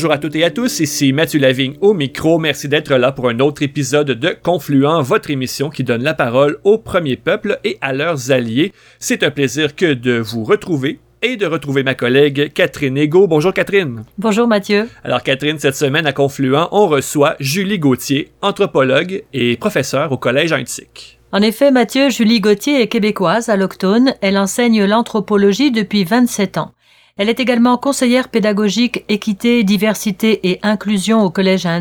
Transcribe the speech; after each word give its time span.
Bonjour 0.00 0.12
à 0.14 0.18
toutes 0.18 0.36
et 0.36 0.44
à 0.44 0.50
tous, 0.50 0.80
ici 0.80 1.12
Mathieu 1.12 1.38
Lavigne 1.38 1.74
au 1.82 1.92
micro. 1.92 2.38
Merci 2.38 2.70
d'être 2.70 2.94
là 2.94 3.12
pour 3.12 3.28
un 3.28 3.38
autre 3.38 3.62
épisode 3.62 4.12
de 4.12 4.34
Confluent, 4.42 5.02
votre 5.02 5.28
émission 5.30 5.68
qui 5.68 5.84
donne 5.84 6.02
la 6.02 6.14
parole 6.14 6.56
aux 6.64 6.78
premiers 6.78 7.18
peuples 7.18 7.58
et 7.64 7.76
à 7.82 7.92
leurs 7.92 8.30
alliés. 8.30 8.72
C'est 8.98 9.22
un 9.22 9.30
plaisir 9.30 9.76
que 9.76 9.92
de 9.92 10.12
vous 10.12 10.42
retrouver 10.42 11.00
et 11.20 11.36
de 11.36 11.44
retrouver 11.44 11.82
ma 11.82 11.94
collègue 11.94 12.50
Catherine 12.54 12.96
Ego. 12.96 13.26
Bonjour 13.26 13.52
Catherine. 13.52 14.04
Bonjour 14.16 14.48
Mathieu. 14.48 14.88
Alors 15.04 15.22
Catherine, 15.22 15.58
cette 15.58 15.76
semaine 15.76 16.06
à 16.06 16.14
Confluent, 16.14 16.68
on 16.72 16.86
reçoit 16.86 17.36
Julie 17.38 17.78
Gauthier, 17.78 18.30
anthropologue 18.40 19.24
et 19.34 19.58
professeure 19.58 20.12
au 20.12 20.16
Collège 20.16 20.54
Antique. 20.54 21.20
En 21.32 21.42
effet, 21.42 21.70
Mathieu, 21.70 22.08
Julie 22.08 22.40
Gauthier 22.40 22.80
est 22.80 22.88
québécoise, 22.88 23.50
allochtone. 23.50 24.14
Elle 24.22 24.38
enseigne 24.38 24.82
l'anthropologie 24.84 25.70
depuis 25.70 26.04
27 26.04 26.56
ans. 26.56 26.72
Elle 27.20 27.28
est 27.28 27.38
également 27.38 27.76
conseillère 27.76 28.30
pédagogique 28.30 29.04
équité, 29.10 29.62
diversité 29.62 30.40
et 30.48 30.58
inclusion 30.62 31.22
au 31.22 31.28
collège 31.28 31.66
à 31.66 31.78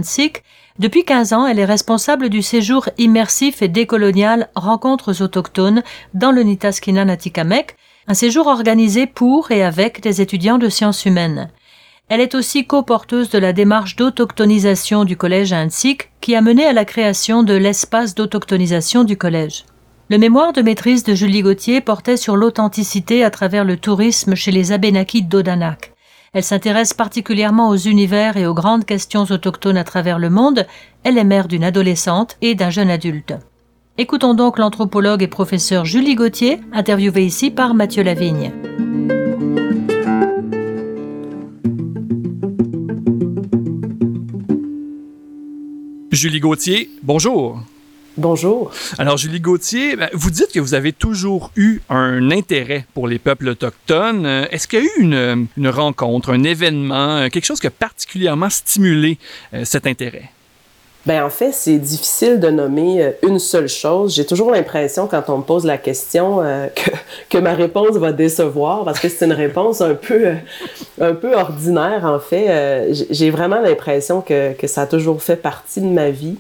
Depuis 0.80 1.06
15 1.06 1.32
ans, 1.32 1.48
elle 1.48 1.60
est 1.60 1.66
responsable 1.66 2.28
du 2.28 2.42
séjour 2.42 2.90
immersif 2.98 3.62
et 3.62 3.70
décolonial 3.70 4.50
Rencontres 4.54 5.22
autochtones 5.22 5.82
dans 6.14 6.34
le 6.34 6.44
Nitaskina 6.44 7.06
Natikamek, 7.06 7.78
un 8.08 8.16
séjour 8.16 8.48
organisé 8.48 9.08
pour 9.08 9.52
et 9.52 9.64
avec 9.64 10.02
des 10.02 10.20
étudiants 10.20 10.58
de 10.58 10.68
sciences 10.68 11.06
humaines. 11.06 11.50
Elle 12.10 12.20
est 12.20 12.36
aussi 12.36 12.68
co-porteuse 12.68 13.30
de 13.30 13.40
la 13.40 13.54
démarche 13.54 13.96
d'autochtonisation 13.96 15.06
du 15.06 15.16
collège 15.16 15.54
à 15.54 15.66
qui 16.20 16.36
a 16.36 16.42
mené 16.42 16.66
à 16.66 16.74
la 16.74 16.84
création 16.84 17.44
de 17.44 17.54
l'espace 17.54 18.14
d'autochtonisation 18.14 19.06
du 19.06 19.16
collège. 19.16 19.64
Le 20.12 20.18
mémoire 20.18 20.54
de 20.54 20.64
maîtrise 20.64 21.04
de 21.04 21.14
Julie 21.14 21.44
Gauthier 21.44 21.82
portait 21.82 22.18
sur 22.18 22.36
l'authenticité 22.36 23.24
à 23.24 23.30
travers 23.30 23.64
le 23.64 23.78
tourisme 23.78 24.34
chez 24.34 24.50
les 24.50 24.72
Abénaquis 24.72 25.22
d'Odanak. 25.22 25.94
Elle 26.34 26.44
s'intéresse 26.44 26.96
particulièrement 26.96 27.70
aux 27.70 27.78
univers 27.78 28.36
et 28.36 28.48
aux 28.48 28.56
grandes 28.56 28.86
questions 28.86 29.26
autochtones 29.30 29.78
à 29.78 29.84
travers 29.84 30.18
le 30.18 30.32
monde. 30.32 30.66
Elle 31.04 31.20
est 31.20 31.24
mère 31.24 31.48
d'une 31.48 31.64
adolescente 31.64 32.38
et 32.42 32.56
d'un 32.56 32.72
jeune 32.72 32.90
adulte. 32.90 33.36
Écoutons 34.00 34.34
donc 34.34 34.58
l'anthropologue 34.58 35.22
et 35.22 35.28
professeur 35.28 35.86
Julie 35.86 36.16
Gauthier, 36.16 36.60
interviewée 36.74 37.26
ici 37.26 37.52
par 37.52 37.76
Mathieu 37.76 38.02
Lavigne. 38.02 38.52
Julie 46.12 46.40
Gauthier, 46.40 46.90
bonjour. 47.04 47.62
Bonjour. 48.20 48.70
Alors, 48.98 49.16
Julie 49.16 49.40
Gauthier, 49.40 49.96
ben, 49.96 50.10
vous 50.12 50.30
dites 50.30 50.52
que 50.52 50.60
vous 50.60 50.74
avez 50.74 50.92
toujours 50.92 51.52
eu 51.56 51.80
un 51.90 52.32
intérêt 52.32 52.86
pour 52.94 53.08
les 53.08 53.18
peuples 53.18 53.48
autochtones. 53.48 54.26
Euh, 54.26 54.46
est-ce 54.52 54.68
qu'il 54.68 54.80
y 54.80 54.82
a 54.82 54.86
eu 54.86 55.02
une, 55.02 55.48
une, 55.56 55.70
rencontre, 55.70 56.34
un 56.34 56.44
événement, 56.44 57.20
euh, 57.20 57.30
quelque 57.30 57.46
chose 57.46 57.62
qui 57.62 57.68
a 57.68 57.72
particulièrement 57.72 58.50
stimulé 58.50 59.18
euh, 59.54 59.64
cet 59.64 59.88
intérêt? 59.88 60.32
Ben 61.10 61.24
en 61.24 61.32
fait, 61.32 61.52
c'est 61.54 61.80
difficile 61.80 62.40
de 62.40 62.52
nommer 62.52 63.04
euh, 63.04 63.12
une 63.24 63.40
seule 63.40 63.68
chose. 63.68 64.14
J'ai 64.14 64.28
toujours 64.28 64.52
l'impression, 64.52 65.08
quand 65.08 65.24
on 65.30 65.40
me 65.40 65.44
pose 65.44 65.66
la 65.66 65.80
question, 65.80 66.40
euh, 66.44 66.68
que, 66.76 66.92
que, 67.32 67.38
ma 67.40 67.56
réponse 67.56 67.98
va 67.98 68.12
décevoir 68.12 68.86
parce 68.86 69.00
que 69.00 69.10
c'est 69.10 69.26
une 69.26 69.34
réponse 69.34 69.82
un 69.82 69.96
peu, 69.96 70.28
euh, 70.28 70.36
un 71.02 71.16
peu 71.16 71.34
ordinaire, 71.34 72.06
en 72.06 72.20
fait. 72.20 72.94
J'ai 73.10 73.32
vraiment 73.32 73.60
l'impression 73.60 74.22
que, 74.22 74.54
que, 74.54 74.68
ça 74.68 74.84
a 74.84 74.86
toujours 74.86 75.20
fait 75.20 75.36
partie 75.36 75.82
de 75.82 75.88
ma 75.88 76.12
vie. 76.12 76.36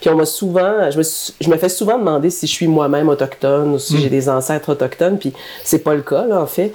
Puis 0.00 0.10
on 0.10 0.16
m'a 0.16 0.26
souvent, 0.26 0.90
je 0.90 0.98
me, 0.98 1.04
je 1.40 1.48
me 1.48 1.56
fais 1.56 1.68
souvent 1.68 1.96
demander 1.96 2.30
si 2.30 2.48
je 2.48 2.52
suis 2.52 2.66
moi-même 2.66 3.08
autochtone 3.08 3.74
ou 3.74 3.78
si 3.78 3.94
hmm. 3.94 3.98
j'ai 4.00 4.08
des 4.08 4.28
ancêtres 4.28 4.72
autochtones. 4.72 5.18
Puis 5.18 5.32
c'est 5.62 5.84
pas 5.84 5.94
le 5.94 6.02
cas, 6.02 6.26
là, 6.26 6.40
en 6.40 6.46
fait. 6.46 6.72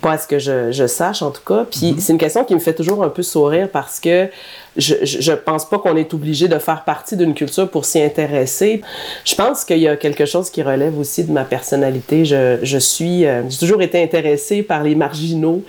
Pas 0.00 0.12
à 0.12 0.18
ce 0.18 0.26
que 0.26 0.38
je, 0.38 0.72
je 0.72 0.86
sache, 0.86 1.20
en 1.20 1.30
tout 1.30 1.44
cas. 1.44 1.66
Puis 1.70 1.92
hmm. 1.92 1.98
c'est 1.98 2.14
une 2.14 2.18
question 2.18 2.42
qui 2.44 2.54
me 2.54 2.60
fait 2.60 2.74
toujours 2.74 3.04
un 3.04 3.10
peu 3.10 3.22
sourire 3.22 3.68
parce 3.70 4.00
que 4.00 4.30
je, 4.76 4.94
je, 5.02 5.32
pense 5.32 5.68
pas 5.68 5.78
qu'on 5.78 5.96
est 5.96 6.12
obligé 6.12 6.48
de 6.48 6.58
faire 6.58 6.84
partie 6.84 7.16
d'une 7.16 7.34
culture 7.34 7.68
pour 7.68 7.84
s'y 7.84 8.02
intéresser. 8.02 8.82
Je 9.24 9.34
pense 9.34 9.64
qu'il 9.64 9.78
y 9.78 9.88
a 9.88 9.96
quelque 9.96 10.26
chose 10.26 10.50
qui 10.50 10.62
relève 10.62 10.98
aussi 10.98 11.24
de 11.24 11.32
ma 11.32 11.44
personnalité. 11.44 12.24
Je, 12.24 12.58
je 12.62 12.78
suis, 12.78 13.24
euh, 13.24 13.42
j'ai 13.48 13.58
toujours 13.58 13.82
été 13.82 14.02
intéressée 14.02 14.62
par 14.62 14.82
les 14.82 14.94
marginaux. 14.94 15.62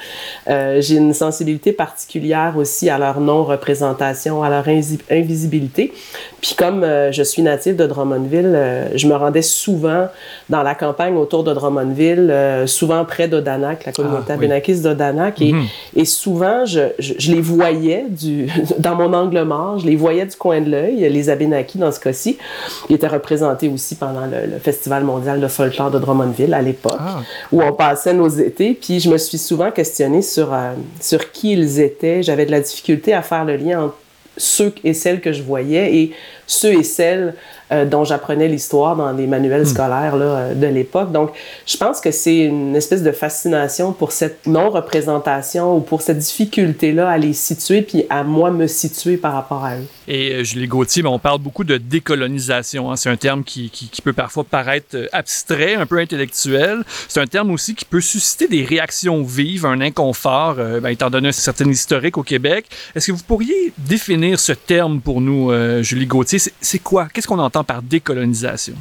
Euh, 0.49 0.81
j'ai 0.81 0.97
une 0.97 1.13
sensibilité 1.13 1.71
particulière 1.71 2.55
aussi 2.57 2.89
à 2.89 2.97
leur 2.97 3.19
non-représentation, 3.19 4.43
à 4.43 4.49
leur 4.49 4.65
invisibilité. 4.67 5.93
Puis 6.41 6.55
comme 6.57 6.83
euh, 6.83 7.11
je 7.11 7.23
suis 7.23 7.41
native 7.41 7.75
de 7.75 7.85
Drummondville, 7.85 8.89
je 8.95 9.07
me 9.07 9.15
rendais 9.15 9.41
souvent 9.41 10.07
dans 10.49 10.63
la 10.63 10.75
campagne 10.75 11.15
autour 11.15 11.43
de 11.43 11.53
Drummondville, 11.53 12.63
souvent 12.65 13.05
près 13.05 13.27
d'Odanak, 13.27 13.85
la 13.85 13.91
communauté 13.91 14.33
ah, 14.33 14.81
d'Odanak, 14.83 15.41
et, 15.41 15.53
mhm. 15.53 15.65
et, 15.95 16.05
souvent 16.05 16.65
je, 16.65 16.81
je, 16.99 17.13
je, 17.17 17.31
les 17.31 17.41
voyais 17.41 18.05
du, 18.09 18.47
dans 18.79 18.96
mon 18.97 19.13
angle 19.13 19.41
mort, 19.43 19.79
je 19.79 19.85
les 19.85 19.95
voyais 19.95 20.25
du 20.25 20.35
coin 20.35 20.61
de 20.61 20.69
l'œil, 20.69 21.07
les 21.09 21.29
Abénakis 21.29 21.77
dans 21.77 21.91
ce 21.91 21.99
cas-ci. 21.99 22.37
Ils 22.89 22.95
étaient 22.95 23.07
représentés 23.07 23.69
aussi 23.69 23.95
pendant 23.95 24.25
le, 24.25 24.57
Festival 24.59 25.03
mondial 25.03 25.39
de 25.39 25.47
folklore 25.47 25.91
de 25.91 25.99
Drummondville 25.99 26.53
à 26.53 26.61
l'époque, 26.61 26.99
ah. 26.99 27.21
où 27.51 27.61
on 27.61 27.73
passait 27.73 28.13
nos 28.13 28.27
étés. 28.27 28.77
Puis 28.79 28.99
je 28.99 29.09
me 29.09 29.17
suis 29.17 29.37
souvent 29.37 29.71
questionnée 29.71 30.21
sur, 30.21 30.53
euh, 30.53 30.73
sur 30.99 31.31
qui 31.31 31.53
ils 31.53 31.79
étaient. 31.79 32.23
J'avais 32.23 32.45
de 32.45 32.51
la 32.51 32.59
difficulté 32.59 33.13
à 33.13 33.21
faire 33.21 33.45
le 33.45 33.55
lien 33.55 33.83
entre 33.83 33.95
ceux 34.37 34.73
et 34.83 34.93
celles 34.93 35.21
que 35.21 35.33
je 35.33 35.41
voyais 35.41 35.95
et 35.95 36.13
ceux 36.47 36.73
et 36.73 36.83
celles 36.83 37.35
euh, 37.69 37.83
dont 37.83 38.05
j'apprenais 38.05 38.47
l'histoire 38.47 38.95
dans 38.95 39.11
les 39.11 39.27
manuels 39.27 39.63
hmm. 39.63 39.65
scolaires 39.65 40.15
là, 40.15 40.25
euh, 40.25 40.53
de 40.53 40.67
l'époque. 40.67 41.11
Donc, 41.11 41.31
je 41.65 41.75
pense 41.75 41.99
que 41.99 42.11
c'est 42.11 42.37
une 42.37 42.77
espèce 42.77 43.03
de 43.03 43.11
fascination 43.11 43.91
pour 43.91 44.13
cette 44.13 44.47
non-représentation 44.47 45.75
ou 45.75 45.81
pour 45.81 46.01
cette 46.01 46.19
difficulté-là 46.19 47.09
à 47.09 47.17
les 47.17 47.33
situer 47.33 47.81
puis 47.81 48.05
à 48.09 48.23
moi 48.23 48.51
me 48.51 48.67
situer 48.67 49.17
par 49.17 49.33
rapport 49.33 49.65
à 49.65 49.75
eux. 49.75 49.85
Et 50.07 50.31
euh, 50.31 50.43
Julie 50.45 50.67
Gauthier, 50.67 51.03
ben, 51.03 51.09
on 51.09 51.19
parle 51.19 51.39
beaucoup 51.39 51.65
de 51.65 51.75
décolonisation. 51.75 52.89
Hein. 52.89 52.95
C'est 52.95 53.09
un 53.09 53.17
terme 53.17 53.43
qui, 53.43 53.69
qui, 53.69 53.89
qui, 53.89 54.01
peut 54.01 54.13
parfois 54.13 54.45
paraître 54.45 54.95
abstrait, 55.11 55.75
un 55.75 55.85
peu 55.85 55.99
intellectuel. 55.99 56.85
C'est 57.09 57.19
un 57.19 57.27
terme 57.27 57.51
aussi 57.51 57.75
qui 57.75 57.83
peut 57.83 57.99
susciter 57.99 58.47
des 58.47 58.63
réactions 58.63 59.23
vives, 59.23 59.65
un 59.65 59.81
inconfort, 59.81 60.55
ben, 60.55 60.87
étant 60.87 61.09
donné 61.09 61.27
un 61.27 61.33
certain 61.33 61.69
historique 61.69 62.17
au 62.17 62.23
Québec. 62.23 62.65
Est-ce 62.95 63.07
que 63.07 63.11
vous 63.11 63.23
pourriez 63.23 63.73
définir 63.77 64.39
ce 64.39 64.53
terme 64.53 65.01
pour 65.01 65.19
nous, 65.19 65.51
Julie 65.83 66.05
Gauthier? 66.05 66.36
C'est 66.37 66.79
quoi? 66.79 67.07
Qu'est-ce 67.07 67.27
qu'on 67.27 67.39
entend 67.39 67.63
par 67.63 67.81
décolonisation? 67.81 68.75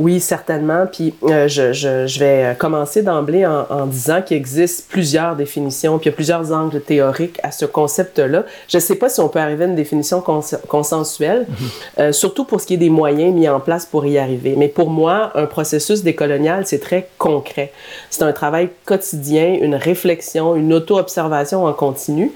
Oui, 0.00 0.18
certainement. 0.18 0.86
Puis 0.90 1.12
euh, 1.24 1.46
je, 1.46 1.74
je, 1.74 2.06
je, 2.06 2.18
vais 2.18 2.56
commencer 2.58 3.02
d'emblée 3.02 3.44
en, 3.44 3.66
en, 3.68 3.84
disant 3.84 4.22
qu'il 4.22 4.38
existe 4.38 4.88
plusieurs 4.88 5.36
définitions, 5.36 5.98
puis 5.98 6.08
il 6.08 6.12
y 6.12 6.14
a 6.14 6.16
plusieurs 6.16 6.52
angles 6.52 6.80
théoriques 6.80 7.38
à 7.42 7.50
ce 7.50 7.66
concept-là. 7.66 8.44
Je 8.66 8.78
ne 8.78 8.80
sais 8.80 8.94
pas 8.94 9.10
si 9.10 9.20
on 9.20 9.28
peut 9.28 9.40
arriver 9.40 9.64
à 9.64 9.66
une 9.66 9.74
définition 9.74 10.22
cons 10.22 10.40
consensuelle, 10.68 11.46
mhm. 11.46 11.56
euh, 11.98 12.12
surtout 12.12 12.46
pour 12.46 12.62
ce 12.62 12.66
qui 12.66 12.74
est 12.74 12.78
des 12.78 12.88
moyens 12.88 13.34
mis 13.34 13.46
en 13.46 13.60
place 13.60 13.84
pour 13.84 14.06
y 14.06 14.16
arriver. 14.16 14.54
Mais 14.56 14.68
pour 14.68 14.88
moi, 14.88 15.32
un 15.34 15.44
processus 15.44 16.02
décolonial, 16.02 16.66
c'est 16.66 16.78
très 16.78 17.10
concret. 17.18 17.70
C'est 18.08 18.22
un 18.22 18.32
travail 18.32 18.70
quotidien, 18.86 19.58
une 19.60 19.74
réflexion, 19.74 20.56
une 20.56 20.72
auto-observation 20.72 21.66
en 21.66 21.74
continu 21.74 22.32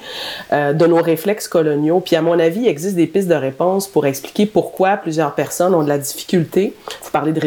euh, 0.53 0.75
de 0.75 0.87
nos 0.87 1.01
réflexes 1.01 1.49
coloniaux. 1.49 2.01
Puis 2.01 2.15
à 2.15 2.21
mon 2.21 2.39
avis, 2.39 2.61
il 2.61 2.69
existe 2.69 2.97
des 2.97 3.07
pistes 3.07 3.29
de 3.29 3.35
réponse 3.35 3.89
pour 3.89 4.05
expliquer 4.05 4.45
pourquoi 4.45 4.99
plusieurs 4.99 5.35
personnes 5.35 5.75
ont 5.75 5.83
de 5.83 5.89
la 5.89 5.99
difficulté. 5.99 6.75
Vous 7.03 7.11
parlez 7.11 7.33
de 7.33 7.41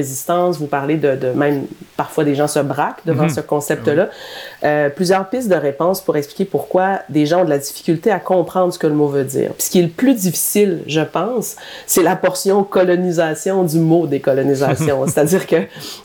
vous 0.60 0.68
parlez 0.68 0.98
de, 0.98 1.16
de 1.16 1.30
même 1.30 1.66
parfois 1.96 2.24
des 2.24 2.36
gens 2.36 2.48
se 2.48 2.60
braquent 2.60 3.06
devant 3.06 3.24
mhm. 3.24 3.30
ce 3.30 3.42
concept-là. 3.42 4.10
Euh, 4.64 4.90
plusieurs 4.90 5.28
pistes 5.30 5.50
de 5.50 5.56
réponse 5.56 6.02
pour 6.02 6.16
expliquer 6.16 6.46
pourquoi 6.46 7.02
des 7.10 7.26
gens 7.26 7.42
ont 7.42 7.46
de 7.46 7.50
la 7.50 7.58
difficulté 7.58 8.12
à 8.12 8.20
comprendre 8.20 8.72
ce 8.72 8.80
que 8.80 8.88
le 8.88 8.94
mot 8.94 9.08
veut 9.08 9.24
dire. 9.24 9.52
Puis 9.54 9.64
ce 9.64 9.70
qui 9.72 9.80
est 9.80 9.84
le 9.84 9.90
plus 9.90 10.14
difficile, 10.14 10.84
je 10.88 11.02
pense, 11.02 11.56
c'est 11.88 12.04
la 12.04 12.16
portion 12.16 12.64
colonisation 12.64 13.64
du 13.64 13.80
mot 13.80 14.08
décolonisation. 14.08 15.06
C'est-à-dire 15.08 15.48
que 15.48 15.58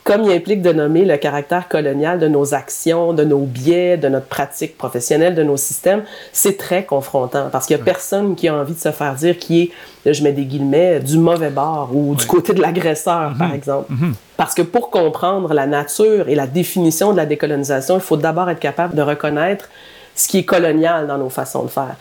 comme 0.05 0.23
il 0.25 0.33
implique 0.33 0.63
de 0.63 0.73
nommer 0.73 1.05
le 1.05 1.17
caractère 1.19 1.69
colonial 1.69 2.19
de 2.19 2.29
nos 2.29 2.55
actions, 2.55 3.13
de 3.13 3.25
nos 3.25 3.41
biais, 3.41 3.97
de 3.97 4.09
notre 4.09 4.27
pratique 4.27 4.79
professionnelle, 4.79 5.35
de 5.35 5.43
nos 5.43 5.59
systèmes, 5.59 6.03
c'est 6.33 6.57
très 6.57 6.85
confrontant 6.85 7.49
parce 7.53 7.67
qu'il 7.67 7.77
y 7.77 7.81
a 7.81 7.85
personne 7.85 8.35
qui 8.35 8.49
a 8.49 8.55
envie 8.55 8.75
de 8.75 8.79
se 8.79 8.91
faire 8.91 9.15
dire 9.15 9.39
qui 9.39 9.63
est 9.63 9.71
je 10.07 10.23
mets 10.23 10.33
des 10.33 10.45
guillemets, 10.45 11.01
du 11.01 11.19
mauvais 11.19 11.51
bord 11.51 11.91
ou 11.95 12.15
du 12.15 12.27
côté 12.27 12.53
de 12.55 12.61
l'agresseur, 12.61 13.35
par 13.39 13.49
mhm. 13.49 13.55
exemple. 13.55 13.93
Mhm. 13.93 14.15
Parce 14.37 14.55
que 14.55 14.63
pour 14.63 14.91
comprendre 14.91 15.55
la 15.55 15.67
nature 15.67 16.29
et 16.29 16.35
la 16.35 16.47
définition 16.47 17.13
de 17.13 17.17
la 17.17 17.27
décolonisation, 17.27 17.97
il 17.97 18.01
faut 18.01 18.17
d'abord 18.17 18.51
être 18.51 18.59
capable 18.59 18.95
de 18.95 19.03
reconnaître 19.03 19.69
ce 20.15 20.29
qui 20.29 20.39
est 20.39 20.45
colonial 20.45 21.07
dans 21.07 21.19
nos 21.19 21.31
façons 21.31 21.63
de 21.63 21.69
faire. 21.69 21.97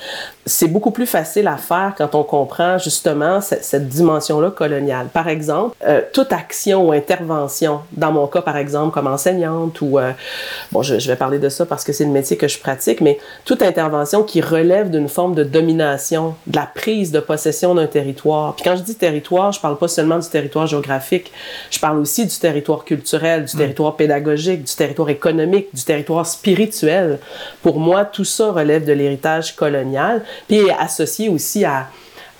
C'est 0.46 0.68
beaucoup 0.68 0.92
plus 0.92 1.06
facile 1.06 1.48
à 1.48 1.58
faire 1.58 1.94
quand 1.98 2.16
on 2.16 2.24
comprend 2.24 2.78
justement 2.78 3.42
cette, 3.42 3.64
cette 3.64 3.88
dimension-là 3.88 4.50
coloniale. 4.50 5.08
Par 5.14 5.28
exemple, 5.28 5.76
euh, 5.88 6.02
toute 6.14 6.34
action 6.34 6.88
ou 6.88 6.92
intervention, 6.92 7.82
dans 7.92 8.12
mon 8.12 8.26
cas 8.28 8.42
par 8.42 8.58
exemple 8.58 8.92
comme 8.94 9.08
enseignante 9.08 9.82
ou, 9.82 10.00
euh, 10.00 10.12
bon, 10.72 10.82
je, 10.82 10.98
je, 11.00 11.08
vais 11.08 11.16
parler 11.16 11.38
de 11.38 11.50
ça 11.50 11.66
parce 11.66 11.84
que 11.84 11.94
c'est 11.94 12.06
le 12.06 12.12
métier 12.12 12.38
que 12.38 12.48
je 12.48 12.60
pratique, 12.60 13.02
mais 13.02 13.20
toute 13.46 13.62
intervention 13.62 14.24
qui 14.24 14.42
relève 14.42 14.90
d'une 14.90 15.10
forme 15.10 15.36
de 15.36 15.44
domination, 15.44 16.36
de 16.48 16.56
la 16.56 16.66
prise 16.66 17.12
de 17.12 17.20
possession 17.20 17.76
d'un 17.76 17.88
territoire. 17.88 18.56
Puis 18.56 18.64
quand 18.64 18.76
je 18.76 18.82
dis 18.82 18.96
territoire, 18.96 19.52
je 19.52 19.60
parle 19.60 19.78
pas 19.78 19.88
seulement 19.88 20.18
du 20.18 20.28
territoire 20.28 20.66
géographique, 20.66 21.32
je 21.70 21.80
parle 21.80 22.00
aussi 22.00 22.26
du 22.26 22.38
territoire 22.38 22.84
culturel, 22.84 23.46
du 23.46 23.56
mm. 23.56 23.60
territoire 23.60 23.96
pédagogique, 23.96 24.64
du 24.64 24.76
territoire 24.76 25.10
économique, 25.10 25.68
du 25.74 25.84
territoire 25.84 26.26
spirituel. 26.26 27.20
Pour 27.62 27.80
moi, 27.80 28.06
tout 28.06 28.26
ça 28.26 28.52
relève 28.52 28.86
de 28.86 28.94
l'héritage 28.94 29.56
colonial 29.56 30.24
puis 30.48 30.70
associé 30.72 31.30
aussi 31.30 31.66
à, 31.66 31.88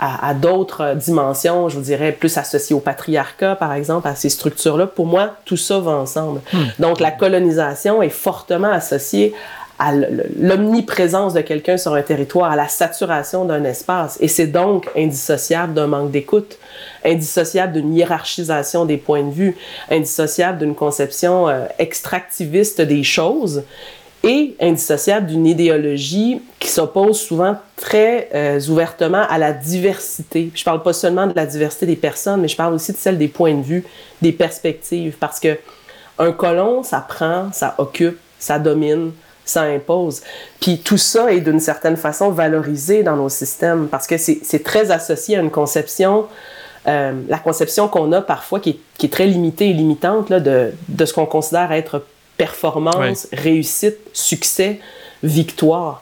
à, 0.02 0.34
d'autres 0.34 0.96
dimensions, 0.96 1.70
je 1.70 1.76
vous 1.76 1.84
dirais, 1.84 2.12
plus 2.12 2.36
associé 2.38 2.76
au 2.76 2.80
patriarcat, 2.80 3.56
par 3.56 3.74
exemple, 3.74 4.08
à 4.08 4.16
ces 4.16 4.30
structures-là. 4.30 4.88
Pour 4.88 5.06
moi, 5.06 5.36
tout 5.46 5.58
ça 5.58 5.80
va 5.80 5.92
ensemble. 5.92 6.42
Hmm. 6.52 6.64
Donc, 6.80 7.00
la 7.00 7.12
colonisation 7.12 8.02
est 8.02 8.10
fortement 8.10 8.72
associée 8.72 9.34
à 9.78 9.94
l'omniprésence 10.40 11.34
de 11.34 11.42
quelqu'un 11.42 11.78
sur 11.78 11.94
un 11.96 12.04
territoire, 12.04 12.52
à 12.52 12.56
la 12.56 12.68
saturation 12.68 13.46
d'un 13.46 13.64
espace. 13.64 14.18
Et 14.22 14.28
c'est 14.28 14.48
donc 14.48 14.88
indissociable 14.96 15.74
d'un 15.74 15.88
manque 15.88 16.12
d'écoute, 16.12 16.58
indissociable 17.04 17.74
d'une 17.74 17.96
hiérarchisation 17.96 18.86
des 18.86 18.98
points 18.98 19.24
de 19.24 19.32
vue, 19.32 19.58
indissociable 19.90 20.60
d'une 20.60 20.76
conception 20.76 21.50
euh, 21.50 21.66
extractiviste 21.80 22.80
des 22.82 23.04
choses 23.04 23.64
et 24.24 24.56
indissociable 24.60 25.28
d'une 25.28 25.48
idéologie 25.48 26.42
qui 26.60 26.68
s'oppose 26.68 27.20
souvent 27.20 27.58
très 27.76 28.30
euh, 28.36 28.60
ouvertement 28.70 29.26
à 29.30 29.38
la 29.38 29.52
diversité. 29.52 30.52
Je 30.54 30.64
parle 30.64 30.84
pas 30.84 30.94
seulement 30.94 31.28
de 31.28 31.34
la 31.36 31.46
diversité 31.46 31.86
des 31.86 31.96
personnes, 31.96 32.42
mais 32.42 32.48
je 32.48 32.56
parle 32.56 32.74
aussi 32.74 32.92
de 32.92 32.98
celle 32.98 33.18
des 33.18 33.28
points 33.28 33.56
de 33.56 33.64
vue, 33.64 33.84
des 34.22 34.32
perspectives, 34.32 35.16
parce 35.20 35.40
que 35.40 35.58
un 36.20 36.32
colon, 36.34 36.84
ça 36.84 37.00
prend, 37.08 37.52
ça 37.52 37.74
occupe, 37.80 38.20
ça 38.38 38.60
domine, 38.60 39.12
ça 39.44 39.64
impose. 39.64 40.22
Puis 40.60 40.78
tout 40.78 41.00
ça 41.00 41.34
est 41.34 41.42
d'une 41.42 41.60
certaine 41.60 41.98
façon 41.98 42.30
valorisé 42.30 43.02
dans 43.02 43.16
nos 43.16 43.30
systèmes, 43.30 43.88
parce 43.88 44.06
que 44.06 44.18
c'est 44.18 44.64
très 44.64 44.92
associé 44.92 45.38
à 45.38 45.42
une 45.42 45.52
conception 45.52 46.28
euh, 46.88 47.14
la 47.28 47.38
conception 47.38 47.88
qu'on 47.88 48.12
a 48.12 48.22
parfois 48.22 48.60
qui 48.60 48.80
est, 49.04 49.12
très 49.12 49.28
limitée 49.28 49.70
et 49.70 49.74
limitante 49.74 50.32
là, 50.32 50.40
de 50.40 50.74
ce 51.06 51.14
qu'on 51.14 51.28
considère 51.28 51.72
être 51.72 52.04
performance, 52.42 53.28
réussite, 53.32 54.00
succès, 54.14 54.80
victoire. 55.22 56.02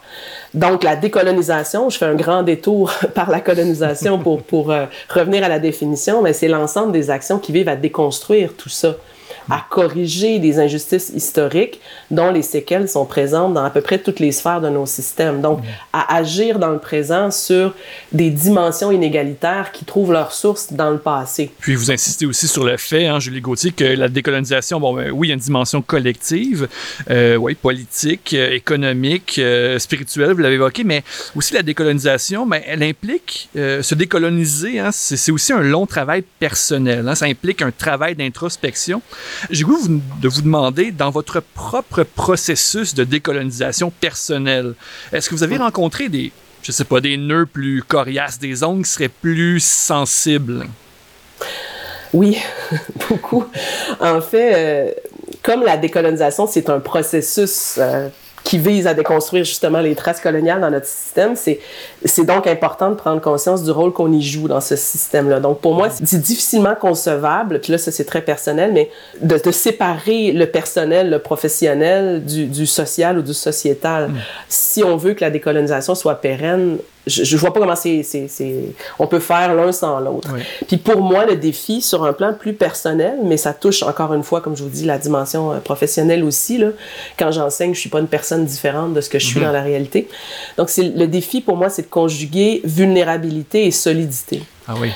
Donc, 0.54 0.86
la 0.86 0.96
décolonisation, 0.96 1.90
je 1.90 1.98
fais 1.98 2.06
un 2.06 2.16
grand 2.16 2.44
détour 2.44 2.94
par 3.14 3.30
la 3.30 3.42
colonisation 3.42 4.18
pour, 4.20 4.42
pour 4.44 4.72
euh, 4.72 4.86
revenir 5.10 5.44
à 5.44 5.50
la 5.50 5.60
définition, 5.60 6.22
mais 6.22 6.32
c'est 6.32 6.48
l'ensemble 6.48 6.94
des 6.94 7.10
actions 7.10 7.40
qui 7.40 7.52
vivent 7.52 7.68
à 7.68 7.76
déconstruire 7.76 8.54
tout 8.56 8.70
ça 8.70 8.96
à 9.50 9.66
corriger 9.70 10.40
des 10.40 10.60
injustices 10.60 11.10
historiques 11.10 11.80
dont 12.12 12.32
les 12.32 12.42
séquelles 12.42 12.90
sont 12.90 13.06
présentes 13.06 13.54
dans 13.54 13.64
à 13.64 13.70
peu 13.70 13.82
près 13.82 14.00
toutes 14.00 14.20
les 14.20 14.32
sphères 14.32 14.62
de 14.62 14.70
nos 14.70 14.86
systèmes. 14.86 15.42
Donc, 15.42 15.60
à 15.94 16.16
agir 16.16 16.60
dans 16.60 16.72
le 16.72 16.80
présent 16.80 17.32
sur 17.32 17.74
des 18.12 18.30
dimensions 18.30 18.92
inégalitaires 18.92 19.72
qui 19.72 19.86
trouvent 19.86 20.12
leur 20.12 20.34
source 20.34 20.74
dans 20.74 20.90
le 20.90 20.98
passé. 20.98 21.52
Puis 21.60 21.76
vous 21.76 21.92
insistez 21.92 22.26
aussi 22.26 22.48
sur 22.48 22.64
le 22.64 22.78
fait, 22.78 23.08
hein, 23.08 23.20
Julie 23.20 23.42
Gauthier, 23.42 23.72
que 23.72 23.84
la 23.84 24.08
décolonisation, 24.08 24.80
bon, 24.80 24.94
ben, 24.94 25.12
oui, 25.12 25.28
il 25.28 25.30
y 25.30 25.34
a 25.34 25.36
une 25.36 25.40
dimension 25.42 25.82
collective, 25.82 26.68
euh, 27.10 27.36
oui, 27.36 27.56
politique, 27.56 28.34
euh, 28.34 28.52
économique, 28.52 29.36
euh, 29.40 29.80
spirituelle, 29.80 30.32
vous 30.34 30.42
l'avez 30.42 30.56
évoqué, 30.56 30.84
mais 30.84 31.04
aussi 31.36 31.54
la 31.54 31.64
décolonisation, 31.64 32.46
ben, 32.46 32.62
elle 32.66 32.84
implique 32.84 33.50
se 33.56 33.96
décoloniser, 33.96 34.80
hein, 34.80 34.90
c'est 34.92 35.32
aussi 35.32 35.54
un 35.54 35.62
long 35.62 35.86
travail 35.86 36.24
personnel. 36.40 37.08
Hein, 37.08 37.16
ça 37.16 37.26
implique 37.26 37.62
un 37.62 37.72
travail 37.72 38.16
d'introspection. 38.16 39.02
J'ai 39.50 39.64
goût 39.64 39.80
de 40.22 40.28
vous 40.28 40.42
demander, 40.42 40.92
dans 40.92 41.10
votre 41.10 41.40
propre 41.40 42.04
processus 42.04 42.94
de 42.94 43.04
décolonisation 43.04 43.92
personnelle, 43.92 44.74
est-ce 45.12 45.30
que 45.30 45.36
vous 45.36 45.44
avez 45.44 45.58
rencontré 45.58 46.10
des, 46.10 46.32
je 46.64 46.72
sais 46.72 46.84
pas, 46.84 47.02
des 47.02 47.18
nœuds 47.18 47.46
plus 47.46 47.84
coriaces, 47.84 48.40
des 48.40 48.56
zones 48.56 48.84
qui 48.84 48.90
seraient 48.90 49.10
plus 49.10 49.64
sensibles? 49.64 50.68
Oui, 52.14 52.38
beaucoup. 53.10 53.46
En 54.00 54.22
fait, 54.22 54.54
euh, 54.56 54.92
comme 55.44 55.64
la 55.64 55.78
décolonisation, 55.78 56.48
c'est 56.48 56.70
un 56.70 56.80
processus 56.80 57.76
euh, 57.78 58.10
qui 58.44 58.58
vise 58.58 58.88
à 58.88 58.94
déconstruire 58.94 59.44
justement 59.44 59.80
les 59.80 59.96
traces 59.96 60.20
coloniales 60.20 60.62
dans 60.62 60.72
notre 60.72 60.86
système, 60.86 61.36
c'est, 61.36 61.60
c'est 62.06 62.26
donc 62.26 62.48
important 62.48 62.90
de 62.90 62.96
prendre 62.96 63.22
conscience 63.22 63.64
du 63.64 63.72
rôle 63.72 63.94
qu'on 63.94 64.12
y 64.12 64.22
joue 64.22 64.48
dans 64.48 64.62
ce 64.62 64.76
système-là. 64.76 65.40
Donc 65.40 65.62
pour 65.62 65.76
moi, 65.76 65.90
c'est 65.90 66.22
difficilement 66.22 66.76
concevable, 66.76 67.60
puis 67.60 67.72
là 67.72 67.78
ça 67.78 67.92
c'est 67.92 68.06
très 68.06 68.22
personnel, 68.22 68.72
mais 68.74 68.90
de, 69.22 69.38
de 69.38 69.52
séparer 69.52 70.32
le 70.32 70.46
personnel, 70.46 71.10
le 71.10 71.20
professionnel 71.20 72.24
du, 72.24 72.46
du 72.48 72.66
social 72.66 73.18
ou 73.18 73.22
du 73.22 73.34
sociétal. 73.34 74.10
Mm. 74.10 74.16
Si 74.48 74.84
on 74.84 74.98
veut 74.98 75.14
que 75.14 75.24
la 75.24 75.32
décolonisation 75.32 75.96
soit 75.96 76.16
pérenne, 76.16 76.78
je, 77.10 77.24
je 77.24 77.38
vois 77.38 77.54
pas 77.54 77.60
comment 77.60 77.76
c'est, 77.76 78.06
on 79.00 79.08
peut 79.08 79.20
faire 79.20 79.54
l'un 79.56 79.72
sans 79.72 80.00
l'autre. 80.00 80.30
Oui. 80.34 80.42
Puis 80.68 80.78
pour 80.78 81.02
moi, 81.02 81.26
le 81.26 81.36
défi 81.36 81.82
sur 81.82 82.04
un 82.04 82.14
plan 82.14 82.34
plus 82.34 82.54
personnel, 82.54 83.20
mais 83.24 83.38
ça 83.38 83.54
touche 83.54 83.84
encore 83.84 84.14
une 84.14 84.24
fois, 84.24 84.42
comme 84.42 84.56
je 84.56 84.64
vous 84.64 84.70
dis, 84.70 84.86
la 84.86 84.98
dimension 84.98 85.52
euh, 85.52 85.58
professionnelle 85.58 86.24
aussi. 86.24 86.58
Là. 86.58 86.70
Quand 87.18 87.32
j'enseigne, 87.32 87.74
je 87.74 87.80
suis 87.80 87.90
pas 87.90 88.00
une 88.00 88.08
personne 88.08 88.46
différente 88.46 88.94
de 88.94 89.02
ce 89.02 89.10
que 89.10 89.20
je 89.20 89.26
suis 89.26 89.40
mm-hmm. 89.40 89.44
dans 89.44 89.52
la 89.52 89.62
réalité. 89.62 90.08
Donc 90.58 90.70
c'est 90.70 90.84
le 90.84 91.08
défi 91.08 91.42
pour 91.42 91.58
moi, 91.58 91.70
c'est 91.70 91.84
de 91.84 91.88
conjuguer 91.88 92.62
vulnérabilité 92.64 93.66
et 93.66 93.72
solidité. 93.72 94.44
Ah 94.68 94.76
oui. 94.80 94.92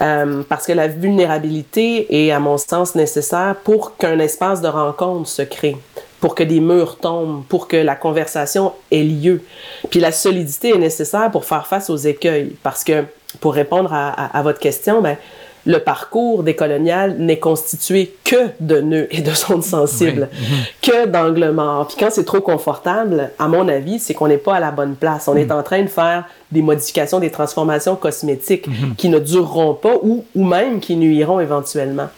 Euh, 0.00 0.42
parce 0.48 0.66
que 0.66 0.72
la 0.72 0.88
vulnérabilité 0.88 2.26
est, 2.26 2.32
à 2.32 2.40
mon 2.40 2.58
sens, 2.58 2.94
nécessaire 2.94 3.54
pour 3.62 3.96
qu'un 3.96 4.18
espace 4.18 4.60
de 4.60 4.68
rencontre 4.68 5.28
se 5.28 5.42
crée 5.42 5.76
pour 6.24 6.34
que 6.34 6.42
des 6.42 6.60
murs 6.60 6.96
tombent, 6.96 7.44
pour 7.50 7.68
que 7.68 7.76
la 7.76 7.96
conversation 7.96 8.72
ait 8.90 9.02
lieu. 9.02 9.42
Puis 9.90 10.00
la 10.00 10.10
solidité 10.10 10.70
est 10.70 10.78
nécessaire 10.78 11.30
pour 11.30 11.44
faire 11.44 11.66
face 11.66 11.90
aux 11.90 11.98
écueils, 11.98 12.56
parce 12.62 12.82
que, 12.82 13.04
pour 13.40 13.52
répondre 13.52 13.92
à, 13.92 14.42
votre 14.42 14.58
question, 14.58 15.02
ben, 15.02 15.18
le 15.66 15.78
parcours 15.78 16.42
décolonial 16.42 17.16
n'est 17.18 17.38
constitué 17.38 18.14
que 18.24 18.50
de 18.60 18.80
nœuds 18.80 19.08
et 19.10 19.20
de 19.22 19.30
zones 19.30 19.62
sensibles, 19.62 20.28
oui. 20.32 20.46
que 20.82 21.06
d'angles 21.06 21.50
morts. 21.50 21.88
Puis 21.88 21.96
quand 21.98 22.10
c'est 22.10 22.24
trop 22.24 22.40
confortable, 22.40 23.30
à 23.38 23.48
mon 23.48 23.68
avis, 23.68 23.98
c'est 23.98 24.14
qu'on 24.14 24.28
n'est 24.28 24.38
pas 24.38 24.56
à 24.56 24.60
la 24.60 24.70
bonne 24.70 24.94
place. 24.94 25.28
On 25.28 25.34
mm. 25.34 25.38
est 25.38 25.52
en 25.52 25.62
train 25.62 25.82
de 25.82 25.88
faire 25.88 26.24
des 26.52 26.62
modifications, 26.62 27.18
des 27.18 27.30
transformations 27.30 27.96
cosmétiques 27.96 28.68
mm-hmm. 28.68 28.94
qui 28.96 29.08
ne 29.08 29.18
dureront 29.18 29.74
pas 29.74 29.96
ou, 30.02 30.24
ou 30.34 30.44
même 30.44 30.80
qui 30.80 30.96
nuiront 30.96 31.40
éventuellement. 31.40 32.08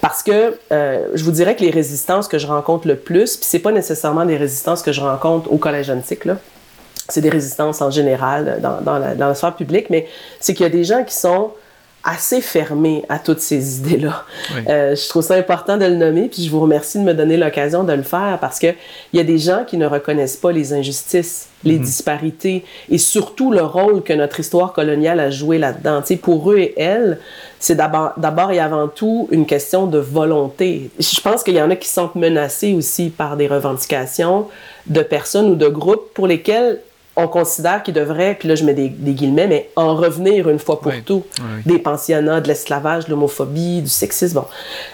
Parce 0.00 0.22
que 0.22 0.58
euh, 0.72 1.08
je 1.14 1.24
vous 1.24 1.32
dirais 1.32 1.54
que 1.54 1.62
les 1.62 1.70
résistances 1.70 2.28
que 2.28 2.38
je 2.38 2.46
rencontre 2.46 2.88
le 2.88 2.96
plus, 2.96 3.36
puis 3.36 3.46
c'est 3.48 3.58
pas 3.60 3.72
nécessairement 3.72 4.24
des 4.24 4.36
résistances 4.36 4.82
que 4.82 4.92
je 4.92 5.00
rencontre 5.00 5.52
au 5.52 5.56
collège 5.56 5.90
antique, 5.90 6.24
là, 6.24 6.36
c'est 7.08 7.22
des 7.22 7.30
résistances 7.30 7.80
en 7.80 7.90
général 7.90 8.58
dans, 8.60 8.80
dans, 8.82 8.98
la, 8.98 9.14
dans 9.14 9.28
la 9.28 9.34
sphère 9.34 9.54
publique, 9.54 9.88
mais 9.88 10.06
c'est 10.40 10.52
qu'il 10.52 10.64
y 10.64 10.66
a 10.66 10.72
des 10.72 10.84
gens 10.84 11.04
qui 11.04 11.14
sont 11.14 11.52
assez 12.08 12.40
fermé 12.40 13.04
à 13.10 13.18
toutes 13.18 13.40
ces 13.40 13.78
idées-là. 13.78 14.24
Oui. 14.54 14.62
Euh, 14.68 14.96
je 14.96 15.08
trouve 15.08 15.22
ça 15.22 15.34
important 15.34 15.76
de 15.76 15.84
le 15.84 15.94
nommer, 15.94 16.28
puis 16.28 16.42
je 16.42 16.50
vous 16.50 16.60
remercie 16.60 16.98
de 16.98 17.04
me 17.04 17.12
donner 17.12 17.36
l'occasion 17.36 17.84
de 17.84 17.92
le 17.92 18.02
faire 18.02 18.38
parce 18.40 18.58
que 18.58 18.68
il 19.12 19.18
y 19.18 19.20
a 19.20 19.24
des 19.24 19.38
gens 19.38 19.64
qui 19.66 19.76
ne 19.76 19.86
reconnaissent 19.86 20.38
pas 20.38 20.50
les 20.50 20.72
injustices, 20.72 21.48
les 21.64 21.78
-hmm. 21.78 21.82
disparités 21.82 22.64
et 22.88 22.98
surtout 22.98 23.52
le 23.52 23.62
rôle 23.62 24.02
que 24.02 24.14
notre 24.14 24.40
histoire 24.40 24.72
coloniale 24.72 25.20
a 25.20 25.30
joué 25.30 25.58
là-dedans. 25.58 26.00
Tu 26.00 26.06
sais, 26.08 26.16
pour 26.16 26.50
eux 26.50 26.58
et 26.58 26.74
elles, 26.80 27.18
c'est 27.60 27.76
d'abord 27.76 28.50
et 28.52 28.60
avant 28.60 28.88
tout 28.88 29.28
une 29.30 29.44
question 29.44 29.86
de 29.86 29.98
volonté. 29.98 30.90
Je 30.98 31.20
pense 31.20 31.42
qu'il 31.42 31.54
y 31.54 31.62
en 31.62 31.70
a 31.70 31.76
qui 31.76 31.88
sont 31.88 32.10
menacés 32.14 32.72
aussi 32.74 33.10
par 33.10 33.36
des 33.36 33.48
revendications 33.48 34.46
de 34.86 35.02
personnes 35.02 35.50
ou 35.50 35.56
de 35.56 35.68
groupes 35.68 36.14
pour 36.14 36.26
lesquels 36.26 36.80
on 37.18 37.26
considère 37.26 37.82
qu'il 37.82 37.94
devrait, 37.94 38.36
puis 38.38 38.48
là 38.48 38.54
je 38.54 38.64
mets 38.64 38.74
des, 38.74 38.88
des, 38.88 39.12
guillemets, 39.12 39.48
mais 39.48 39.70
en 39.74 39.96
revenir 39.96 40.48
une 40.48 40.60
fois 40.60 40.80
pour 40.80 40.92
oui. 40.92 41.02
tout. 41.04 41.24
Oui. 41.40 41.62
Des 41.66 41.78
pensionnats, 41.80 42.40
de 42.40 42.46
l'esclavage, 42.46 43.06
de 43.06 43.10
l'homophobie, 43.10 43.82
du 43.82 43.88
sexisme. 43.88 44.36
Bon. 44.36 44.44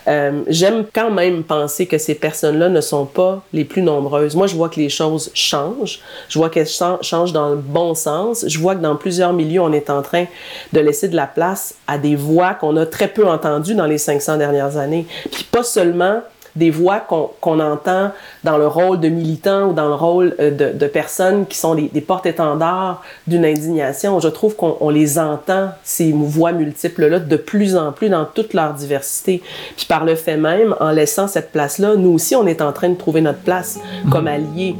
Euh, 0.08 0.40
J'aime 0.48 0.86
quand 0.92 1.10
même 1.10 1.42
penser 1.44 1.84
que 1.84 1.98
ces 1.98 2.14
personnes-là 2.14 2.70
ne 2.70 2.80
sont 2.80 3.04
pas 3.04 3.42
les 3.52 3.64
plus 3.64 3.82
nombreuses. 3.82 4.36
Moi, 4.36 4.46
je 4.46 4.54
vois 4.54 4.70
que 4.70 4.80
les 4.80 4.88
choses 4.88 5.30
changent. 5.34 6.00
Je 6.30 6.38
vois 6.38 6.48
qu'elles 6.48 6.66
changent 6.66 7.32
dans 7.34 7.50
le 7.50 7.56
bon 7.56 7.94
sens. 7.94 8.46
Je 8.48 8.58
vois 8.58 8.74
que 8.74 8.80
dans 8.80 8.96
plusieurs 8.96 9.34
milieux, 9.34 9.60
on 9.60 9.72
est 9.74 9.90
en 9.90 10.00
train 10.00 10.24
de 10.72 10.80
laisser 10.80 11.08
de 11.08 11.16
la 11.16 11.26
place 11.26 11.74
à 11.86 11.98
des 11.98 12.16
voix 12.16 12.54
qu'on 12.54 12.76
a 12.78 12.86
très 12.86 13.08
peu 13.08 13.28
entendues 13.28 13.74
dans 13.74 13.86
les 13.86 13.98
500 13.98 14.38
dernières 14.38 14.78
années. 14.78 15.06
Puis 15.30 15.44
pas 15.44 15.62
seulement 15.62 16.22
des 16.56 16.70
voix 16.70 17.00
qu'on 17.00 17.30
qu 17.40 17.48
entend 17.48 18.10
dans 18.44 18.58
le 18.58 18.66
rôle 18.66 19.00
de 19.00 19.08
militants 19.08 19.70
ou 19.70 19.72
dans 19.72 19.88
le 19.88 19.94
rôle 19.94 20.34
euh, 20.40 20.50
de, 20.50 20.76
de 20.76 20.86
personnes 20.86 21.46
qui 21.46 21.58
sont 21.58 21.74
des, 21.74 21.88
des 21.88 22.00
porte-étendards 22.00 23.02
d'une 23.26 23.44
indignation. 23.44 24.20
Je 24.20 24.28
trouve 24.28 24.56
qu'on 24.56 24.90
les 24.90 25.18
entend, 25.18 25.70
ces 25.82 26.12
voix 26.12 26.52
multiples-là, 26.52 27.18
de 27.18 27.36
plus 27.36 27.76
en 27.76 27.92
plus 27.92 28.08
dans 28.08 28.24
toute 28.24 28.54
leur 28.54 28.74
diversité. 28.74 29.42
Puis 29.76 29.86
par 29.86 30.04
le 30.04 30.14
fait 30.14 30.36
même, 30.36 30.74
en 30.80 30.90
laissant 30.90 31.28
cette 31.28 31.52
place-là, 31.52 31.96
nous 31.96 32.10
aussi, 32.10 32.36
on 32.36 32.46
est 32.46 32.62
en 32.62 32.72
train 32.72 32.88
de 32.88 32.96
trouver 32.96 33.20
notre 33.20 33.40
place 33.40 33.78
comme 34.10 34.26
alliés. 34.26 34.76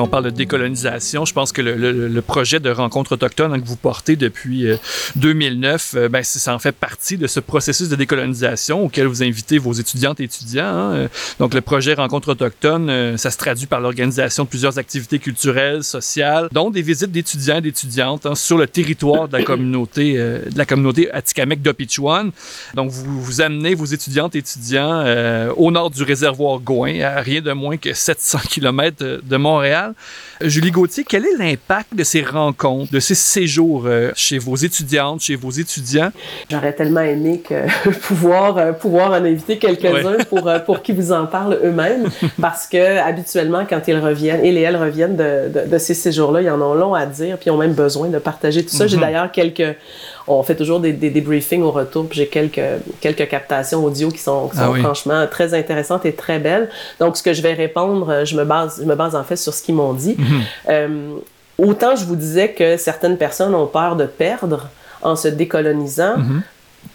On 0.00 0.06
parle 0.06 0.24
de 0.24 0.30
décolonisation, 0.30 1.24
je 1.24 1.32
pense 1.32 1.52
que 1.52 1.62
le, 1.62 2.20
projet 2.20 2.60
de 2.60 2.70
rencontre 2.70 3.12
autochtone 3.12 3.60
que 3.60 3.66
vous 3.66 3.76
portez 3.76 4.16
depuis 4.16 4.66
2009, 5.16 5.96
ben, 6.10 6.22
ça 6.22 6.54
en 6.54 6.58
fait 6.58 6.72
partie 6.72 7.16
de 7.16 7.26
ce 7.26 7.40
processus 7.40 7.88
de 7.88 7.96
décolonisation 7.96 8.84
auquel 8.84 9.06
vous 9.06 9.22
invitez 9.22 9.58
vos 9.58 9.72
étudiantes 9.72 10.20
et 10.20 10.24
étudiants. 10.24 10.64
Hein. 10.64 11.08
Donc, 11.38 11.54
le 11.54 11.60
projet 11.60 11.94
Rencontre 11.94 12.30
autochtone, 12.30 13.16
ça 13.16 13.30
se 13.30 13.38
traduit 13.38 13.66
par 13.66 13.80
l'organisation 13.80 14.44
de 14.44 14.48
plusieurs 14.48 14.78
activités 14.78 15.18
culturelles, 15.18 15.82
sociales, 15.82 16.48
dont 16.52 16.70
des 16.70 16.82
visites 16.82 17.10
d'étudiants 17.10 17.56
et 17.56 17.60
d'étudiantes 17.60 18.26
hein, 18.26 18.34
sur 18.34 18.58
le 18.58 18.66
territoire 18.66 19.28
de 19.28 19.36
la 19.36 19.42
communauté, 19.42 20.14
de 20.14 20.56
la 20.56 20.66
communauté 20.66 21.10
Atikamek 21.10 21.62
d'Opichuan. 21.62 22.30
Donc, 22.74 22.90
vous, 22.90 23.22
vous 23.22 23.40
amenez 23.40 23.74
vos 23.74 23.86
étudiantes 23.86 24.34
et 24.34 24.38
étudiants 24.38 25.04
au 25.56 25.70
nord 25.70 25.90
du 25.90 26.02
réservoir 26.02 26.60
Gouin, 26.60 27.00
à 27.00 27.20
rien 27.20 27.40
de 27.40 27.52
moins 27.52 27.76
que 27.76 27.92
700 27.92 28.38
km 28.48 29.20
de 29.22 29.36
Montréal. 29.36 29.89
Julie 30.40 30.70
Gauthier, 30.70 31.04
quel 31.06 31.24
est 31.24 31.36
l'impact 31.38 31.94
de 31.94 32.04
ces 32.04 32.22
rencontres, 32.22 32.92
de 32.92 33.00
ces 33.00 33.14
séjours 33.14 33.84
euh, 33.86 34.10
chez 34.14 34.38
vos 34.38 34.56
étudiantes, 34.56 35.20
chez 35.20 35.36
vos 35.36 35.50
étudiants? 35.50 36.10
J'aurais 36.50 36.72
tellement 36.72 37.00
aimé 37.00 37.42
que 37.46 37.90
pouvoir, 38.02 38.58
euh, 38.58 38.72
pouvoir 38.72 39.10
en 39.12 39.24
inviter 39.24 39.58
quelques-uns 39.58 40.24
pour, 40.28 40.48
euh, 40.48 40.58
pour 40.58 40.82
qu'ils 40.82 40.96
vous 40.96 41.12
en 41.12 41.26
parlent 41.26 41.58
eux-mêmes, 41.62 42.08
parce 42.40 42.66
que 42.66 42.98
habituellement, 42.98 43.64
quand 43.68 43.80
ils 43.88 43.98
reviennent, 43.98 44.44
ils 44.44 44.56
et 44.56 44.62
elles 44.62 44.76
reviennent 44.76 45.16
de, 45.16 45.68
de, 45.68 45.78
ces 45.78 45.94
séjours-là, 45.94 46.42
ils 46.42 46.50
en 46.50 46.60
ont 46.60 46.74
long 46.74 46.94
à 46.94 47.06
dire, 47.06 47.36
puis 47.36 47.48
ils 47.48 47.50
ont 47.50 47.56
même 47.56 47.74
besoin 47.74 48.08
de 48.08 48.18
partager 48.18 48.64
tout 48.64 48.74
ça. 48.74 48.86
J'ai 48.86 48.96
mhm. 48.96 49.02
d'ailleurs 49.02 49.32
quelques 49.32 49.76
on 50.38 50.42
fait 50.42 50.54
toujours 50.54 50.80
des, 50.80 50.92
des 50.92 51.60
au 51.60 51.70
retour, 51.70 52.06
puis 52.06 52.18
j'ai 52.18 52.26
quelques, 52.28 52.60
quelques 53.00 53.28
captations 53.28 53.84
audio 53.84 54.08
qui 54.10 54.18
sont, 54.18 54.48
qui 54.48 54.58
ah 54.60 54.70
franchement 54.78 55.26
très 55.30 55.54
intéressantes 55.54 56.06
et 56.06 56.12
très 56.12 56.38
belles. 56.38 56.68
Donc, 56.98 57.16
ce 57.16 57.22
que 57.22 57.32
je 57.32 57.42
vais 57.42 57.52
répondre, 57.52 58.24
je 58.24 58.36
me 58.36 58.44
base, 58.44 58.78
je 58.80 58.86
me 58.86 58.94
base 58.94 59.14
en 59.14 59.24
fait 59.24 59.36
sur 59.36 59.52
ce 59.52 59.62
qu'ils 59.62 59.74
m'ont 59.74 59.92
dit. 59.92 60.16
Mhm. 60.18 60.42
euh, 60.68 60.88
autant 61.58 61.96
je 61.96 62.04
vous 62.04 62.16
disais 62.16 62.50
que 62.50 62.76
certaines 62.76 63.18
personnes 63.18 63.54
ont 63.54 63.66
peur 63.66 63.96
de 63.96 64.06
perdre 64.06 64.68
en 65.02 65.16
se 65.16 65.28
décolonisant. 65.28 66.16
Mhm. 66.18 66.42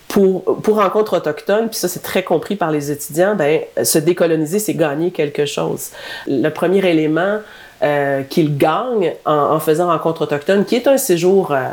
Pour, 0.08 0.62
pour 0.62 0.77
rencontre 0.77 1.18
autochtone, 1.18 1.68
puis 1.68 1.77
ça 1.77 1.89
c'est 1.89 2.01
très 2.01 2.24
compris 2.24 2.56
par 2.56 2.72
les 2.72 2.89
étudiants, 2.89 3.36
ben, 3.36 3.60
se 3.84 3.98
décoloniser, 4.00 4.60
c'est 4.60 4.74
gagner 4.74 5.12
quelque 5.12 5.46
chose. 5.46 5.89
Le 6.25 6.48
premier 6.50 6.88
élément, 6.88 7.39
euh, 7.84 8.24
qu'il 8.24 8.58
gagne 8.58 9.13
en, 9.25 9.60
faisant 9.60 9.88
Rencontre 9.88 10.22
autochtone, 10.22 10.63
qui 10.63 10.75
est 10.75 10.88
un 10.88 10.98
séjour 10.98 11.51
euh, 11.51 11.65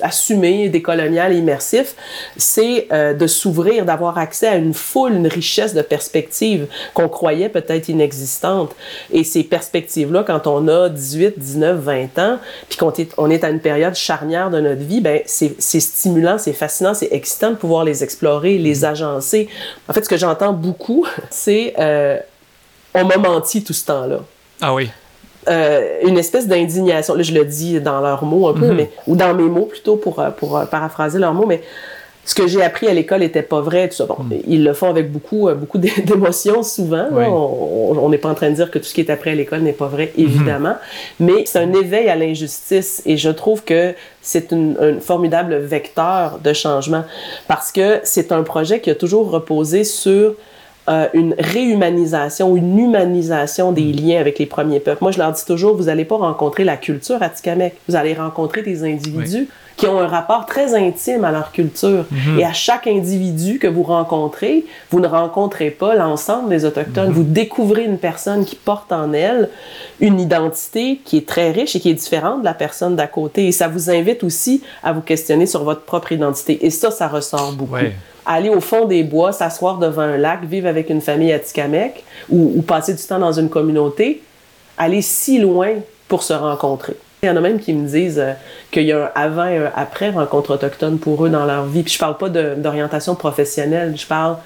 assumé, 0.00 0.70
décolonial, 0.70 1.34
immersif, 1.34 1.94
c'est 2.38 2.88
euh, 2.90 3.12
de 3.12 3.26
s'ouvrir, 3.26 3.84
d'avoir 3.84 4.16
accès 4.16 4.48
à 4.48 4.56
une 4.56 4.72
foule, 4.72 5.12
une 5.12 5.26
richesse 5.26 5.74
de 5.74 5.82
perspectives 5.82 6.68
qu'on 6.94 7.08
croyait 7.08 7.50
peut-être 7.50 7.90
inexistantes. 7.90 8.74
Et 9.12 9.24
ces 9.24 9.44
perspectives-là, 9.44 10.24
quand 10.26 10.46
on 10.46 10.68
a 10.68 10.88
18, 10.88 11.38
19, 11.38 11.78
20 11.78 12.18
ans, 12.18 12.38
puis 12.70 12.78
qu'on 12.78 12.92
est, 12.92 13.12
on 13.18 13.28
est 13.28 13.44
à 13.44 13.50
une 13.50 13.60
période 13.60 13.94
charnière 13.94 14.48
de 14.48 14.58
notre 14.58 14.82
vie, 14.82 15.02
ben 15.02 15.20
c'est 15.26 15.54
stimulant, 15.60 16.38
c'est 16.38 16.54
fascinant, 16.54 16.94
c'est 16.94 17.12
excitant 17.12 17.50
de 17.50 17.56
pouvoir 17.56 17.84
les 17.84 18.02
explorer, 18.02 18.56
les 18.56 18.86
agencer. 18.86 19.50
En 19.86 19.92
fait, 19.92 20.02
ce 20.02 20.08
que 20.08 20.16
j'entends 20.16 20.54
beaucoup, 20.54 21.06
c'est 21.30 21.74
on 22.94 23.04
m'a 23.04 23.16
menti 23.16 23.62
tout 23.64 23.72
ce 23.72 23.86
temps-là. 23.86 24.20
Ah 24.60 24.74
oui. 24.74 24.90
Euh, 25.48 26.00
une 26.04 26.18
espèce 26.18 26.46
d'indignation. 26.46 27.14
Là, 27.14 27.22
je 27.22 27.34
le 27.34 27.44
dis 27.44 27.80
dans 27.80 28.00
leurs 28.00 28.24
mots 28.24 28.48
un 28.48 28.54
peu, 28.54 28.68
mhm. 28.68 28.76
mais, 28.76 28.90
ou 29.06 29.16
dans 29.16 29.34
mes 29.34 29.48
mots 29.48 29.66
plutôt 29.66 29.96
pour, 29.96 30.20
euh, 30.20 30.30
pour 30.30 30.56
euh, 30.56 30.66
paraphraser 30.66 31.18
leurs 31.18 31.34
mots, 31.34 31.46
mais 31.46 31.62
ce 32.24 32.36
que 32.36 32.46
j'ai 32.46 32.62
appris 32.62 32.86
à 32.86 32.94
l'école 32.94 33.20
n'était 33.20 33.42
pas 33.42 33.60
vrai, 33.60 33.88
tout 33.88 33.96
ça. 33.96 34.06
Bon, 34.06 34.18
mhm. 34.20 34.38
ils 34.46 34.62
le 34.62 34.72
font 34.72 34.88
avec 34.88 35.10
beaucoup, 35.10 35.48
beaucoup 35.52 35.78
d'émotions 36.04 36.62
souvent. 36.62 37.08
On 37.12 38.08
n'est 38.08 38.18
pas 38.18 38.28
en 38.28 38.34
train 38.34 38.50
de 38.50 38.54
dire 38.54 38.70
que 38.70 38.78
tout 38.78 38.84
ce 38.84 38.94
qui 38.94 39.00
est 39.00 39.10
appris 39.10 39.30
à 39.30 39.34
l'école 39.34 39.62
n'est 39.62 39.72
pas 39.72 39.88
vrai, 39.88 40.12
mhm. 40.16 40.24
évidemment. 40.24 40.76
Mais 41.18 41.44
c'est 41.46 41.58
un 41.58 41.72
éveil 41.72 42.08
à 42.08 42.14
l'injustice 42.14 43.02
et 43.04 43.16
je 43.16 43.30
trouve 43.30 43.64
que 43.64 43.94
c'est 44.20 44.52
un 44.52 45.00
formidable 45.00 45.56
vecteur 45.56 46.38
de 46.38 46.52
changement 46.52 47.04
parce 47.48 47.72
que 47.72 47.98
c'est 48.04 48.30
un 48.30 48.44
projet 48.44 48.78
qui 48.78 48.90
a 48.90 48.94
toujours 48.94 49.28
reposé 49.30 49.82
sur 49.82 50.36
euh, 50.88 51.06
une 51.14 51.36
réhumanisation, 51.38 52.56
une 52.56 52.76
humanisation 52.76 53.70
des 53.70 53.84
mm. 53.84 53.96
liens 53.96 54.20
avec 54.20 54.40
les 54.40 54.46
premiers 54.46 54.80
peuples. 54.80 54.98
Moi, 55.00 55.12
je 55.12 55.18
leur 55.18 55.30
dis 55.30 55.44
toujours, 55.44 55.76
vous 55.76 55.84
n'allez 55.84 56.04
pas 56.04 56.16
rencontrer 56.16 56.64
la 56.64 56.76
culture 56.76 57.22
Atikamek, 57.22 57.74
vous 57.88 57.94
allez 57.94 58.14
rencontrer 58.14 58.62
des 58.62 58.82
individus 58.82 59.48
qui 59.76 59.86
ont 59.86 60.00
un 60.00 60.08
rapport 60.08 60.44
très 60.44 60.74
intime 60.74 61.24
à 61.24 61.30
leur 61.30 61.52
culture. 61.52 62.04
Mm-hmm. 62.12 62.38
Et 62.40 62.44
à 62.44 62.52
chaque 62.52 62.88
individu 62.88 63.60
que 63.60 63.68
vous 63.68 63.84
rencontrez, 63.84 64.66
vous 64.90 64.98
ne 64.98 65.06
rencontrez 65.06 65.70
pas 65.70 65.94
l'ensemble 65.94 66.48
des 66.48 66.64
Autochtones. 66.64 67.10
Mm-hmm. 67.10 67.14
Vous 67.14 67.24
découvrez 67.24 67.84
une 67.84 67.98
personne 67.98 68.44
qui 68.44 68.56
porte 68.56 68.90
en 68.90 69.12
elle 69.12 69.50
une 70.00 70.18
identité 70.20 71.00
qui 71.04 71.18
est 71.18 71.28
très 71.28 71.52
riche 71.52 71.76
et 71.76 71.80
qui 71.80 71.90
est 71.90 71.94
différente 71.94 72.40
de 72.40 72.44
la 72.44 72.54
personne 72.54 72.96
d'à 72.96 73.06
côté. 73.06 73.46
Et 73.46 73.52
ça 73.52 73.68
vous 73.68 73.88
invite 73.88 74.24
aussi 74.24 74.62
à 74.82 74.92
vous 74.92 75.00
questionner 75.00 75.46
sur 75.46 75.62
votre 75.62 75.82
propre 75.82 76.10
identité. 76.10 76.66
Et 76.66 76.70
ça, 76.70 76.90
ça 76.90 77.06
ressort 77.06 77.52
beaucoup 77.52 77.76
aller 78.26 78.48
au 78.48 78.60
fond 78.60 78.86
des 78.86 79.02
bois, 79.02 79.32
s'asseoir 79.32 79.78
devant 79.78 80.02
un 80.02 80.16
lac, 80.16 80.44
vivre 80.44 80.68
avec 80.68 80.90
une 80.90 81.00
famille 81.00 81.32
à 81.32 81.38
ou, 82.28 82.52
ou, 82.56 82.62
passer 82.62 82.94
du 82.94 83.02
temps 83.02 83.18
dans 83.18 83.32
une 83.32 83.48
communauté, 83.48 84.22
aller 84.78 85.02
si 85.02 85.38
loin 85.38 85.74
pour 86.08 86.22
se 86.22 86.32
rencontrer. 86.32 86.94
Il 87.22 87.26
y 87.26 87.30
en 87.30 87.36
a 87.36 87.40
même 87.40 87.60
qui 87.60 87.72
me 87.72 87.86
disent 87.86 88.18
euh, 88.18 88.32
qu'il 88.72 88.82
y 88.82 88.92
a 88.92 89.04
un 89.04 89.10
avant 89.14 89.46
et 89.46 89.56
un 89.56 89.72
après 89.76 90.10
rencontre 90.10 90.54
autochtone 90.54 90.98
pour 90.98 91.24
eux 91.24 91.30
dans 91.30 91.46
leur 91.46 91.66
vie. 91.66 91.82
Puis 91.82 91.94
je 91.94 91.98
parle 91.98 92.16
pas 92.16 92.28
d'orientation 92.28 93.14
professionnelle, 93.14 93.94
je 93.96 94.06
parle 94.06 94.36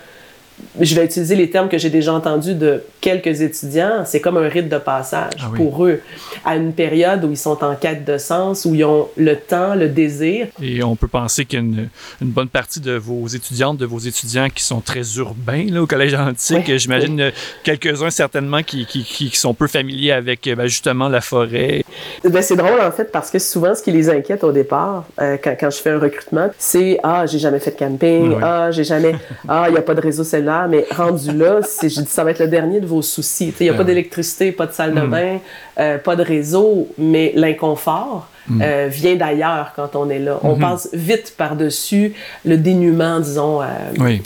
je 0.81 0.95
vais 0.95 1.05
utiliser 1.05 1.37
les 1.37 1.51
termes 1.51 1.69
que 1.69 1.79
j'ai 1.79 1.91
déjà 1.91 2.13
entendus 2.13 2.55
de 2.55 2.83
quelques 3.01 3.41
étudiants, 3.41 4.05
c'est 4.05 4.21
comme 4.21 4.37
un 4.37 4.49
rite 4.49 4.69
de 4.69 4.79
passage 4.79 5.33
ah 5.41 5.51
pour 5.55 5.87
eux, 5.87 6.01
à 6.45 6.57
une 6.57 6.73
période 6.73 7.25
où 7.25 7.31
ils 7.31 7.37
sont 7.37 7.63
en 7.63 7.75
quête 7.75 8.05
de 8.05 8.19
sens, 8.19 8.65
où 8.65 8.75
ils 8.75 8.85
ont 8.85 9.09
le 9.17 9.37
temps, 9.37 9.75
le 9.75 9.89
désir. 9.89 10.49
Et 10.63 10.83
on 10.83 10.97
peut 10.97 11.09
penser 11.09 11.45
qu'il 11.45 11.59
y 11.59 11.63
a 11.63 11.65
une, 11.65 11.89
bonne 12.21 12.49
partie 12.49 12.81
de 12.81 12.93
vos 12.93 13.27
étudiantes, 13.27 13.79
de 13.79 13.87
vos 13.87 13.99
étudiants 13.99 14.49
qui 14.49 14.65
sont 14.65 14.81
très 14.81 15.03
urbains 15.17 15.67
là, 15.71 15.83
au 15.83 15.87
Collège 15.87 16.15
Antique. 16.15 16.77
J'imagine 16.77 17.33
quelques-uns 17.63 18.11
certainement 18.11 18.63
qui, 18.63 18.87
qui, 18.87 19.05
qui, 19.05 19.31
sont 19.37 19.55
peu 19.55 19.67
familiers 19.67 20.13
avec 20.13 20.49
ben, 20.57 20.67
justement 20.67 21.09
la 21.09 21.21
forêt. 21.21 21.85
Ben, 22.25 22.43
c'est 22.43 22.57
drôle 22.57 22.81
en 22.81 22.93
fait 22.93 23.13
parce 23.13 23.31
que 23.31 23.39
souvent 23.39 23.75
ce 23.75 23.83
qui 23.83 23.93
les 23.93 24.09
inquiète 24.11 24.45
au 24.45 24.53
départ, 24.53 25.05
euh, 25.21 25.37
quand, 25.43 25.57
quand, 25.59 25.71
je 25.71 25.79
fais 25.79 25.91
un 25.91 25.99
recrutement, 25.99 26.51
c'est 26.59 26.99
Ah, 27.03 27.27
j'ai 27.27 27.39
jamais 27.39 27.61
fait 27.61 27.71
de 27.73 27.79
camping, 27.79 28.37
Ah, 28.43 28.71
j'ai 28.71 28.85
jamais, 28.85 29.15
Ah, 29.49 29.67
il 29.69 29.73
n'y 29.73 29.79
a 29.79 29.83
pas 29.83 29.95
de 29.95 30.01
réseau 30.01 30.25
cellulaire 30.25 30.46
mais 30.69 30.87
rendu 30.91 31.33
là, 31.33 31.61
j'ai 31.81 31.89
dit, 31.89 32.07
ça 32.07 32.25
va 32.25 32.31
être 32.31 32.41
le 32.41 32.49
dernier 32.49 32.81
de 32.81 32.87
vos 32.87 33.03
soucis. 33.03 33.53
Il 33.61 33.65
n'y 33.65 33.71
a 33.71 33.75
pas 33.75 33.85
d'électricité, 33.85 34.53
pas 34.53 34.67
de 34.67 34.73
salle 34.73 34.95
de 34.95 35.01
mm. 35.01 35.11
bain, 35.11 35.39
euh, 35.79 35.99
pas 35.99 36.17
de 36.17 36.23
réseau, 36.23 36.89
mais 36.99 37.33
l'inconfort, 37.35 38.29
Mm. 38.49 38.63
Euh, 38.63 38.89
vient 38.89 39.17
d'ailleurs 39.17 39.73
quand 39.75 39.97
on 39.97 40.09
est 40.09 40.19
là. 40.19 40.39
On 40.43 40.57
mm-hmm. 40.57 40.61
passe 40.61 40.89
vite 40.93 41.35
par-dessus 41.37 42.15
le 42.45 42.57
dénuement, 42.57 43.21
disons, 43.21 43.61
euh, 43.63 43.67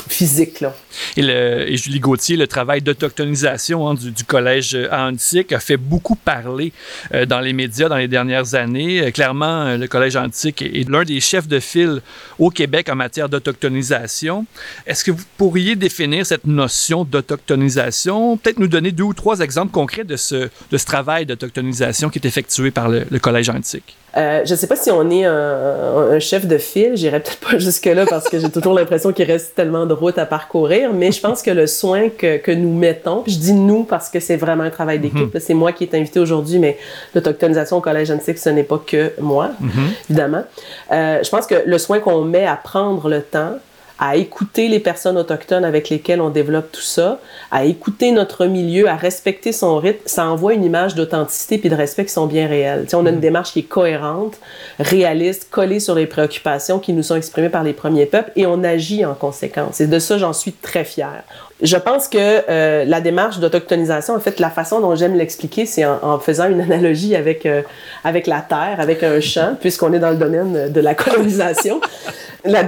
physique. 0.09 0.61
Là. 0.61 0.75
Et, 1.17 1.23
le, 1.23 1.71
et, 1.71 1.77
Julie 1.77 2.01
Gauthier, 2.01 2.37
le 2.37 2.47
travail 2.47 2.83
d'autochtonisation 2.83 3.89
hein, 3.89 3.95
du, 3.95 4.11
du, 4.11 4.25
collège 4.25 4.77
antique 4.93 5.53
a 5.53 5.61
fait 5.61 5.77
beaucoup 5.79 6.17
parler 6.17 6.73
euh, 7.15 7.25
dans 7.25 7.41
les 7.41 7.53
médias 7.53 7.89
dans 7.89 7.97
les 7.97 8.09
dernières 8.09 8.55
années. 8.55 9.11
clairement, 9.13 9.77
le 9.77 9.87
collège 9.87 10.17
antique 10.17 10.63
est, 10.63 10.89
l'un 10.89 11.05
des 11.05 11.21
chefs 11.21 11.49
de 11.49 11.61
file 11.61 12.01
au 12.39 12.51
Québec 12.51 12.89
en 12.91 12.97
matière 12.97 13.29
d'autochtonisation. 13.29 14.45
Est-ce 14.87 15.05
que 15.05 15.11
vous 15.13 15.25
pourriez 15.39 15.77
définir 15.77 16.27
cette 16.27 16.47
notion 16.47 17.05
d'autochtonisation? 17.05 18.37
Peut-être 18.37 18.59
nous 18.59 18.69
donner 18.69 18.93
deux 18.93 19.05
ou 19.05 19.15
trois 19.15 19.41
exemples 19.41 19.73
concrets 19.73 20.05
de 20.05 20.17
ce, 20.17 20.51
de 20.71 20.79
ce 20.79 20.85
travail 20.85 21.25
d'autochtonisation 21.25 22.11
qui 22.11 22.19
est 22.19 22.27
effectué 22.27 22.71
par 22.71 22.89
le 22.89 23.19
collège 23.19 23.49
antique. 23.49 23.97
Euh, 24.17 24.43
je 24.45 24.53
ne 24.53 24.57
sais 24.57 24.67
pas 24.67 24.77
si 24.77 24.91
on 24.91 25.09
est 25.11 25.25
un, 25.25 26.19
chef 26.19 26.47
de 26.47 26.59
file, 26.59 26.93
j'irai 26.97 27.21
peut-être 27.21 27.39
pas 27.39 27.59
jusque-là 27.59 28.05
parce 28.07 28.29
que 28.29 28.39
j'ai 28.39 28.51
toujours 28.51 28.75
l'impression 28.75 29.13
qu'il 29.13 29.27
reste 29.27 29.55
tellement 29.55 29.87
de 29.87 29.95
route 29.95 30.19
à 30.19 30.27
parcourir, 30.27 30.93
mais 30.93 31.13
je 31.13 31.21
pense 31.21 31.43
que 31.43 31.51
le 31.51 31.67
soin 31.67 32.09
que, 32.09 32.39
que 32.39 32.51
nous 32.51 32.75
mettons, 32.75 33.23
je 33.27 33.37
dis 33.37 33.53
nous 33.53 33.85
parce 33.85 34.09
que 34.09 34.21
c'est 34.21 34.37
vraiment 34.37 34.65
un 34.65 34.71
travail 34.71 34.99
d'équipe, 34.99 35.33
mhm. 35.35 35.41
c'est 35.41 35.55
moi 35.55 35.73
qui 35.73 35.85
est 35.85 35.95
invité 35.95 36.21
aujourd'hui, 36.21 36.59
mais 36.59 36.79
l'autochtonisation 37.15 37.77
au 37.77 37.81
Collège 37.81 38.11
Antique, 38.11 38.39
ce 38.39 38.51
n'est 38.51 38.65
pas 38.65 38.83
que 38.85 39.13
moi, 39.21 39.51
mhm. 39.61 39.71
évidemment. 40.09 40.45
Euh, 40.93 41.23
je 41.23 41.31
pense 41.31 41.47
que 41.47 41.63
le 41.65 41.79
soin 41.79 42.01
qu'on 42.01 42.23
met 42.23 42.47
à 42.47 42.57
prendre 42.57 43.09
le 43.09 43.23
temps, 43.23 43.59
à 44.01 44.17
écouter 44.17 44.69
les 44.69 44.81
personnes 44.81 45.19
autochtones 45.19 45.65
avec 45.65 45.91
lesquelles 45.91 46.23
on 46.23 46.31
développe 46.31 46.73
tout 46.73 46.81
ça, 46.81 47.21
à 47.51 47.67
écouter 47.67 48.13
notre 48.13 48.47
milieu, 48.47 48.89
à 48.89 48.97
respecter 48.97 49.53
son 49.53 49.77
rythme, 49.77 50.01
ça 50.07 50.27
envoie 50.27 50.55
une 50.55 50.65
image 50.65 50.95
d'authenticité 50.95 51.59
puis 51.59 51.69
de 51.69 51.75
respect 51.75 52.07
qui 52.07 52.13
sont 52.13 52.27
bien 52.27 52.49
réelles. 52.49 52.87
on 52.95 53.05
a 53.05 53.11
une 53.11 53.17
mm. 53.17 53.21
démarche 53.21 53.53
qui 53.53 53.61
est 53.61 53.65
cohérente, 53.65 54.39
réaliste, 54.79 55.49
collée 55.51 55.81
sur 55.81 55.95
les 55.95 56.07
préoccupations 56.07 56.79
qui 56.79 56.95
nous 56.95 57.03
sont 57.03 57.17
exprimées 57.17 57.51
par 57.51 57.63
les 57.63 57.75
premiers 57.75 58.07
peuples 58.07 58.33
et 58.37 58.47
on 58.47 58.65
agit 58.65 59.05
en 59.05 59.15
conséquence. 59.15 59.83
Et 59.83 59.87
de 59.87 59.99
ça, 59.99 60.17
j'en 60.17 60.33
suis 60.33 60.53
très 60.53 60.85
fière. 60.85 61.25
Je 61.63 61.77
pense 61.77 62.09
que 62.09 62.19
euh, 62.19 62.85
la 62.85 63.01
démarche 63.01 63.39
d'autochtonisation, 63.39 64.15
en 64.15 64.21
fait, 64.21 64.41
la 64.41 64.51
façon 64.51 64.81
dont 64.81 64.95
j'aime 64.95 65.15
l'expliquer, 65.15 65.67
c'est 65.67 65.85
en, 65.85 66.19
faisant 66.19 66.49
une 66.49 66.61
analogie 66.61 67.15
avec, 67.15 67.45
euh, 67.47 67.63
avec 68.05 68.27
la 68.27 68.41
terre, 68.41 68.77
avec 68.79 69.03
un 69.03 69.21
champ, 69.21 69.57
puisqu'on 69.61 69.93
est 69.93 69.99
dans 69.99 70.11
le 70.11 70.17
domaine 70.17 70.73
de 70.73 70.81
la 70.81 70.95
colonisation. 70.95 71.81
la, 72.45 72.63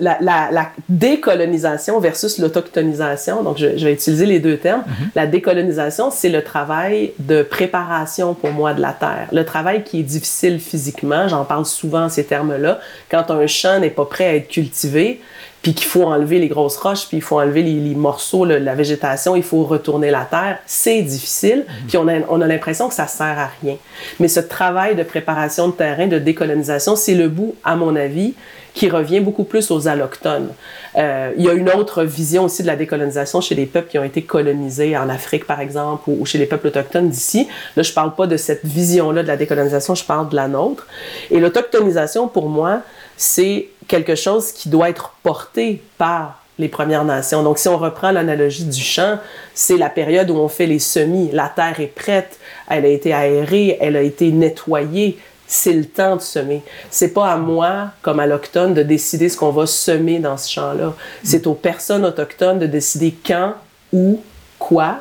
la, 0.00 0.48
la, 0.50 0.70
décolonisation 0.88 2.00
versus 2.00 2.38
l'autochtonisation, 2.38 3.42
donc 3.42 3.58
je, 3.58 3.66
vais 3.66 3.92
utiliser 3.92 4.26
les 4.26 4.40
deux 4.40 4.56
termes. 4.56 4.80
Mm-hmm. 4.82 5.08
La 5.14 5.26
décolonisation, 5.26 6.10
c'est 6.10 6.30
le 6.30 6.42
travail 6.42 7.12
de 7.18 7.42
préparation 7.42 8.34
pour 8.34 8.50
moi 8.50 8.72
de 8.72 8.80
la 8.80 8.92
terre. 8.92 9.28
Le 9.32 9.44
travail 9.44 9.84
qui 9.84 10.00
est 10.00 10.04
difficile 10.04 10.58
physiquement, 10.58 11.28
j'en 11.28 11.44
parle 11.44 11.66
souvent 11.66 12.08
ces 12.08 12.24
termes-là, 12.24 12.80
quand 13.10 13.30
un 13.30 13.46
champ 13.46 13.78
n'est 13.78 13.90
pas 13.90 14.06
prêt 14.06 14.26
à 14.26 14.34
être 14.36 14.48
cultivé, 14.48 15.20
puis 15.62 15.74
qu'il 15.74 15.86
faut 15.86 16.04
enlever 16.04 16.38
les 16.38 16.48
grosses 16.48 16.76
roches, 16.76 17.08
puis 17.08 17.16
il 17.16 17.22
faut 17.22 17.40
enlever 17.40 17.62
les, 17.62 17.94
morceaux, 17.94 18.44
la 18.44 18.74
végétation, 18.74 19.34
il 19.34 19.42
faut 19.42 19.64
retourner 19.64 20.10
la 20.10 20.24
terre. 20.24 20.58
C'est 20.66 21.02
difficile, 21.02 21.64
mhm. 21.66 21.86
puis 21.88 21.98
on 21.98 22.08
a, 22.08 22.20
on 22.28 22.40
a 22.40 22.46
l'impression 22.46 22.88
que 22.88 22.94
ça 22.94 23.06
sert 23.06 23.38
à 23.38 23.50
rien. 23.62 23.76
Mais 24.20 24.28
ce 24.28 24.40
travail 24.40 24.94
de 24.94 25.02
préparation 25.02 25.68
de 25.68 25.72
terrain, 25.72 26.06
de 26.06 26.18
décolonisation, 26.18 26.96
c'est 26.96 27.14
le 27.14 27.28
bout, 27.28 27.56
à 27.64 27.76
mon 27.76 27.96
avis, 27.96 28.34
qui 28.78 28.88
revient 28.88 29.18
beaucoup 29.18 29.42
plus 29.42 29.72
aux 29.72 29.88
allochtones. 29.88 30.50
Euh, 30.96 31.32
il 31.36 31.44
y 31.44 31.48
a 31.48 31.52
une 31.52 31.68
autre 31.70 32.04
vision 32.04 32.44
aussi 32.44 32.62
de 32.62 32.68
la 32.68 32.76
décolonisation 32.76 33.40
chez 33.40 33.56
les 33.56 33.66
peuples 33.66 33.90
qui 33.90 33.98
ont 33.98 34.04
été 34.04 34.22
colonisés 34.22 34.96
en 34.96 35.08
Afrique, 35.08 35.46
par 35.46 35.60
exemple, 35.60 36.04
ou, 36.08 36.24
chez 36.24 36.38
les 36.38 36.46
peuples 36.46 36.68
autochtones 36.68 37.08
d'ici. 37.08 37.48
Là, 37.76 37.82
je 37.82 37.92
parle 37.92 38.14
pas 38.14 38.28
de 38.28 38.36
cette 38.36 38.64
vision-là 38.64 39.24
de 39.24 39.28
la 39.28 39.36
décolonisation, 39.36 39.96
je 39.96 40.04
parle 40.04 40.28
de 40.28 40.36
la 40.36 40.46
nôtre. 40.46 40.86
Et 41.32 41.40
l'autochtonisation, 41.40 42.28
pour 42.28 42.48
moi, 42.48 42.82
c'est 43.18 43.68
quelque 43.88 44.14
chose 44.14 44.52
qui 44.52 44.70
doit 44.70 44.88
être 44.88 45.12
porté 45.22 45.82
par 45.98 46.40
les 46.58 46.68
Premières 46.68 47.04
Nations. 47.04 47.42
Donc, 47.42 47.58
si 47.58 47.68
on 47.68 47.76
reprend 47.76 48.10
l'analogie 48.10 48.64
du 48.64 48.80
champ, 48.80 49.18
c'est 49.54 49.76
la 49.76 49.90
période 49.90 50.30
où 50.30 50.36
on 50.36 50.48
fait 50.48 50.66
les 50.66 50.78
semis. 50.78 51.30
La 51.32 51.48
terre 51.48 51.80
est 51.80 51.94
prête, 51.94 52.38
elle 52.68 52.84
a 52.84 52.88
été 52.88 53.12
aérée, 53.12 53.76
elle 53.80 53.96
a 53.96 54.02
été 54.02 54.30
nettoyée. 54.32 55.18
C'est 55.46 55.72
le 55.72 55.84
temps 55.84 56.16
de 56.16 56.20
semer. 56.20 56.62
C'est 56.90 57.14
pas 57.14 57.32
à 57.32 57.36
moi, 57.36 57.90
comme 58.02 58.20
allochtone, 58.20 58.74
de 58.74 58.82
décider 58.82 59.28
ce 59.28 59.36
qu'on 59.36 59.50
va 59.50 59.66
semer 59.66 60.18
dans 60.18 60.36
ce 60.36 60.50
champ-là. 60.50 60.94
C'est 61.24 61.46
aux 61.46 61.54
personnes 61.54 62.04
autochtones 62.04 62.58
de 62.58 62.66
décider 62.66 63.14
quand, 63.26 63.54
où, 63.92 64.20
quoi, 64.58 65.00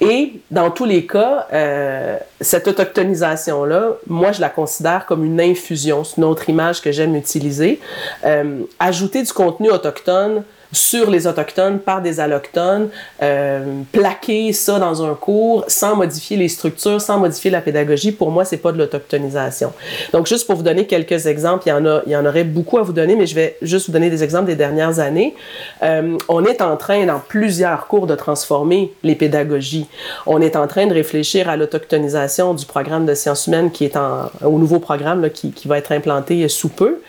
et 0.00 0.32
dans 0.50 0.70
tous 0.70 0.86
les 0.86 1.06
cas, 1.06 1.46
euh, 1.52 2.16
cette 2.40 2.66
autochtonisation-là, 2.68 3.96
moi, 4.06 4.32
je 4.32 4.40
la 4.40 4.48
considère 4.48 5.04
comme 5.04 5.24
une 5.24 5.40
infusion. 5.40 6.04
C'est 6.04 6.16
une 6.16 6.24
autre 6.24 6.48
image 6.48 6.80
que 6.80 6.90
j'aime 6.90 7.14
utiliser. 7.14 7.80
Euh, 8.24 8.60
ajouter 8.78 9.22
du 9.22 9.32
contenu 9.32 9.70
autochtone 9.70 10.42
sur 10.72 11.10
les 11.10 11.26
Autochtones 11.26 11.78
par 11.78 12.02
des 12.02 12.20
Allochtones, 12.20 12.88
euh, 13.22 13.82
plaquer 13.92 14.52
ça 14.52 14.78
dans 14.78 15.04
un 15.04 15.14
cours 15.14 15.64
sans 15.68 15.96
modifier 15.96 16.36
les 16.36 16.48
structures, 16.48 17.00
sans 17.00 17.18
modifier 17.18 17.50
la 17.50 17.60
pédagogie, 17.60 18.12
pour 18.12 18.30
moi, 18.30 18.44
c'est 18.44 18.56
pas 18.56 18.72
de 18.72 18.78
l'autochtonisation. 18.78 19.72
Donc, 20.12 20.26
juste 20.26 20.46
pour 20.46 20.56
vous 20.56 20.62
donner 20.62 20.86
quelques 20.86 21.26
exemples, 21.26 21.64
il 21.66 21.70
y, 21.70 21.72
en 21.72 21.86
a, 21.86 22.02
il 22.06 22.12
y 22.12 22.16
en 22.16 22.24
aurait 22.24 22.44
beaucoup 22.44 22.78
à 22.78 22.82
vous 22.82 22.92
donner, 22.92 23.16
mais 23.16 23.26
je 23.26 23.34
vais 23.34 23.56
juste 23.62 23.86
vous 23.86 23.92
donner 23.92 24.10
des 24.10 24.22
exemples 24.22 24.46
des 24.46 24.56
dernières 24.56 24.98
années. 24.98 25.34
Euh, 25.82 26.16
on 26.28 26.44
est 26.44 26.62
en 26.62 26.76
train, 26.76 27.04
dans 27.06 27.20
plusieurs 27.20 27.86
cours, 27.86 28.06
de 28.06 28.14
transformer 28.14 28.92
les 29.02 29.14
pédagogies. 29.14 29.86
On 30.26 30.40
est 30.40 30.56
en 30.56 30.66
train 30.66 30.86
de 30.86 30.94
réfléchir 30.94 31.48
à 31.48 31.56
l'autochtonisation 31.56 32.54
du 32.54 32.66
programme 32.66 33.06
de 33.06 33.14
sciences 33.14 33.46
humaines 33.46 33.70
qui 33.70 33.84
est 33.84 33.96
en, 33.96 34.30
au 34.44 34.58
nouveau 34.58 34.78
programme 34.78 35.22
là, 35.22 35.30
qui, 35.30 35.52
qui 35.52 35.68
va 35.68 35.78
être 35.78 35.92
implanté 35.92 36.48
sous 36.48 36.68
peu. 36.68 37.00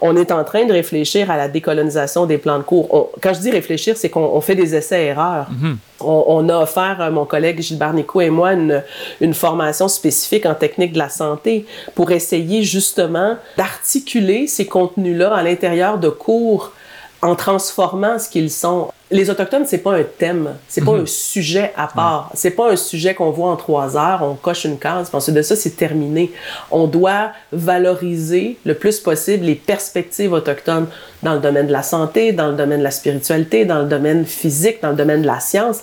On 0.00 0.16
est 0.16 0.30
en 0.30 0.44
train 0.44 0.64
de 0.64 0.72
réfléchir 0.72 1.30
à 1.30 1.36
la 1.36 1.48
décolonisation 1.48 2.26
des 2.26 2.38
plans 2.38 2.58
de 2.58 2.62
cours 2.62 3.10
quand 3.22 3.34
je 3.34 3.40
dis 3.40 3.50
réfléchir, 3.50 3.96
c'est 3.96 4.08
qu'on 4.08 4.40
fait 4.40 4.54
des 4.54 4.74
essais-erreurs. 4.74 5.46
Mhm. 5.50 5.78
on, 6.00 6.48
a 6.48 6.58
offert, 6.58 6.98
euh, 7.00 7.10
mon 7.10 7.24
collègue 7.24 7.60
Gilbert 7.60 7.92
Nico 7.92 8.20
et 8.20 8.30
moi, 8.30 8.52
une, 8.52 8.82
une, 9.20 9.34
formation 9.34 9.88
spécifique 9.88 10.46
en 10.46 10.54
technique 10.54 10.92
de 10.92 10.98
la 10.98 11.08
santé 11.08 11.66
pour 11.94 12.10
essayer 12.12 12.62
justement 12.62 13.36
d'articuler 13.56 14.46
ces 14.46 14.66
contenus-là 14.66 15.34
à 15.34 15.42
l'intérieur 15.42 15.98
de 15.98 16.08
cours 16.08 16.72
en 17.22 17.34
transformant 17.34 18.18
ce 18.18 18.28
qu'ils 18.28 18.50
sont. 18.50 18.88
Les 19.10 19.30
autochtones, 19.30 19.64
c'est 19.66 19.78
pas 19.78 19.94
un 19.94 20.04
thème, 20.04 20.54
c'est 20.68 20.84
pas 20.84 20.92
mhm. 20.92 21.02
un 21.02 21.06
sujet 21.06 21.72
à 21.76 21.86
part, 21.86 22.30
c'est 22.34 22.50
pas 22.50 22.70
un 22.70 22.76
sujet 22.76 23.14
qu'on 23.14 23.30
voit 23.30 23.50
en 23.50 23.56
trois 23.56 23.96
heures, 23.96 24.22
on 24.22 24.34
coche 24.34 24.64
une 24.64 24.78
case, 24.78 25.08
ensuite 25.12 25.34
de 25.34 25.42
ça, 25.42 25.56
c'est 25.56 25.76
terminé. 25.76 26.30
On 26.70 26.86
doit 26.86 27.32
valoriser 27.50 28.58
le 28.64 28.74
plus 28.74 29.00
possible 29.00 29.46
les 29.46 29.54
perspectives 29.54 30.32
autochtones 30.32 30.88
dans 31.22 31.34
le 31.34 31.40
domaine 31.40 31.66
de 31.66 31.72
la 31.72 31.82
santé, 31.82 32.32
dans 32.32 32.48
le 32.48 32.54
domaine 32.54 32.80
de 32.80 32.84
la 32.84 32.90
spiritualité, 32.90 33.64
dans 33.64 33.80
le 33.80 33.88
domaine 33.88 34.26
physique, 34.26 34.82
dans 34.82 34.90
le 34.90 34.96
domaine 34.96 35.22
de 35.22 35.26
la 35.26 35.40
science 35.40 35.82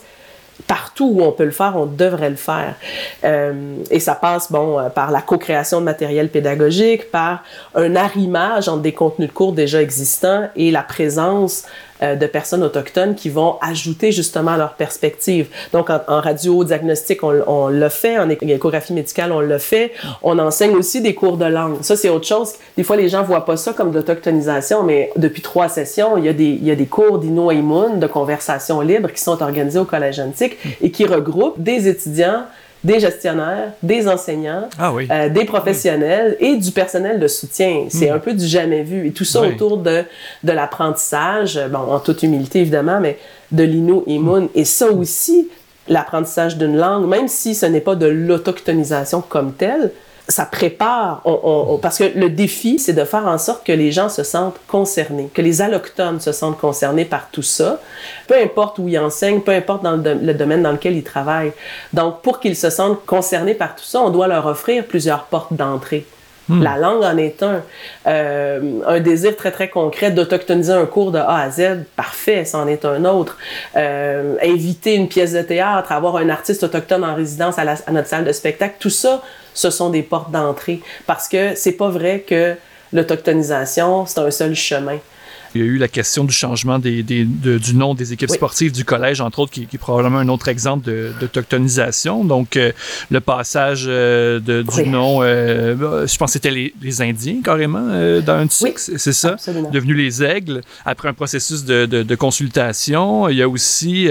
partout 0.68 1.12
où 1.14 1.22
on 1.22 1.32
peut 1.32 1.46
le 1.46 1.52
faire, 1.52 1.74
on 1.76 1.86
devrait 1.86 2.30
le 2.30 2.36
faire. 2.36 2.76
Euh, 3.24 3.78
et 3.92 4.00
ça 4.00 4.16
passe, 4.16 4.52
bon, 4.52 4.80
euh, 4.80 4.90
par 4.90 5.12
la 5.12 5.22
co-création 5.22 5.80
de 5.80 5.86
matériel 5.86 6.30
pédagogique, 6.30 7.12
par 7.12 7.44
un 7.76 7.96
arrimage 7.96 8.68
entre 8.68 8.82
des 8.82 8.94
contenus 8.94 9.30
de 9.30 9.34
cours 9.34 9.54
déjà 9.54 9.82
existants 9.82 10.50
et 10.56 10.72
la 10.72 10.84
présence 10.84 11.64
euh, 12.02 12.16
de 12.16 12.26
personnes 12.26 12.64
autochtones 12.64 13.16
qui 13.16 13.30
vont 13.30 13.56
ajouter 13.62 14.12
justement 14.12 14.56
leur 14.56 14.74
perspective. 14.74 15.48
Donc, 15.72 15.90
en, 15.90 16.02
radio-diagnostic, 16.08 17.24
on, 17.24 17.42
on 17.48 17.68
l'a 17.68 17.90
fait, 17.90 18.18
en 18.18 18.30
échographie 18.30 18.94
médicale, 18.94 19.32
on 19.32 19.40
l'a 19.40 19.60
fait. 19.60 19.92
On 20.24 20.38
enseigne 20.40 20.76
aussi 20.76 21.02
des 21.02 21.14
cours 21.14 21.38
de 21.38 21.46
langue. 21.46 21.78
Ça, 21.82 21.96
c'est 21.96 22.10
autre 22.10 22.28
chose. 22.28 22.54
Des 22.76 22.84
fois, 22.84 22.96
les 22.96 23.10
gens 23.10 23.24
voient 23.24 23.46
pas 23.46 23.58
ça 23.58 23.74
comme 23.74 23.92
de 23.92 23.96
l'autochtonisation, 23.98 24.84
mais 24.84 25.12
depuis 25.16 25.42
trois 25.42 25.70
sessions, 25.70 26.18
il 26.18 26.26
y 26.26 26.30
a 26.30 26.34
des, 26.34 26.44
il 26.44 26.66
y 26.66 26.72
a 26.72 26.76
des 26.76 26.86
cours 26.86 27.20
d'Inno 27.20 27.52
de 27.52 28.08
conversation 28.08 28.82
libre, 28.82 29.12
qui 29.12 29.22
sont 29.22 29.42
organisés 29.42 29.80
au 29.80 29.86
Collège 29.86 30.20
antique 30.20 30.58
et 30.82 30.92
qui 30.92 31.06
regroupent 31.06 31.62
des 31.62 31.88
étudiants 31.88 32.44
des 32.86 33.00
gestionnaires, 33.00 33.72
des 33.82 34.08
enseignants, 34.08 34.70
ah 34.78 34.94
euh, 34.94 35.30
des 35.30 35.44
professionnels 35.44 36.38
et 36.40 36.56
du 36.56 36.72
personnel 36.72 37.20
de 37.20 37.28
soutien. 37.28 37.88
C'est 37.90 38.12
hmm. 38.12 38.16
un 38.16 38.20
peu 38.20 38.34
du 38.34 38.46
jamais 38.46 38.84
vu. 38.84 39.08
Et 39.08 39.12
tout 39.12 39.26
ça 39.26 39.42
autour 39.42 39.78
de, 39.78 40.04
de 40.44 40.52
l'apprentissage, 40.52 41.60
bon, 41.72 41.80
en 41.80 42.00
toute 42.00 42.22
humilité 42.22 42.60
évidemment, 42.60 43.00
mais 43.02 43.18
de 43.52 43.64
l'Innu 43.64 44.02
Imun. 44.06 44.50
Et 44.54 44.66
ça 44.66 44.92
aussi, 44.92 45.50
l'apprentissage 45.88 46.58
d'une 46.58 46.78
langue, 46.78 47.08
même 47.08 47.28
si 47.28 47.56
ce 47.56 47.66
n'est 47.66 47.82
pas 47.82 47.96
de 47.96 48.06
l'autochtonisation 48.06 49.24
comme 49.28 49.54
telle, 49.54 49.92
ça 50.28 50.46
prépare, 50.46 51.22
parce 51.82 52.00
que 52.00 52.18
le 52.18 52.30
défi, 52.30 52.80
c'est 52.80 52.94
de 52.94 53.04
faire 53.04 53.28
en 53.28 53.38
sorte 53.38 53.66
que 53.66 53.72
les 53.72 53.92
gens 53.92 54.10
se 54.10 54.24
sentent 54.24 54.60
concernés, 54.68 55.30
que 55.32 55.42
les 55.42 55.62
allochtones 55.62 56.20
se 56.20 56.32
sentent 56.32 56.58
concernés 56.58 57.06
par 57.06 57.30
tout 57.32 57.44
ça, 57.44 57.80
peu 58.28 58.36
importe 58.36 58.80
où 58.80 58.88
ils 58.88 58.98
enseignent, 58.98 59.42
peu 59.42 59.52
importe 59.52 59.84
dans 59.84 59.98
le, 59.98 60.34
domaine 60.34 60.64
dans 60.64 60.72
lequel 60.72 60.96
ils 60.96 61.04
travaillent. 61.04 61.54
Donc, 61.94 62.22
pour 62.22 62.40
qu'ils 62.40 62.56
se 62.56 62.72
sentent 62.72 63.06
concernés 63.06 63.54
par 63.54 63.76
tout 63.76 63.84
ça, 63.84 64.02
on 64.02 64.10
doit 64.10 64.28
leur 64.28 64.48
offrir 64.48 64.86
plusieurs 64.86 65.26
portes 65.26 65.54
d'entrée. 65.54 66.06
Hmm. 66.48 66.62
La 66.62 66.78
langue 66.78 67.04
en 67.04 67.18
est 67.18 67.42
un. 67.42 67.64
Euh, 68.06 68.80
un 68.86 69.00
désir 69.00 69.36
très, 69.36 69.50
très 69.50 69.68
concret 69.68 70.12
d'autochtoniser 70.12 70.74
un 70.74 70.86
cours 70.86 71.12
de 71.12 71.18
A 71.18 71.40
à 71.40 71.50
Z, 71.50 71.86
parfait, 71.96 72.46
c'en 72.46 72.68
est 72.68 72.86
un 72.86 73.04
autre. 73.06 73.38
Euh, 73.76 74.36
inviter 74.44 74.94
une 74.94 75.08
pièce 75.08 75.34
de 75.34 75.42
théâtre, 75.42 75.92
avoir 75.92 76.18
un 76.18 76.30
artiste 76.30 76.64
autochtone 76.64 77.04
en 77.04 77.16
résidence 77.16 77.58
à, 77.58 77.64
à 77.64 77.92
notre 77.92 78.08
salle 78.08 78.26
de 78.26 78.32
spectacle, 78.32 78.76
tout 78.80 78.92
ça, 78.92 79.24
ce 79.56 79.72
sont 79.72 79.90
des 79.90 80.04
portes 80.04 80.30
d'entrée. 80.30 80.82
Parce 81.08 81.28
que 81.28 81.56
c'est 81.56 81.72
pas 81.72 81.90
vrai 81.90 82.20
que 82.20 82.56
l'autochtonisation, 82.94 84.06
c'est 84.06 84.20
un 84.20 84.30
seul 84.30 84.54
chemin. 84.56 85.00
Il 85.56 85.62
y 85.62 85.64
a 85.64 85.68
eu 85.68 85.78
la 85.78 85.88
question 85.88 86.26
du 86.26 86.34
changement 86.34 86.80
des, 86.80 87.02
des, 87.02 87.24
du 87.24 87.76
nom 87.76 87.96
des 87.96 88.12
équipes 88.12 88.30
sportives 88.30 88.74
du 88.74 88.84
collège, 88.84 89.22
entre 89.22 89.40
autres, 89.40 89.54
qui, 89.54 89.62
est 89.62 89.78
probablement 89.78 90.20
un 90.20 90.28
autre 90.28 90.50
exemple 90.50 90.92
d'autochtonisation. 91.22 92.26
Donc, 92.26 92.58
euh, 92.58 92.74
le 93.10 93.22
passage 93.22 93.86
euh, 93.88 94.42
de, 94.42 94.64
du 94.64 94.90
nom, 94.90 95.20
euh, 95.22 96.06
je 96.06 96.18
pense 96.18 96.32
que 96.32 96.34
c'était 96.34 96.52
les, 96.52 96.74
les, 96.82 97.02
Indiens, 97.02 97.38
carrément, 97.42 97.88
dans 98.22 98.34
un 98.34 98.50
cycle, 98.50 98.78
c'est 98.78 99.14
ça? 99.14 99.38
Devenu 99.72 99.94
les 99.94 100.24
Aigles, 100.24 100.62
après 100.84 101.08
un 101.08 101.14
processus 101.14 101.64
de, 101.64 101.86
de 101.86 102.16
consultation. 102.16 103.30
Il 103.30 103.38
y 103.38 103.42
a 103.42 103.48
aussi, 103.48 104.10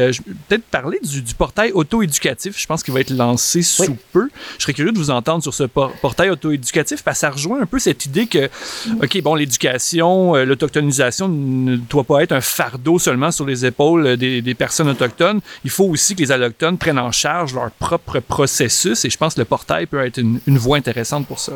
peut-être 0.48 0.64
parler 0.64 0.98
du, 1.02 1.20
du 1.20 1.34
portail 1.34 1.72
auto-éducatif, 1.72 2.58
je 2.58 2.66
pense 2.66 2.82
qu'il 2.82 2.94
va 2.94 3.00
être 3.00 3.10
lancé 3.10 3.60
sous 3.60 3.98
peu. 4.12 4.30
Je 4.56 4.62
serais 4.62 4.72
curieux 4.72 4.92
de 4.92 4.98
vous 4.98 5.10
entendre 5.10 5.42
sur 5.42 5.52
ce 5.52 5.64
portail 5.64 6.30
auto-éducatif, 6.30 7.02
parce 7.02 7.18
que 7.18 7.20
ça 7.20 7.30
rejoint 7.30 7.60
un 7.60 7.66
peu 7.66 7.78
cette 7.78 8.06
idée 8.06 8.26
que, 8.26 8.48
OK, 9.02 9.20
bon, 9.20 9.34
l'éducation, 9.34 10.36
l'autochtonisation 10.36 11.33
ne 11.34 11.76
doit 11.76 12.04
pas 12.04 12.22
être 12.22 12.32
un 12.32 12.40
fardeau 12.40 12.98
seulement 12.98 13.30
sur 13.30 13.46
les 13.46 13.66
épaules 13.66 14.16
des, 14.16 14.54
personnes 14.54 14.88
autochtones. 14.88 15.40
Il 15.64 15.70
faut 15.70 15.84
aussi 15.84 16.14
que 16.14 16.20
les 16.20 16.32
allochtones 16.32 16.78
prennent 16.78 16.98
en 16.98 17.12
charge 17.12 17.54
leur 17.54 17.70
propre 17.72 18.20
processus 18.20 19.04
et 19.04 19.10
je 19.10 19.16
pense 19.18 19.34
que 19.34 19.40
le 19.40 19.44
portail 19.44 19.86
peut 19.86 20.04
être 20.04 20.18
une, 20.18 20.40
voie 20.46 20.76
intéressante 20.76 21.26
pour 21.26 21.38
ça. 21.38 21.52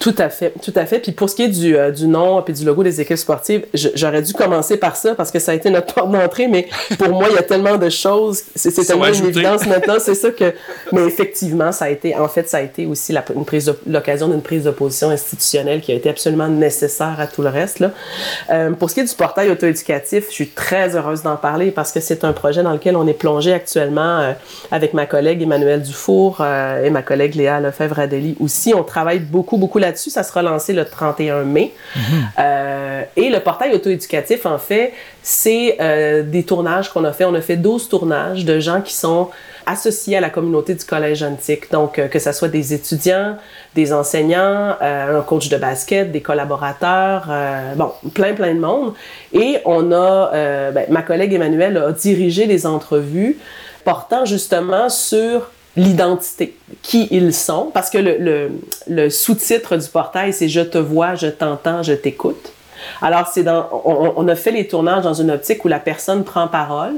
Tout 0.00 0.14
à 0.18 0.28
fait, 0.28 0.52
tout 0.62 0.72
à 0.74 0.84
fait. 0.84 0.98
Puis 0.98 1.12
pour 1.12 1.30
ce 1.30 1.36
qui 1.36 1.44
est 1.44 1.48
du, 1.48 1.76
euh, 1.76 1.90
du 1.92 2.08
nom 2.08 2.44
et 2.44 2.52
du 2.52 2.64
logo 2.64 2.82
des 2.82 3.00
équipes 3.00 3.16
sportives, 3.16 3.66
j'aurais 3.72 4.20
dû 4.20 4.32
commencer 4.32 4.76
par 4.76 4.96
ça 4.96 5.14
parce 5.14 5.30
que 5.30 5.38
ça 5.38 5.52
a 5.52 5.54
été 5.54 5.70
notre 5.70 5.94
porte 5.94 6.10
d'entrée, 6.10 6.48
mais 6.48 6.68
pour 6.98 7.10
moi, 7.10 7.28
il 7.30 7.36
y 7.36 7.38
a 7.38 7.42
tellement 7.42 7.76
de 7.76 7.88
choses, 7.88 8.42
c'est 8.54 8.72
tellement 8.84 9.06
une 9.06 9.26
évidence 9.26 9.64
maintenant, 9.66 9.96
c'est 10.00 10.16
ça 10.16 10.30
que... 10.30 10.52
Mais 10.92 11.04
effectivement, 11.06 11.70
ça 11.70 11.86
a 11.86 11.90
été, 11.90 12.16
en 12.16 12.28
fait, 12.28 12.48
ça 12.48 12.58
a 12.58 12.62
été 12.62 12.86
aussi 12.86 13.14
l'occasion 13.86 14.28
d'une 14.28 14.42
prise 14.42 14.64
de 14.64 14.70
position 14.70 15.10
institutionnelle 15.10 15.80
qui 15.80 15.92
a 15.92 15.94
été 15.94 16.08
absolument 16.08 16.48
nécessaire 16.48 17.16
à 17.18 17.26
tout 17.28 17.42
le 17.42 17.48
reste. 17.48 17.78
Là. 17.78 17.92
Euh, 18.50 18.72
pour 18.72 18.90
ce 18.90 18.94
qui 18.94 19.00
est 19.00 19.08
du 19.08 19.14
portail 19.14 19.50
auto-éducatif, 19.50 20.26
je 20.28 20.34
suis 20.34 20.48
très 20.48 20.96
heureuse 20.96 21.22
d'en 21.22 21.36
parler 21.36 21.70
parce 21.70 21.92
que 21.92 22.00
c'est 22.00 22.24
un 22.24 22.32
projet 22.32 22.62
dans 22.62 22.72
lequel 22.72 22.96
on 22.96 23.06
est 23.06 23.14
plongé 23.14 23.52
actuellement 23.52 24.18
euh, 24.18 24.32
avec 24.72 24.94
ma 24.94 25.06
collègue 25.06 25.42
Emmanuel 25.42 25.82
Dufour 25.82 26.44
et 26.84 26.90
ma 26.90 27.02
collègue 27.02 27.34
Léa 27.34 27.60
Lefebvre-Adélie 27.60 28.36
aussi. 28.40 28.74
On 28.74 28.82
travaille 28.82 29.20
beaucoup, 29.20 29.56
beaucoup 29.56 29.75
là-dessus. 29.78 30.10
Ça 30.10 30.22
sera 30.22 30.42
lancé 30.42 30.72
le 30.72 30.84
31 30.84 31.44
mai. 31.44 31.72
Mhm. 31.94 32.02
euh, 32.38 33.02
et 33.16 33.30
le 33.30 33.40
portail 33.40 33.74
auto-éducatif, 33.74 34.46
en 34.46 34.58
fait, 34.58 34.92
c'est 35.22 35.76
euh, 35.80 36.22
des 36.22 36.44
tournages 36.44 36.92
qu'on 36.92 37.04
a 37.04 37.12
fait. 37.12 37.24
On 37.24 37.34
a 37.34 37.40
fait 37.40 37.56
12 37.56 37.88
tournages 37.88 38.44
de 38.44 38.60
gens 38.60 38.80
qui 38.80 38.94
sont 38.94 39.30
associés 39.66 40.16
à 40.16 40.20
la 40.20 40.30
communauté 40.30 40.74
du 40.74 40.84
collège 40.84 41.22
antique. 41.22 41.70
Donc, 41.72 41.98
euh, 41.98 42.06
que 42.08 42.18
ce 42.18 42.32
soit 42.32 42.48
des 42.48 42.72
étudiants, 42.72 43.36
des 43.74 43.92
enseignants, 43.92 44.76
un 44.80 45.20
coach 45.22 45.48
de 45.48 45.56
basket, 45.56 46.12
des 46.12 46.20
collaborateurs, 46.20 47.28
bon, 47.74 47.92
plein, 48.14 48.32
plein 48.34 48.54
de 48.54 48.60
monde. 48.60 48.94
Et 49.32 49.58
on 49.64 49.92
a, 49.92 50.30
ben, 50.70 50.86
ma 50.88 51.02
collègue 51.02 51.32
Emmanuelle 51.32 51.76
a 51.76 51.92
dirigé 51.92 52.46
des 52.46 52.66
entrevues 52.66 53.36
portant 53.84 54.24
justement 54.24 54.88
sur 54.88 55.50
l'identité, 55.76 56.56
qui 56.82 57.08
ils 57.10 57.34
sont, 57.34 57.70
parce 57.72 57.90
que 57.90 57.98
le, 57.98 58.16
le, 58.18 58.50
le 58.88 59.10
sous-titre 59.10 59.76
du 59.76 59.88
portail, 59.88 60.32
c'est 60.32 60.48
Je 60.48 60.60
te 60.60 60.78
vois, 60.78 61.14
je 61.14 61.26
t'entends, 61.26 61.82
je 61.82 61.92
t'écoute. 61.92 62.52
Alors, 63.02 63.28
c'est 63.32 63.42
dans, 63.42 63.68
on, 63.84 64.14
on, 64.16 64.28
a 64.28 64.34
fait 64.34 64.50
les 64.50 64.66
tournages 64.68 65.02
dans 65.02 65.14
une 65.14 65.30
optique 65.30 65.64
où 65.64 65.68
la 65.68 65.78
personne 65.78 66.24
prend 66.24 66.48
parole 66.48 66.94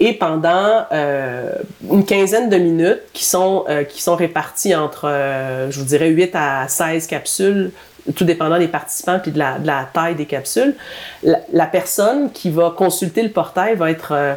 et 0.00 0.14
pendant 0.14 0.84
euh, 0.92 1.52
une 1.90 2.04
quinzaine 2.04 2.48
de 2.48 2.56
minutes 2.56 3.02
qui 3.12 3.24
sont, 3.24 3.64
euh, 3.68 3.84
qui 3.84 4.02
sont 4.02 4.16
réparties 4.16 4.74
entre, 4.74 5.08
euh, 5.08 5.70
je 5.70 5.78
vous 5.78 5.84
dirais, 5.84 6.08
8 6.08 6.34
à 6.34 6.66
16 6.68 7.06
capsules, 7.06 7.70
tout 8.16 8.24
dépendant 8.24 8.58
des 8.58 8.68
participants 8.68 9.20
puis 9.20 9.30
de 9.30 9.38
la, 9.38 9.58
de 9.58 9.66
la 9.66 9.88
taille 9.92 10.16
des 10.16 10.26
capsules, 10.26 10.74
la, 11.22 11.38
la, 11.52 11.66
personne 11.66 12.32
qui 12.32 12.50
va 12.50 12.74
consulter 12.76 13.22
le 13.22 13.30
portail 13.30 13.76
va 13.76 13.90
être 13.90 14.36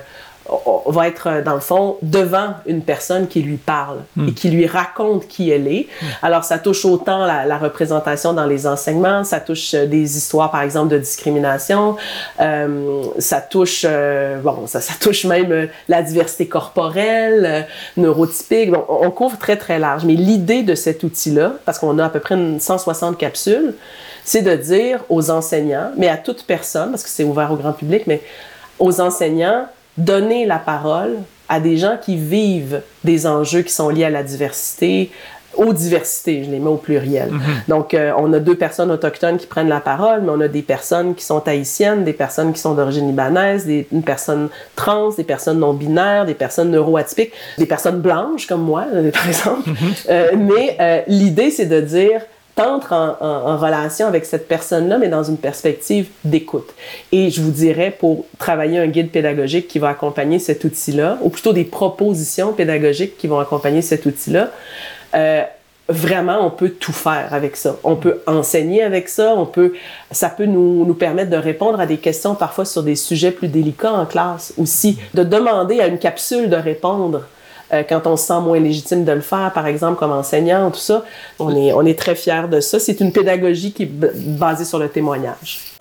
va 0.86 1.08
être, 1.08 1.28
euh, 1.28 1.42
dans 1.42 1.56
le 1.56 1.60
fond, 1.60 1.98
devant 2.02 2.54
une 2.66 2.82
personne 2.82 3.28
qui 3.28 3.42
lui 3.42 3.58
parle 3.58 4.00
mm. 4.16 4.28
et 4.28 4.34
qui 4.34 4.50
lui 4.50 4.68
raconte 4.68 5.28
qui 5.28 5.50
elle 5.50 5.68
est. 5.68 5.88
Mm. 6.02 6.06
Alors, 6.22 6.44
ça 6.44 6.60
touche 6.60 6.86
autant 6.86 7.26
la, 7.26 7.46
la, 7.46 7.58
représentation 7.58 8.34
dans 8.34 8.46
les 8.46 8.68
enseignements, 8.68 9.24
ça 9.24 9.40
touche 9.40 9.74
euh, 9.74 9.86
des 9.86 10.18
histoires, 10.18 10.52
par 10.52 10.62
exemple, 10.62 10.90
de 10.90 10.98
discrimination, 10.98 11.96
euh, 12.40 13.04
ça 13.20 13.42
touche, 13.42 13.86
euh, 13.88 14.40
bon, 14.40 14.68
ça, 14.68 14.82
ça 14.82 14.94
touche 15.00 15.26
même 15.26 15.68
la 15.88 16.02
diversité 16.02 16.48
corporelle, 16.48 17.46
euh, 17.46 17.62
neurotypique. 17.98 18.72
Bon, 18.72 18.84
on 18.88 19.12
couvre 19.12 19.38
très, 19.38 19.58
très 19.58 19.80
large. 19.80 20.06
Mais 20.06 20.14
l'idée 20.14 20.64
de 20.64 20.76
cet 20.76 21.04
outil-là, 21.04 21.54
parce 21.66 21.80
qu'on 21.80 21.98
a 22.00 22.06
à 22.06 22.10
peu 22.10 22.20
près 22.20 22.36
une 22.36 22.60
160 22.60 23.18
capsules, 23.18 23.74
c'est 24.24 24.42
de 24.42 24.56
dire 24.56 25.00
aux 25.10 25.30
enseignants, 25.30 25.92
mais 25.98 26.08
à 26.08 26.18
toute 26.18 26.46
personne, 26.46 26.92
parce 26.92 27.04
que 27.04 27.10
c'est 27.10 27.24
ouvert 27.24 27.52
au 27.52 27.56
grand 27.56 27.74
public, 27.74 28.04
mais 28.08 28.22
aux 28.80 29.00
enseignants, 29.02 29.68
donner 29.98 30.46
la 30.46 30.60
parole 30.60 31.18
à 31.48 31.60
des 31.60 31.78
gens 31.78 31.98
qui 32.02 32.16
vivent 32.18 32.82
des 33.04 33.28
enjeux 33.28 33.62
qui 33.62 33.72
sont 33.72 33.90
liés 33.90 34.06
à 34.06 34.10
la 34.10 34.24
diversité, 34.24 35.12
aux 35.58 35.74
diversités, 35.74 36.44
je 36.44 36.52
les 36.52 36.60
mets 36.60 36.70
au 36.70 36.76
pluriel. 36.76 37.30
Mm 37.32 37.38
-hmm. 37.38 37.70
Donc, 37.70 37.94
euh, 37.94 38.12
on 38.18 38.34
a 38.34 38.40
deux 38.40 38.56
personnes 38.56 38.92
autochtones 38.92 39.38
qui 39.38 39.48
prennent 39.48 39.70
la 39.70 39.80
parole, 39.80 40.22
mais 40.24 40.32
on 40.32 40.42
a 40.42 40.48
des 40.48 40.62
personnes 40.62 41.16
qui 41.16 41.24
sont 41.24 41.42
haïtiennes, 41.48 42.04
des 42.04 42.14
personnes 42.14 42.52
qui 42.54 42.60
sont 42.60 42.74
d'origine 42.74 43.08
libanaise, 43.08 43.66
des 43.66 43.88
une 43.92 44.04
personne 44.04 44.50
trans, 44.76 45.12
des 45.18 45.24
personnes 45.24 45.60
non 45.60 45.74
binaires, 45.74 46.26
des 46.26 46.34
personnes 46.46 46.72
neuroatypiques, 46.72 47.34
des 47.58 47.66
personnes 47.66 48.00
blanches 48.08 48.46
comme 48.48 48.64
moi, 48.72 48.84
par 49.14 49.28
exemple. 49.28 49.70
Mm 49.70 49.74
-hmm. 49.74 49.94
euh, 50.10 50.32
mais 50.50 50.66
euh, 50.80 51.02
l'idée, 51.20 51.52
c'est 51.52 51.70
de 51.78 51.82
dire 52.00 52.20
t'entres 52.56 52.94
en, 52.94 53.58
relation 53.58 54.08
avec 54.08 54.26
cette 54.26 54.48
personne-là, 54.48 54.98
mais 54.98 55.10
dans 55.10 55.24
une 55.24 55.38
perspective 55.38 56.08
d'écoute. 56.24 56.70
Et 57.12 57.30
je 57.30 57.42
vous 57.42 57.52
dirais, 57.52 57.96
pour 57.98 58.26
travailler 58.40 58.80
un 58.80 58.88
guide 58.88 59.12
pédagogique 59.12 59.68
qui 59.68 59.80
va 59.80 59.90
accompagner 59.90 60.40
cet 60.40 60.64
outil-là, 60.64 61.18
ou 61.22 61.30
plutôt 61.30 61.54
des 61.54 61.66
propositions 61.66 62.54
pédagogiques 62.54 63.18
qui 63.18 63.28
vont 63.28 63.40
accompagner 63.40 63.82
cet 63.82 64.06
outil-là, 64.06 64.52
euh, 65.16 65.44
vraiment, 65.90 66.46
on 66.46 66.50
peut 66.50 66.70
tout 66.70 66.94
faire 66.94 67.34
avec 67.34 67.56
ça. 67.58 67.76
On 67.84 67.96
peut 67.96 68.22
enseigner 68.26 68.84
avec 68.84 69.10
ça, 69.10 69.34
on 69.36 69.46
peut, 69.46 69.74
ça 70.12 70.30
peut 70.30 70.46
nous, 70.46 70.86
nous 70.86 70.94
permettre 70.94 71.30
de 71.30 71.38
répondre 71.38 71.80
à 71.80 71.86
des 71.86 71.98
questions 71.98 72.36
parfois 72.36 72.66
sur 72.66 72.84
des 72.84 72.96
sujets 72.96 73.32
plus 73.32 73.50
délicats 73.50 73.94
en 73.94 74.06
classe 74.06 74.54
aussi, 74.58 74.98
de 75.14 75.24
demander 75.24 75.82
à 75.82 75.88
une 75.88 76.00
capsule 76.00 76.50
de 76.50 76.56
répondre 76.56 77.24
euh, 77.74 77.84
quand 77.88 78.08
on 78.08 78.18
se 78.18 78.28
sent 78.28 78.40
moins 78.42 78.60
légitime 78.60 79.06
de 79.06 79.12
le 79.12 79.22
faire, 79.22 79.52
par 79.54 79.68
exemple, 79.68 79.98
comme 79.98 80.12
enseignant, 80.12 80.70
tout 80.72 80.80
ça. 80.80 81.04
On 81.40 81.56
est, 81.56 81.74
on 81.74 81.86
est 81.86 81.98
très 81.98 82.16
fiers 82.16 82.48
de 82.50 82.60
ça. 82.60 82.80
C'est 82.80 83.00
une 83.00 83.12
pédagogie 83.12 83.72
qui 83.72 83.84
est 83.84 83.92
basée 83.92 84.66
sur 84.66 84.80
le 84.80 84.90
témoignage. 84.90 85.75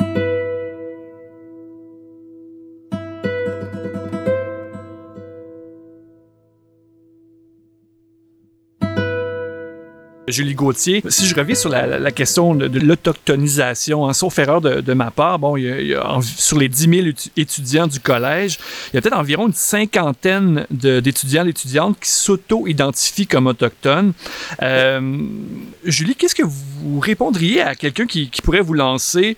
Julie 10.29 10.55
Gauthier. 10.55 11.03
Si 11.09 11.27
je 11.27 11.35
reviens 11.35 11.55
sur 11.55 11.69
la, 11.69 12.11
question 12.13 12.55
de, 12.55 12.79
l'autochtonisation, 12.79 14.09
hein, 14.09 14.13
sauf 14.13 14.39
erreur 14.39 14.61
de, 14.61 14.93
ma 14.95 15.11
part, 15.11 15.39
bon, 15.39 15.57
sur 16.23 16.59
les 16.59 16.69
10 16.69 17.03
000 17.03 17.09
étudiants 17.37 17.87
du 17.87 18.01
collège, 18.01 18.59
il 18.93 18.97
y 18.97 18.99
a 18.99 19.03
peut-être 19.03 19.19
environ 19.19 19.47
une 19.47 19.55
cinquantaine 19.55 20.67
d'étudiants 20.71 21.43
et 21.43 21.47
d'étudiantes 21.47 21.99
qui 22.01 22.11
s'auto-identifient 22.11 23.27
comme 23.27 23.47
autochtones. 23.47 24.13
Euh, 24.63 25.27
Julie, 25.85 26.15
qu'est-ce 26.15 26.35
que 26.35 26.45
vous 26.45 27.01
répondriez 27.01 27.61
à 27.61 27.75
quelqu'un 27.75 28.07
qui, 28.07 28.31
pourrait 28.43 28.61
vous 28.61 28.75
lancer 28.75 29.37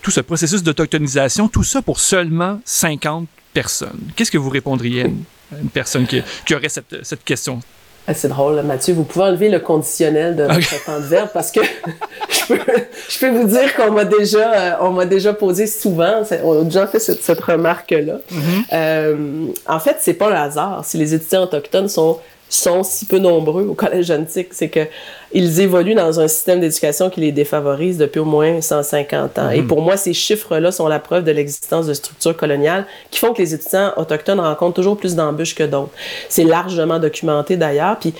tout 0.00 0.10
ce 0.10 0.20
processus 0.20 0.62
d'autochtonisation, 0.62 1.48
tout 1.48 1.64
ça 1.64 1.82
pour 1.82 2.00
seulement 2.00 2.60
50 2.64 3.28
personnes? 3.52 4.00
Qu'est-ce 4.16 4.30
que 4.30 4.38
vous 4.38 4.50
répondriez 4.50 5.02
à 5.02 5.06
une, 5.06 5.68
personne 5.72 6.06
qui, 6.06 6.22
aurait 6.54 6.68
cette 6.68 7.24
question? 7.24 7.60
Ah, 8.06 8.14
c'est 8.14 8.28
drôle, 8.28 8.60
Mathieu. 8.62 8.94
Vous 8.94 9.04
pouvez 9.04 9.26
enlever 9.26 9.48
le 9.48 9.60
conditionnel 9.60 10.34
de 10.34 10.42
votre 10.42 10.56
okay. 10.56 10.80
temps 10.84 10.98
de 10.98 11.04
verbe 11.04 11.28
parce 11.32 11.52
que 11.52 11.60
je, 12.30 12.46
peux, 12.54 12.60
je 13.08 13.18
peux 13.20 13.30
vous 13.30 13.46
dire 13.46 13.74
qu'on 13.76 13.92
m'a 13.92 14.04
déjà, 14.04 14.52
euh, 14.52 14.72
on 14.80 14.90
m'a 14.90 15.06
déjà 15.06 15.32
posé 15.32 15.68
souvent, 15.68 16.22
on 16.42 16.62
a 16.62 16.64
déjà 16.64 16.86
fait 16.88 16.98
cette, 16.98 17.22
cette 17.22 17.40
remarque-là. 17.40 18.14
Mm 18.30 18.38
-hmm. 18.38 18.64
euh, 18.72 19.46
en 19.68 19.78
fait, 19.78 19.96
c'est 20.00 20.14
pas 20.14 20.30
le 20.30 20.36
hasard 20.36 20.84
si 20.84 20.98
les 20.98 21.14
étudiants 21.14 21.44
autochtones 21.44 21.88
sont 21.88 22.18
sont 22.54 22.82
si 22.82 23.06
peu 23.06 23.18
nombreux 23.18 23.64
au 23.64 23.74
collège 23.74 24.10
antique, 24.10 24.48
c'est 24.52 24.68
que 24.68 24.86
ils 25.34 25.60
évoluent 25.60 25.94
dans 25.94 26.20
un 26.20 26.28
système 26.28 26.60
d'éducation 26.60 27.08
qui 27.08 27.20
les 27.20 27.32
défavorise 27.32 27.96
depuis 27.96 28.18
au 28.18 28.26
moins 28.26 28.60
150 28.60 29.38
ans. 29.38 29.48
Mmh. 29.48 29.54
Et 29.54 29.62
pour 29.62 29.80
moi, 29.80 29.96
ces 29.96 30.12
chiffres-là 30.12 30.70
sont 30.70 30.88
la 30.88 30.98
preuve 30.98 31.24
de 31.24 31.32
l'existence 31.32 31.86
de 31.86 31.94
structures 31.94 32.36
coloniales 32.36 32.86
qui 33.10 33.18
font 33.18 33.32
que 33.32 33.40
les 33.40 33.54
étudiants 33.54 33.92
autochtones 33.96 34.40
rencontrent 34.40 34.74
toujours 34.74 34.98
plus 34.98 35.14
d'embûches 35.14 35.54
que 35.54 35.62
d'autres. 35.62 35.92
C'est 36.28 36.44
largement 36.44 36.98
documenté 36.98 37.56
d'ailleurs, 37.56 37.98
puis 37.98 38.12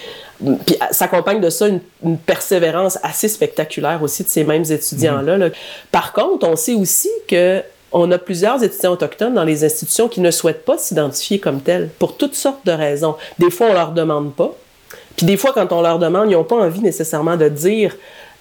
puis 0.67 0.77
s'accompagne 0.91 1.41
de 1.41 1.51
ça 1.51 1.69
une, 1.69 1.81
une, 2.05 2.19
persévérance 2.19 2.99
assez 3.05 3.29
spectaculaire 3.29 4.03
aussi 4.03 4.25
de 4.25 4.29
ces 4.29 4.43
mêmes 4.43 4.65
étudiants-là. 4.69 5.39
Mmh. 5.39 5.51
Par 5.93 6.13
contre, 6.13 6.49
on 6.49 6.57
sait 6.57 6.75
aussi 6.75 7.11
que 7.29 7.63
on 7.93 8.11
a 8.11 8.19
plusieurs 8.19 8.63
étudiants 8.63 8.93
autochtones 8.93 9.35
dans 9.35 9.45
les 9.45 9.65
institutions 9.65 10.09
qui 10.09 10.21
ne 10.21 10.31
souhaitent 10.31 10.65
pas 10.65 10.79
s'identifier 10.79 11.39
comme 11.39 11.61
tels, 11.61 11.89
pour 11.99 12.17
toutes 12.17 12.35
sortes 12.35 12.65
de 12.65 12.73
raisons. 12.73 13.17
Des 13.39 13.51
fois, 13.51 13.69
on 13.71 13.75
leur 13.75 13.93
demande 13.93 14.35
pas. 14.35 14.55
Puis 15.17 15.27
des 15.27 15.37
fois, 15.37 15.53
quand 15.53 15.73
on 15.73 15.83
leur 15.83 15.99
demande, 15.99 16.31
ils 16.31 16.35
n'ont 16.35 16.45
pas 16.45 16.57
envie 16.57 16.81
nécessairement 16.81 17.37
de 17.37 17.49
dire 17.49 17.95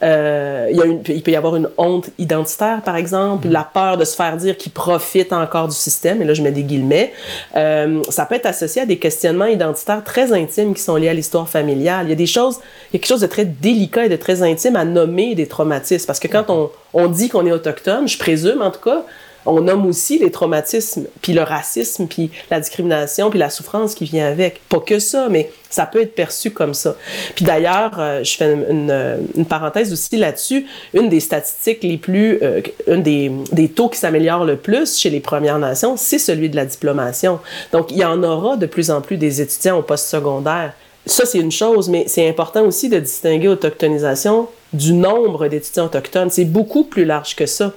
euh, 0.03 0.71
il, 1.09 1.21
peut 1.21 1.31
y 1.31 1.35
avoir 1.35 1.55
une 1.55 1.69
honte 1.77 2.09
identitaire, 2.17 2.81
par 2.81 2.95
exemple, 2.95 3.47
la 3.47 3.63
peur 3.63 3.97
de 3.97 4.05
se 4.05 4.15
faire 4.15 4.35
dire 4.35 4.57
qu'ils 4.57 4.71
profitent 4.71 5.33
encore 5.33 5.67
du 5.67 5.75
système, 5.75 6.21
et 6.21 6.25
là 6.25 6.33
je 6.33 6.41
mets 6.41 6.51
des 6.51 6.63
guillemets. 6.63 7.13
Euh, 7.55 8.01
ça 8.09 8.25
peut 8.25 8.35
être 8.35 8.47
associé 8.47 8.81
à 8.81 8.85
des 8.87 8.97
questionnements 8.97 9.45
identitaires 9.45 10.03
très 10.03 10.33
intimes 10.33 10.73
qui 10.73 10.81
sont 10.81 10.95
liés 10.95 11.09
à 11.09 11.13
l'histoire 11.13 11.47
familiale. 11.47 12.07
Il 12.07 12.09
y 12.09 12.13
a 12.13 12.15
des 12.15 12.25
choses, 12.25 12.57
il 12.89 12.95
y 12.95 12.95
a 12.95 12.99
quelque 12.99 13.09
chose 13.09 13.21
de 13.21 13.27
très 13.27 13.45
délicat 13.45 14.05
et 14.05 14.09
de 14.09 14.15
très 14.15 14.41
intime 14.41 14.75
à 14.75 14.85
nommer 14.85 15.35
des 15.35 15.45
traumatismes, 15.45 16.07
parce 16.07 16.19
que 16.19 16.27
quand 16.27 16.45
on, 16.49 16.71
on 16.93 17.07
dit 17.07 17.29
qu'on 17.29 17.45
est 17.45 17.51
autochtone, 17.51 18.07
je 18.07 18.17
présume 18.17 18.63
en 18.63 18.71
tout 18.71 18.81
cas, 18.81 19.05
on 19.45 19.61
nomme 19.61 19.85
aussi 19.85 20.19
les 20.19 20.31
traumatismes, 20.31 21.05
puis 21.21 21.33
le 21.33 21.41
racisme, 21.41 22.07
puis 22.07 22.31
la 22.49 22.59
discrimination, 22.59 23.29
puis 23.29 23.39
la 23.39 23.49
souffrance 23.49 23.95
qui 23.95 24.05
vient 24.05 24.27
avec. 24.27 24.61
Pas 24.69 24.79
que 24.79 24.99
ça, 24.99 25.27
mais 25.29 25.51
ça 25.69 25.85
peut 25.85 26.01
être 26.01 26.15
perçu 26.15 26.51
comme 26.51 26.73
ça. 26.73 26.95
Puis 27.35 27.45
d'ailleurs, 27.45 27.91
euh, 27.97 28.23
je 28.23 28.35
fais 28.35 28.53
une, 28.53 28.65
une, 28.69 29.27
une 29.35 29.45
parenthèse 29.45 29.91
aussi 29.93 30.17
là-dessus. 30.17 30.65
Une 30.93 31.09
des 31.09 31.19
statistiques 31.19 31.83
les 31.83 31.97
plus, 31.97 32.39
euh, 32.41 32.61
un 32.87 32.97
des, 32.97 33.31
des 33.51 33.69
taux 33.69 33.89
qui 33.89 33.97
s'améliorent 33.97 34.45
le 34.45 34.57
plus 34.57 34.97
chez 34.97 35.09
les 35.09 35.21
Premières 35.21 35.59
Nations, 35.59 35.95
c'est 35.97 36.19
celui 36.19 36.49
de 36.49 36.55
la 36.55 36.65
diplomation. 36.65 37.39
Donc, 37.71 37.91
il 37.91 37.97
y 37.97 38.05
en 38.05 38.21
aura 38.23 38.57
de 38.57 38.65
plus 38.65 38.91
en 38.91 39.01
plus 39.01 39.17
des 39.17 39.41
étudiants 39.41 39.77
au 39.77 39.81
post-secondaire. 39.81 40.73
Ça, 41.05 41.25
c'est 41.25 41.39
une 41.39 41.51
chose, 41.51 41.89
mais 41.89 42.05
c'est 42.07 42.29
important 42.29 42.63
aussi 42.63 42.87
de 42.87 42.99
distinguer 42.99 43.47
autochtonisation 43.47 44.47
du 44.71 44.93
nombre 44.93 45.47
d'étudiants 45.47 45.85
autochtones. 45.85 46.29
C'est 46.29 46.45
beaucoup 46.45 46.83
plus 46.83 47.05
large 47.05 47.35
que 47.35 47.45
ça. 47.45 47.73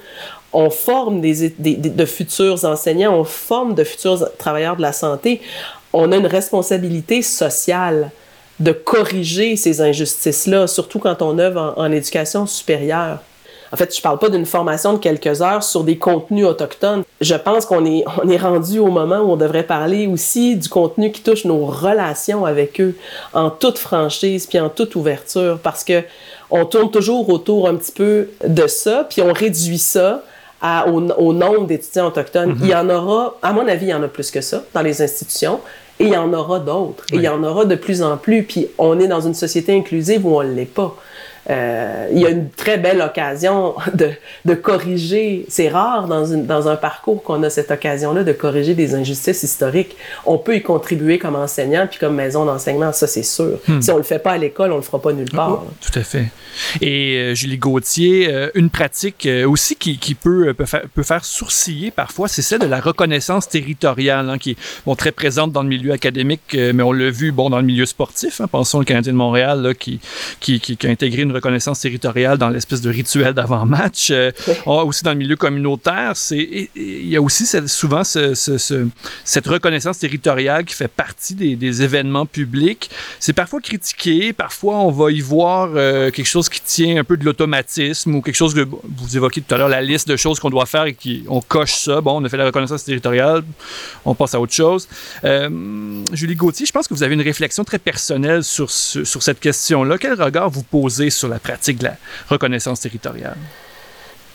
On 0.54 0.70
forme 0.70 1.20
des, 1.20 1.52
de 1.58 2.04
futurs 2.04 2.64
enseignants, 2.64 3.14
on 3.14 3.24
forme 3.24 3.74
de 3.74 3.84
futurs 3.84 4.28
travailleurs 4.38 4.76
de 4.76 4.82
la 4.82 4.92
santé. 4.92 5.42
On 5.92 6.12
a 6.12 6.16
une 6.16 6.26
responsabilité 6.26 7.22
sociale 7.22 8.10
de 8.60 8.72
corriger 8.72 9.56
ces 9.56 9.80
injustices-là, 9.80 10.66
surtout 10.66 11.00
quand 11.00 11.22
on 11.22 11.38
œuvre 11.38 11.74
en, 11.76 11.82
en 11.82 11.92
éducation 11.92 12.46
supérieure. 12.46 13.18
En 13.74 13.76
fait, 13.76 13.92
je 13.92 14.00
parle 14.00 14.20
pas 14.20 14.28
d'une 14.28 14.46
formation 14.46 14.92
de 14.92 14.98
quelques 14.98 15.42
heures 15.42 15.64
sur 15.64 15.82
des 15.82 15.98
contenus 15.98 16.46
autochtones. 16.46 17.02
Je 17.20 17.34
pense 17.34 17.66
qu'on 17.66 17.84
est, 17.84 18.04
on 18.22 18.28
est 18.28 18.36
rendu 18.36 18.78
au 18.78 18.86
moment 18.86 19.18
où 19.18 19.32
on 19.32 19.36
devrait 19.36 19.64
parler 19.64 20.06
aussi 20.06 20.54
du 20.54 20.68
contenu 20.68 21.10
qui 21.10 21.22
touche 21.22 21.44
nos 21.44 21.66
relations 21.66 22.44
avec 22.44 22.80
eux 22.80 22.94
en 23.32 23.50
toute 23.50 23.78
franchise 23.78 24.46
puis 24.46 24.60
en 24.60 24.68
toute 24.68 24.94
ouverture 24.94 25.58
parce 25.60 25.82
que 25.82 26.04
on 26.52 26.66
tourne 26.66 26.92
toujours 26.92 27.28
autour 27.30 27.68
un 27.68 27.74
petit 27.74 27.90
peu 27.90 28.28
de 28.46 28.68
ça 28.68 29.08
puis 29.10 29.22
on 29.22 29.32
réduit 29.32 29.80
ça 29.80 30.22
à, 30.66 30.88
au, 30.88 30.98
au, 31.26 31.32
nombre 31.34 31.66
d'étudiants 31.66 32.06
autochtones. 32.06 32.52
Mm 32.52 32.54
-hmm. 32.54 32.64
Il 32.64 32.70
y 32.70 32.74
en 32.74 32.88
aura, 32.88 33.20
à 33.42 33.52
mon 33.52 33.66
avis, 33.74 33.86
il 33.88 33.90
y 33.90 33.98
en 34.00 34.02
a 34.02 34.08
plus 34.08 34.30
que 34.30 34.40
ça 34.40 34.58
dans 34.74 34.84
les 34.88 34.96
institutions. 35.06 35.56
Et 36.00 36.04
il 36.08 36.12
y 36.18 36.20
en 36.26 36.32
aura 36.40 36.58
d'autres. 36.58 37.04
Oui. 37.10 37.12
Et 37.12 37.16
il 37.20 37.24
y 37.24 37.28
en 37.28 37.42
aura 37.50 37.64
de 37.72 37.76
plus 37.76 37.98
en 38.10 38.16
plus. 38.16 38.40
Puis 38.50 38.62
on 38.78 38.98
est 39.02 39.10
dans 39.14 39.24
une 39.28 39.38
société 39.44 39.70
inclusive 39.80 40.20
où 40.26 40.30
on 40.40 40.42
ne 40.42 40.54
l'est 40.58 40.74
pas. 40.80 40.90
Euh, 41.50 42.08
il 42.12 42.18
y 42.18 42.26
a 42.26 42.30
une 42.30 42.48
très 42.50 42.78
belle 42.78 43.00
occasion 43.00 43.74
de, 43.94 44.10
de 44.44 44.54
corriger. 44.54 45.44
C'est 45.48 45.68
rare 45.68 46.08
dans, 46.08 46.24
une, 46.24 46.46
dans 46.46 46.68
un 46.68 46.76
parcours 46.76 47.22
qu'on 47.22 47.42
a 47.42 47.50
cette 47.50 47.70
occasion-là 47.70 48.24
de 48.24 48.32
corriger 48.32 48.74
des 48.74 48.94
injustices 48.94 49.42
historiques. 49.42 49.96
On 50.24 50.38
peut 50.38 50.56
y 50.56 50.62
contribuer 50.62 51.18
comme 51.18 51.36
enseignant 51.36 51.86
puis 51.88 51.98
comme 51.98 52.14
maison 52.14 52.44
d'enseignement, 52.44 52.92
ça 52.92 53.06
c'est 53.06 53.22
sûr. 53.22 53.58
Hmm. 53.68 53.80
Si 53.80 53.90
on 53.90 53.96
le 53.96 54.02
fait 54.02 54.18
pas 54.18 54.32
à 54.32 54.38
l'école, 54.38 54.72
on 54.72 54.76
le 54.76 54.82
fera 54.82 55.00
pas 55.00 55.12
nulle 55.12 55.30
part. 55.30 55.64
Oh, 55.64 55.70
tout 55.80 55.98
à 55.98 56.02
fait. 56.02 56.26
Et 56.80 57.16
euh, 57.16 57.34
Julie 57.34 57.58
Gauthier, 57.58 58.28
euh, 58.32 58.50
une 58.54 58.70
pratique 58.70 59.28
aussi 59.46 59.76
qui, 59.76 59.98
qui 59.98 60.14
peut, 60.14 60.54
peut, 60.54 60.66
faire, 60.66 60.82
peut 60.94 61.02
faire 61.02 61.24
sourciller 61.24 61.90
parfois, 61.90 62.28
c'est 62.28 62.42
celle 62.42 62.60
de 62.60 62.66
la 62.66 62.80
reconnaissance 62.80 63.48
territoriale, 63.48 64.30
hein, 64.30 64.38
qui 64.38 64.52
est 64.52 64.56
bon, 64.86 64.94
très 64.94 65.12
présente 65.12 65.52
dans 65.52 65.62
le 65.62 65.68
milieu 65.68 65.92
académique, 65.92 66.54
mais 66.54 66.82
on 66.82 66.92
l'a 66.92 67.10
vu 67.10 67.32
bon, 67.32 67.50
dans 67.50 67.58
le 67.58 67.64
milieu 67.64 67.86
sportif. 67.86 68.40
Hein, 68.40 68.46
pensons 68.50 68.80
au 68.80 68.84
Canadien 68.84 69.12
de 69.12 69.18
Montréal 69.18 69.62
là, 69.62 69.74
qui, 69.74 70.00
qui, 70.40 70.60
qui, 70.60 70.76
qui 70.76 70.86
a 70.86 70.90
intégré 70.90 71.22
une 71.22 71.33
reconnaissance 71.34 71.80
territoriale 71.80 72.38
dans 72.38 72.48
l'espèce 72.48 72.80
de 72.80 72.90
rituel 72.90 73.34
d'avant-match. 73.34 74.08
Euh, 74.10 74.30
aussi 74.66 75.02
dans 75.04 75.12
le 75.12 75.18
milieu 75.18 75.36
communautaire, 75.36 76.12
c'est 76.14 76.70
il 76.74 77.08
y 77.08 77.16
a 77.16 77.22
aussi 77.22 77.46
souvent 77.66 78.04
ce, 78.04 78.34
ce, 78.34 78.58
ce, 78.58 78.86
cette 79.24 79.46
reconnaissance 79.46 79.98
territoriale 79.98 80.64
qui 80.64 80.74
fait 80.74 80.88
partie 80.88 81.34
des, 81.34 81.56
des 81.56 81.82
événements 81.82 82.26
publics. 82.26 82.90
C'est 83.20 83.32
parfois 83.32 83.60
critiqué, 83.60 84.32
parfois 84.32 84.76
on 84.76 84.90
va 84.90 85.10
y 85.10 85.20
voir 85.20 85.70
euh, 85.74 86.10
quelque 86.10 86.26
chose 86.26 86.48
qui 86.48 86.60
tient 86.60 86.98
un 86.98 87.04
peu 87.04 87.16
de 87.16 87.24
l'automatisme 87.24 88.14
ou 88.14 88.22
quelque 88.22 88.36
chose 88.36 88.54
que 88.54 88.66
vous 88.66 89.16
évoquiez 89.16 89.42
tout 89.42 89.54
à 89.54 89.58
l'heure 89.58 89.68
la 89.68 89.82
liste 89.82 90.08
de 90.08 90.16
choses 90.16 90.40
qu'on 90.40 90.50
doit 90.50 90.66
faire 90.66 90.84
et 90.84 90.94
qui 90.94 91.24
on 91.28 91.40
coche 91.40 91.74
ça. 91.74 92.00
Bon, 92.00 92.20
on 92.20 92.24
a 92.24 92.28
fait 92.28 92.36
la 92.36 92.46
reconnaissance 92.46 92.84
territoriale, 92.84 93.42
on 94.04 94.14
passe 94.14 94.34
à 94.34 94.40
autre 94.40 94.52
chose. 94.52 94.88
Euh, 95.24 96.02
Julie 96.12 96.34
Gauthier, 96.34 96.66
je 96.66 96.72
pense 96.72 96.88
que 96.88 96.94
vous 96.94 97.02
avez 97.02 97.14
une 97.14 97.22
réflexion 97.22 97.64
très 97.64 97.78
personnelle 97.78 98.44
sur, 98.44 98.70
sur 98.70 99.22
cette 99.22 99.40
question-là. 99.40 99.98
Quel 99.98 100.20
regard 100.20 100.50
vous 100.50 100.62
posez 100.62 101.10
sur 101.10 101.23
la 101.28 101.38
pratique 101.38 101.78
de 101.78 101.84
la 101.84 101.96
reconnaissance 102.28 102.80
territoriale? 102.80 103.36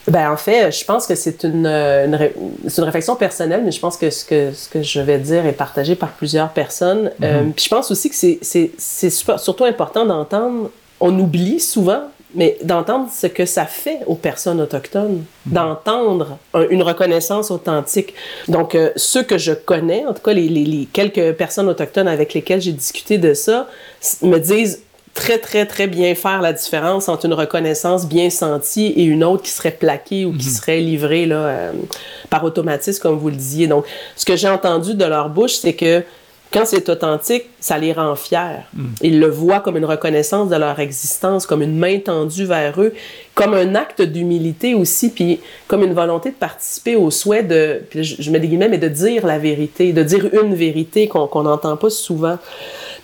Ben, 0.10 0.32
en 0.32 0.38
fait, 0.38 0.72
je 0.72 0.84
pense 0.86 1.06
que 1.06 1.14
c'est 1.16 1.44
une, 1.44 1.68
une, 1.68 2.18
une, 2.64 2.84
réflexion 2.84 3.16
personnelle, 3.16 3.62
mais 3.64 3.72
je 3.72 3.80
pense 3.80 3.96
que 3.98 4.10
ce, 4.10 4.26
que 4.26 4.54
ce 4.54 4.68
que 4.70 4.82
je 4.82 5.00
vais 5.02 5.20
dire 5.20 5.46
est 5.46 5.52
partagé 5.52 5.96
par 5.96 6.10
plusieurs 6.10 6.50
personnes. 6.50 7.12
Mm 7.20 7.24
-hmm. 7.24 7.26
euh, 7.26 7.44
puis 7.56 7.66
je 7.66 7.70
pense 7.70 7.92
aussi 7.92 8.10
que 8.10 8.16
c'est 8.16 9.10
surtout 9.38 9.66
important 9.66 10.06
d'entendre, 10.06 10.72
on 11.00 11.18
oublie 11.20 11.60
souvent, 11.60 12.04
mais 12.34 12.58
d'entendre 12.64 13.08
ce 13.22 13.28
que 13.28 13.46
ça 13.46 13.66
fait 13.66 14.00
aux 14.06 14.20
personnes 14.30 14.62
autochtones, 14.62 15.20
-hmm. 15.22 15.54
d'entendre 15.58 16.28
un, 16.54 16.66
une 16.76 16.84
reconnaissance 16.92 17.48
authentique. 17.52 18.14
Donc, 18.48 18.70
euh, 18.76 18.92
ceux 18.96 19.24
que 19.32 19.38
je 19.38 19.54
connais, 19.72 20.02
en 20.10 20.14
tout 20.16 20.24
cas 20.28 20.34
les, 20.40 20.50
les, 20.58 20.66
les 20.76 20.86
quelques 20.98 21.28
personnes 21.44 21.70
autochtones 21.74 22.12
avec 22.18 22.30
lesquelles 22.36 22.62
j'ai 22.68 22.76
discuté 22.86 23.14
de 23.28 23.34
ça, 23.46 23.58
me 24.34 24.40
disent 24.52 24.76
très, 25.14 25.38
très, 25.38 25.66
très 25.66 25.88
bien 25.88 26.16
faire 26.16 26.42
la 26.42 26.54
différence 26.54 27.10
entre 27.10 27.26
une 27.26 27.34
reconnaissance 27.34 28.08
bien 28.08 28.30
sentie 28.30 28.88
et 28.88 29.04
une 29.04 29.24
autre 29.24 29.44
qui 29.44 29.52
serait 29.52 29.72
plaquée 29.72 30.26
ou 30.26 30.32
qui 30.34 30.48
-hmm. 30.48 30.58
serait 30.58 30.80
livrée 30.80 31.26
là, 31.26 31.36
euh, 31.36 31.72
par 32.30 32.44
automatisme, 32.44 33.02
comme 33.02 33.18
vous 33.18 33.30
le 33.30 33.36
disiez. 33.36 33.68
Donc, 33.68 33.86
ce 34.16 34.26
que 34.26 34.36
j'ai 34.36 34.50
entendu 34.50 34.94
de 34.94 35.06
leur 35.06 35.30
bouche, 35.30 35.56
c'est 35.56 35.74
que 35.74 36.04
quand 36.52 36.66
c'est 36.66 36.90
authentique, 36.90 37.46
ça 37.60 37.78
les 37.78 37.94
rend 37.94 38.16
fiers. 38.16 38.64
Mm. 38.74 38.86
Ils 39.04 39.20
le 39.20 39.28
voient 39.28 39.60
comme 39.60 39.78
une 39.78 39.86
reconnaissance 39.86 40.50
de 40.50 40.56
leur 40.56 40.80
existence, 40.80 41.46
comme 41.46 41.62
une 41.62 41.78
main 41.78 42.00
tendue 42.00 42.46
vers 42.46 42.82
eux, 42.82 42.94
comme 43.36 43.54
un 43.54 43.76
acte 43.76 44.02
d'humilité 44.02 44.74
aussi, 44.74 45.10
puis 45.10 45.40
comme 45.68 45.84
une 45.84 45.94
volonté 45.94 46.32
de 46.32 46.36
participer 46.36 46.96
au 46.96 47.12
souhait 47.12 47.44
de, 47.44 47.84
puis 47.90 48.04
je, 48.04 48.32
mets 48.32 48.40
des 48.40 48.48
guillemets, 48.48 48.70
mais 48.70 48.80
de 48.80 48.88
dire 48.88 49.28
la 49.28 49.38
vérité, 49.38 49.94
de 49.94 50.02
dire 50.02 50.28
une 50.44 50.56
vérité 50.56 51.08
qu'on 51.08 51.44
n'entend 51.44 51.76
qu 51.76 51.82
pas 51.82 51.90
souvent. 51.92 52.40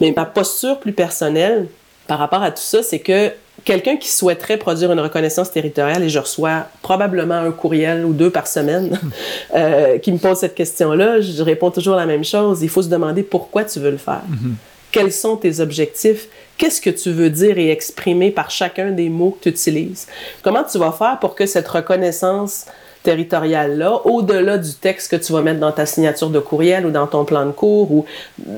Mais 0.02 0.12
ma 0.16 0.26
posture 0.26 0.80
plus 0.80 0.94
personnelle, 0.94 1.68
par 2.08 2.20
rapport 2.20 2.44
à 2.44 2.52
tout 2.52 2.62
ça, 2.62 2.84
c'est 2.84 3.00
que 3.00 3.32
quelqu'un 3.64 3.98
qui 3.98 4.10
souhaiterait 4.10 4.58
produire 4.58 4.92
une 4.92 5.00
reconnaissance 5.00 5.52
territoriale, 5.52 6.04
et 6.04 6.10
je 6.10 6.20
reçois 6.20 6.68
probablement 6.82 7.36
un 7.36 7.52
courriel 7.52 8.06
ou 8.06 8.14
deux 8.14 8.30
par 8.30 8.48
semaine 8.48 9.00
euh, 9.56 9.98
qui 9.98 10.12
me 10.12 10.18
pose 10.18 10.38
cette 10.38 10.56
question-là, 10.56 11.22
je 11.22 11.42
réponds 11.42 11.72
toujours 11.72 11.96
la 11.96 12.06
même 12.06 12.24
chose. 12.24 12.62
Il 12.62 12.70
faut 12.70 12.82
se 12.82 12.90
demander 12.90 13.24
pourquoi 13.24 13.64
tu 13.64 13.80
veux 13.80 13.92
le 13.92 13.98
faire. 13.98 14.24
Mm 14.28 14.36
-hmm. 14.36 14.54
Quels 14.92 15.12
sont 15.12 15.36
tes 15.36 15.60
objectifs? 15.60 16.30
Qu'est-ce 16.58 16.80
que 16.80 16.90
tu 16.90 17.12
veux 17.12 17.30
dire 17.30 17.58
et 17.58 17.70
exprimer 17.70 18.32
par 18.32 18.50
chacun 18.50 18.92
des 18.92 19.10
mots 19.10 19.32
que 19.32 19.44
tu 19.44 19.50
utilises? 19.50 20.08
Comment 20.42 20.64
tu 20.64 20.78
vas 20.78 20.94
faire 20.94 21.18
pour 21.20 21.36
que 21.36 21.46
cette 21.46 21.68
reconnaissance 21.68 22.66
territoriale-là, 23.04 23.92
au-delà 24.06 24.58
du 24.58 24.74
texte 24.74 25.12
que 25.12 25.18
tu 25.18 25.32
vas 25.34 25.42
mettre 25.42 25.60
dans 25.60 25.72
ta 25.72 25.86
signature 25.86 26.30
de 26.30 26.40
courriel 26.40 26.86
ou 26.86 26.92
dans 26.92 27.08
ton 27.08 27.24
plan 27.24 27.46
de 27.46 27.52
cours 27.52 27.92
ou 27.92 28.06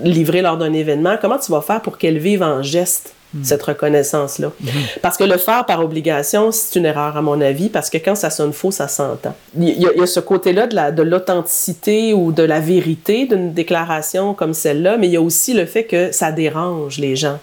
livrer 0.04 0.42
lors 0.42 0.58
d'un 0.58 0.74
événement, 0.74 1.18
comment 1.22 1.38
tu 1.38 1.52
vas 1.52 1.62
faire 1.62 1.82
pour 1.82 1.98
qu'elle 1.98 2.18
vive 2.18 2.44
en 2.44 2.62
geste 2.62 3.14
Mmh. 3.38 3.43
cette 3.43 3.63
reconnaissance-là. 3.63 4.52
Mmh. 4.60 4.67
Parce 5.02 5.17
que 5.17 5.23
le 5.23 5.38
faire 5.38 5.65
par 5.65 5.84
obligation, 5.84 6.52
c'est 6.52 6.80
une 6.80 6.86
erreur 6.86 7.15
à 7.17 7.21
mon 7.21 7.39
avis, 7.39 7.69
parce 7.69 7.89
que 7.89 7.97
quand 7.97 8.15
ça 8.15 8.30
sonne 8.30 8.54
faux, 8.54 8.71
ça 8.71 8.88
s'entend. 8.88 9.36
Il, 9.58 9.80
y, 9.80 9.86
a 9.86 10.06
ce 10.08 10.19
côté-là 10.19 10.67
de 10.67 11.02
l'authenticité 11.04 12.13
ou 12.13 12.32
de 12.32 12.43
la 12.43 12.60
vérité 12.60 13.26
d'une 13.26 13.54
déclaration 13.54 14.34
comme 14.34 14.54
celle-là, 14.54 14.97
mais 14.97 15.08
il 15.08 15.13
y 15.13 15.17
a 15.17 15.21
aussi 15.21 15.54
le 15.54 15.65
fait 15.65 15.84
que 15.84 16.12
ça 16.12 16.32
dérange 16.32 16.97
les 16.97 17.15
gens. 17.15 17.39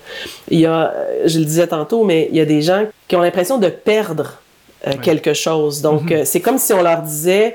Il 0.51 0.61
y 0.61 0.67
a, 0.67 0.93
je 1.25 1.39
le 1.39 1.45
disais 1.45 1.67
tantôt, 1.67 2.05
mais 2.05 2.29
il 2.31 2.37
y 2.37 2.41
a 2.41 2.47
des 2.47 2.63
gens 2.63 2.85
qui 3.07 3.17
ont 3.17 3.23
l'impression 3.23 3.59
de 3.59 3.69
perdre 3.69 4.39
euh, 4.87 4.91
ouais. 4.91 4.99
quelque 4.99 5.33
chose. 5.35 5.81
Donc, 5.81 6.11
mmh. 6.11 6.13
euh, 6.13 6.23
c'est 6.25 6.41
comme 6.41 6.59
si 6.59 6.73
on 6.73 6.83
leur 6.83 7.03
disait... 7.03 7.55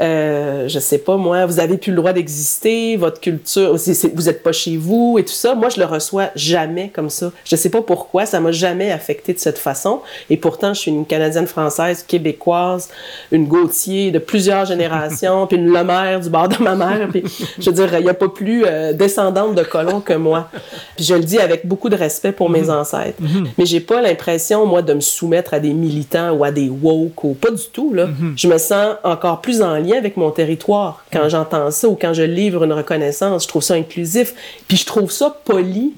Euh, 0.00 0.68
je 0.68 0.78
sais 0.78 0.98
pas 0.98 1.16
moi, 1.16 1.44
vous 1.46 1.58
avez 1.58 1.76
plus 1.76 1.90
le 1.90 1.96
droit 1.96 2.12
d'exister, 2.12 2.96
votre 2.96 3.20
culture, 3.20 3.78
c 3.78 3.90
est, 3.90 3.94
c 3.94 4.08
est, 4.08 4.14
vous 4.14 4.28
êtes 4.28 4.42
pas 4.42 4.52
chez 4.52 4.76
vous 4.76 5.16
et 5.18 5.24
tout 5.24 5.32
ça. 5.32 5.54
Moi, 5.54 5.68
je 5.70 5.80
le 5.80 5.86
reçois 5.86 6.28
jamais 6.36 6.90
comme 6.94 7.10
ça. 7.10 7.32
Je 7.44 7.56
sais 7.56 7.70
pas 7.70 7.82
pourquoi, 7.82 8.24
ça 8.26 8.38
m'a 8.40 8.52
jamais 8.52 8.92
affecté 8.92 9.32
de 9.32 9.38
cette 9.38 9.58
façon. 9.58 10.00
Et 10.30 10.36
pourtant, 10.36 10.72
je 10.74 10.80
suis 10.80 10.90
une 10.90 11.06
Canadienne 11.06 11.46
française, 11.46 12.04
québécoise, 12.06 12.88
une 13.32 13.46
Gauthier 13.46 14.10
de 14.10 14.18
plusieurs 14.18 14.66
générations, 14.66 15.46
puis 15.46 15.56
une 15.56 15.72
Lemaire 15.72 16.20
du 16.20 16.30
bord 16.30 16.48
de 16.48 16.62
ma 16.62 16.74
mère. 16.74 17.08
Puis, 17.10 17.24
je 17.58 17.70
veux 17.70 17.76
dire, 17.76 17.98
il 17.98 18.06
y 18.06 18.08
a 18.08 18.14
pas 18.14 18.28
plus 18.28 18.64
euh, 18.64 18.92
descendante 18.92 19.54
de 19.54 19.62
colons 19.62 20.00
que 20.00 20.14
moi. 20.14 20.48
Puis 20.96 21.04
je 21.04 21.14
le 21.14 21.24
dis 21.24 21.38
avec 21.38 21.66
beaucoup 21.66 21.88
de 21.88 21.96
respect 21.96 22.32
pour 22.32 22.50
mes 22.50 22.70
ancêtres. 22.70 23.18
Mais 23.56 23.66
j'ai 23.66 23.80
pas 23.80 24.00
l'impression, 24.00 24.64
moi, 24.66 24.82
de 24.82 24.94
me 24.94 25.00
soumettre 25.00 25.54
à 25.54 25.60
des 25.60 25.72
militants 25.72 26.32
ou 26.32 26.44
à 26.44 26.50
des 26.50 26.68
woke 26.68 27.24
ou 27.24 27.34
pas 27.34 27.50
du 27.50 27.64
tout, 27.72 27.92
là. 27.92 28.08
Je 28.36 28.46
me 28.48 28.58
sens 28.58 28.96
encore 29.02 29.40
plus 29.40 29.60
en 29.62 29.74
lien 29.74 29.87
avec 29.96 30.16
mon 30.16 30.30
territoire 30.30 31.04
quand 31.12 31.28
j'entends 31.28 31.70
ça 31.70 31.88
ou 31.88 31.96
quand 32.00 32.14
je 32.14 32.22
livre 32.22 32.64
une 32.64 32.72
reconnaissance. 32.72 33.44
Je 33.44 33.48
trouve 33.48 33.62
ça 33.62 33.74
inclusif. 33.74 34.34
Puis 34.66 34.76
je 34.76 34.86
trouve 34.86 35.10
ça 35.10 35.36
poli 35.44 35.94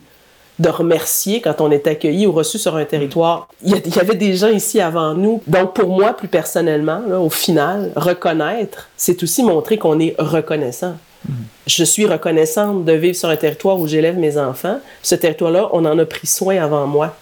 de 0.61 0.69
remercier 0.69 1.41
quand 1.41 1.61
on 1.61 1.71
est 1.71 1.87
accueilli 1.87 2.27
ou 2.27 2.33
reçu 2.33 2.59
sur 2.59 2.77
un 2.77 2.85
territoire. 2.85 3.49
Il 3.65 3.73
y, 3.73 3.99
avait 3.99 4.15
des 4.15 4.35
gens 4.37 4.51
ici 4.51 4.81
avant 4.81 5.15
nous. 5.15 5.43
Donc 5.47 5.75
pour 5.75 5.89
moi, 5.89 6.13
plus 6.13 6.29
personnellement, 6.29 7.01
là, 7.09 7.19
au 7.19 7.31
final, 7.31 7.93
reconnaître, 7.97 8.89
c'est 8.97 9.23
aussi 9.23 9.43
montrer 9.43 9.79
qu'on 9.79 9.99
est 9.99 10.15
reconnaissant. 10.19 10.97
Mmh. 11.27 11.33
Je 11.67 11.85
suis 11.85 12.07
reconnaissante 12.07 12.85
de 12.85 12.93
vivre 12.93 13.17
sur 13.17 13.31
un 13.31 13.37
territoire 13.37 13.79
où 13.81 13.89
j'élève 13.89 14.19
mes 14.19 14.37
enfants. 14.37 14.81
Ce 15.03 15.15
territoire-là, 15.15 15.71
on 15.73 15.85
en 15.87 15.99
a 15.99 16.05
pris 16.05 16.27
soin 16.27 16.63
avant 16.63 16.87
moi. 16.87 17.17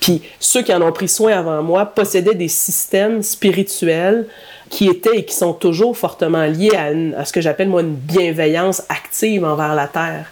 Puis 0.00 0.22
ceux 0.40 0.62
qui 0.62 0.72
en 0.72 0.82
ont 0.82 0.92
pris 0.92 1.08
soin 1.08 1.32
avant 1.32 1.62
moi 1.62 1.86
possédaient 1.86 2.34
des 2.34 2.48
systèmes 2.48 3.22
spirituels 3.22 4.26
qui 4.70 4.86
étaient 4.86 5.18
et 5.18 5.24
qui 5.24 5.34
sont 5.34 5.52
toujours 5.52 5.96
fortement 5.98 6.46
liés 6.46 6.74
à, 6.76 6.92
une, 6.92 7.14
à 7.14 7.24
ce 7.24 7.32
que 7.32 7.40
j'appelle 7.40 7.68
moi 7.68 7.82
une 7.82 7.94
bienveillance 7.94 8.82
active 8.88 9.44
envers 9.44 9.74
la 9.74 9.88
Terre. 9.88 10.26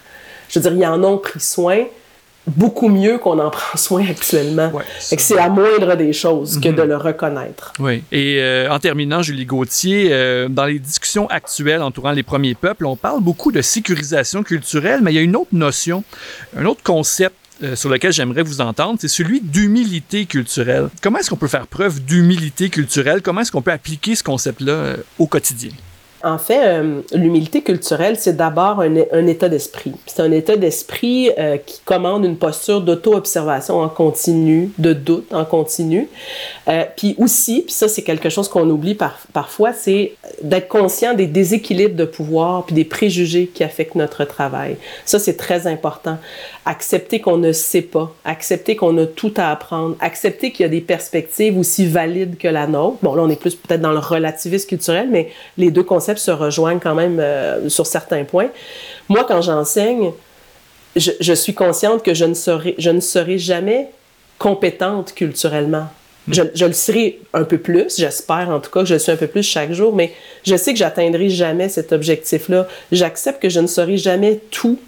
Je 0.49 0.59
veux 0.59 0.71
dire, 0.71 0.79
ils 0.79 0.87
en 0.87 1.03
ont 1.05 1.19
pris 1.19 1.41
soin 1.41 1.85
beaucoup 2.47 2.89
mieux 2.89 3.19
qu'on 3.19 3.39
en 3.39 3.51
prend 3.59 3.77
soin 3.77 4.07
actuellement. 4.09 4.71
Ouais, 4.71 4.85
c'est 5.01 5.35
la 5.35 5.49
moindre 5.49 5.97
des 5.97 6.13
choses 6.13 6.57
mm 6.57 6.61
-hmm. 6.61 6.63
que 6.63 6.69
de 6.81 6.83
le 6.83 6.97
reconnaître. 6.97 7.73
Oui. 7.79 8.03
Et 8.13 8.39
euh, 8.41 8.71
en 8.71 8.79
terminant, 8.79 9.23
Julie 9.23 9.45
Gauthier, 9.45 10.09
euh, 10.11 10.49
dans 10.49 10.65
les 10.65 10.79
discussions 10.79 11.27
actuelles 11.29 11.83
entourant 11.83 12.13
les 12.13 12.23
premiers 12.23 12.55
peuples, 12.55 12.87
on 12.87 12.97
parle 12.97 13.21
beaucoup 13.21 13.53
de 13.53 13.61
sécurisation 13.61 14.43
culturelle, 14.43 15.01
mais 15.03 15.13
il 15.13 15.17
y 15.17 15.19
a 15.19 15.27
une 15.31 15.37
autre 15.37 15.55
notion, 15.69 16.05
un 16.57 16.65
autre 16.65 16.83
concept 16.83 17.37
euh, 17.63 17.77
sur 17.77 17.91
lequel 17.91 18.13
j'aimerais 18.13 18.43
vous 18.43 18.61
entendre, 18.61 18.99
c'est 19.01 19.09
celui 19.09 19.41
d'humilité 19.41 20.27
culturelle. 20.27 20.89
Comment 21.03 21.19
est-ce 21.19 21.31
qu'on 21.31 21.37
peut 21.37 21.49
faire 21.49 21.67
preuve 21.67 22.01
d'humilité 22.05 22.71
culturelle? 22.71 23.23
Comment 23.23 23.41
est-ce 23.41 23.53
qu'on 23.53 23.63
peut 23.63 23.73
appliquer 23.73 24.15
ce 24.15 24.23
concept-là 24.23 24.73
euh, 24.73 24.97
au 25.19 25.27
quotidien? 25.27 25.71
En 26.25 26.39
fait, 26.39 26.67
euh, 26.67 27.03
l'humilité 27.13 27.63
culturelle, 27.63 28.17
c'est 28.19 28.37
d'abord 28.37 28.81
un, 28.81 29.27
état 29.27 29.49
d'esprit. 29.49 29.93
C'est 30.07 30.21
un 30.21 30.33
état 30.33 30.57
d'esprit 30.57 31.31
euh, 31.39 31.59
qui 31.59 31.81
commande 31.85 32.25
une 32.25 32.37
posture 32.37 32.81
d'auto-observation 32.81 33.81
en 33.81 33.89
continu, 33.89 34.73
de 34.79 34.93
doute 34.93 35.33
en 35.33 35.45
continu. 35.45 36.09
Euh, 36.67 36.85
puis 36.97 37.15
aussi, 37.19 37.63
puis 37.63 37.73
ça 37.73 37.87
c'est 37.87 38.03
quelque 38.03 38.31
chose 38.31 38.49
qu'on 38.49 38.69
oublie 38.69 38.97
par, 38.97 39.19
parfois, 39.33 39.73
c'est 39.73 40.15
d'être 40.43 40.67
conscient 40.67 41.15
des 41.15 41.27
déséquilibres 41.27 41.95
de 41.95 42.05
pouvoir 42.05 42.65
puis 42.65 42.75
des 42.75 42.85
préjugés 42.85 43.47
qui 43.47 43.63
affectent 43.63 43.95
notre 43.95 44.25
travail. 44.25 44.77
Ça 45.05 45.21
c'est 45.21 45.37
très 45.37 45.69
important. 45.69 46.19
Accepter 46.67 47.21
qu'on 47.21 47.39
ne 47.39 47.53
sait 47.53 47.83
pas, 47.83 48.13
accepter 48.25 48.75
qu'on 48.75 48.99
a 48.99 49.07
tout 49.07 49.33
à 49.37 49.51
apprendre, 49.51 49.97
accepter 50.01 50.51
qu'il 50.51 50.65
y 50.65 50.67
a 50.67 50.69
des 50.69 50.81
perspectives 50.81 51.57
aussi 51.57 51.87
valides 51.87 52.37
que 52.37 52.49
la 52.49 52.67
nôtre. 52.67 52.99
Bon 53.03 53.15
là 53.15 53.23
on 53.23 53.31
est 53.31 53.41
plus 53.41 53.55
peut-être 53.55 53.81
dans 53.81 53.93
le 53.93 54.01
relativisme 54.01 54.69
culturel, 54.69 55.09
mais 55.11 55.31
les 55.57 55.71
deux 55.71 55.85
concepts 55.85 56.08
se 56.17 56.31
rejoignent 56.31 56.81
quand 56.81 56.95
même 56.95 57.21
euh, 57.21 57.69
sur 57.69 57.87
certains 57.87 58.25
points. 58.25 58.49
Moi, 59.09 59.25
quand 59.29 59.43
j'enseigne, 59.43 60.13
je, 60.97 61.11
je, 61.21 61.33
suis 61.33 61.55
consciente 61.55 62.03
que 62.03 62.15
je 62.15 62.25
ne 62.25 62.35
serai, 62.35 62.75
je 62.79 62.91
ne 62.91 63.01
serai 63.01 63.39
jamais 63.39 63.91
compétente 64.39 65.15
culturellement. 65.15 65.89
Je, 66.31 66.43
je, 66.55 66.65
le 66.65 66.73
serai 66.73 67.21
un 67.33 67.45
peu 67.45 67.59
plus, 67.59 67.97
j'espère 67.97 68.51
en 68.51 68.61
tout 68.61 68.71
cas 68.71 68.81
que 68.81 68.87
je 68.87 68.95
le 68.95 69.01
suis 69.01 69.13
un 69.13 69.17
peu 69.17 69.27
plus 69.27 69.43
chaque 69.43 69.73
jour, 69.73 69.95
mais 69.95 70.13
je 70.45 70.57
sais 70.57 70.73
que 70.73 70.79
j'atteindrai 70.79 71.31
jamais 71.31 71.69
cet 71.69 71.93
objectif-là. 71.93 72.69
J'accepte 72.93 73.41
que 73.41 73.49
je 73.49 73.61
ne 73.61 73.67
serai 73.67 73.97
jamais 73.97 74.41
tout 74.51 74.79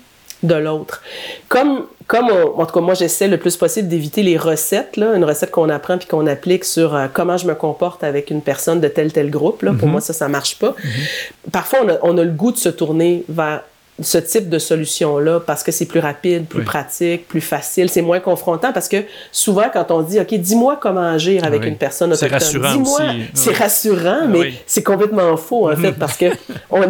de 0.42 0.54
l'autre. 0.54 1.02
Comme, 1.48 1.86
comme 2.06 2.28
on, 2.30 2.60
en 2.60 2.66
tout 2.66 2.72
cas, 2.72 2.80
moi, 2.80 2.94
j'essaie 2.94 3.28
le 3.28 3.36
plus 3.36 3.56
possible 3.56 3.88
d'éviter 3.88 4.22
les 4.22 4.36
recettes, 4.36 4.96
là, 4.96 5.14
une 5.14 5.24
recette 5.24 5.50
qu'on 5.50 5.68
apprend 5.68 5.98
puis 5.98 6.08
qu'on 6.08 6.26
applique 6.26 6.64
sur 6.64 6.94
euh, 6.94 7.06
comment 7.12 7.36
je 7.36 7.46
me 7.46 7.54
comporte 7.54 8.02
avec 8.04 8.30
une 8.30 8.42
personne 8.42 8.80
de 8.80 8.88
tel 8.88 9.12
tel 9.12 9.30
groupe. 9.30 9.62
Là. 9.62 9.72
Mm 9.72 9.74
-hmm. 9.74 9.78
Pour 9.78 9.88
moi, 9.88 10.00
ça, 10.00 10.12
ça 10.12 10.28
marche 10.28 10.58
pas. 10.58 10.70
Mm 10.70 10.88
-hmm. 10.88 11.50
Parfois, 11.52 11.78
on 11.84 11.88
a, 11.88 11.96
on 12.02 12.18
a 12.18 12.24
le 12.24 12.34
goût 12.40 12.52
de 12.52 12.58
se 12.58 12.70
tourner 12.70 13.24
vers 13.28 13.62
ce 14.02 14.18
type 14.18 14.48
de 14.48 14.58
solution-là 14.58 15.40
parce 15.40 15.62
que 15.62 15.72
c'est 15.72 15.86
plus 15.86 16.00
rapide, 16.00 16.46
plus 16.46 16.60
oui. 16.60 16.64
pratique, 16.64 17.28
plus 17.28 17.40
facile, 17.40 17.88
c'est 17.88 18.02
moins 18.02 18.20
confrontant 18.20 18.72
parce 18.72 18.88
que 18.88 18.98
souvent 19.32 19.66
quand 19.72 19.90
on 19.90 20.02
dit 20.02 20.20
OK, 20.20 20.34
dis-moi 20.34 20.78
comment 20.80 21.02
agir 21.02 21.44
avec 21.44 21.62
oui. 21.62 21.68
une 21.68 21.76
personne 21.76 22.12
autochtone, 22.12 22.62
dis-moi, 22.72 23.00
c'est 23.34 23.56
rassurant, 23.56 24.26
mais 24.28 24.38
oui. 24.38 24.58
c'est 24.66 24.82
complètement 24.82 25.36
faux 25.36 25.70
en 25.70 25.76
fait 25.76 25.92
parce 25.92 26.16
que 26.16 26.26
on, 26.70 26.82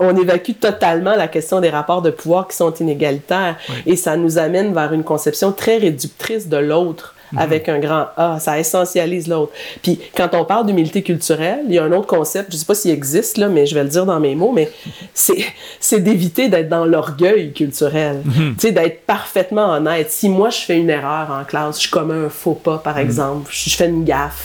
on, 0.00 0.16
évacue 0.16 0.52
totalement 0.60 1.14
la 1.14 1.28
question 1.28 1.60
des 1.60 1.70
rapports 1.70 2.02
de 2.02 2.10
pouvoir 2.10 2.48
qui 2.48 2.56
sont 2.56 2.72
inégalitaires 2.74 3.56
et 3.86 3.96
ça 3.96 4.16
nous 4.16 4.38
amène 4.38 4.74
vers 4.74 4.92
une 4.92 5.04
conception 5.04 5.52
très 5.52 5.78
réductrice 5.78 6.48
de 6.48 6.56
l'autre. 6.56 7.14
-hmm. 7.32 7.38
avec 7.38 7.68
un 7.68 7.78
grand 7.78 8.06
A. 8.16 8.38
Ça 8.40 8.58
essentialise 8.58 9.26
l'autre. 9.28 9.52
Puis 9.82 9.98
quand 10.16 10.30
on 10.34 10.44
parle 10.44 10.66
d'humilité 10.66 11.02
culturelle, 11.02 11.62
il 11.68 11.74
y 11.74 11.78
a 11.78 11.84
un 11.84 11.92
autre 11.92 12.06
concept, 12.06 12.52
je 12.52 12.56
sais 12.56 12.64
pas 12.64 12.74
s'il 12.74 12.90
existe, 12.90 13.38
là, 13.38 13.48
mais 13.48 13.66
je 13.66 13.74
vais 13.74 13.84
le 13.84 13.88
dire 13.88 14.06
dans 14.06 14.20
mes 14.20 14.34
mots, 14.34 14.52
mais 14.52 14.70
c'est 15.14 16.00
d'éviter 16.00 16.48
d'être 16.48 16.68
dans 16.68 16.84
l'orgueil 16.84 17.52
culturel. 17.52 18.22
-hmm. 18.24 18.54
Tu 18.54 18.60
sais, 18.60 18.72
d'être 18.72 19.00
parfaitement 19.06 19.68
honnête. 19.76 20.10
Si 20.10 20.28
moi, 20.28 20.50
je 20.50 20.60
fais 20.66 20.78
une 20.84 20.90
erreur 20.90 21.26
en 21.30 21.44
classe, 21.44 21.82
je 21.82 21.90
commets 21.90 22.26
un 22.26 22.28
faux 22.28 22.58
pas, 22.66 22.78
par 22.78 22.98
exemple, 22.98 23.50
mm 23.50 23.52
-hmm. 23.52 23.70
je 23.70 23.76
fais 23.78 23.88
une 23.88 24.04
gaffe, 24.04 24.44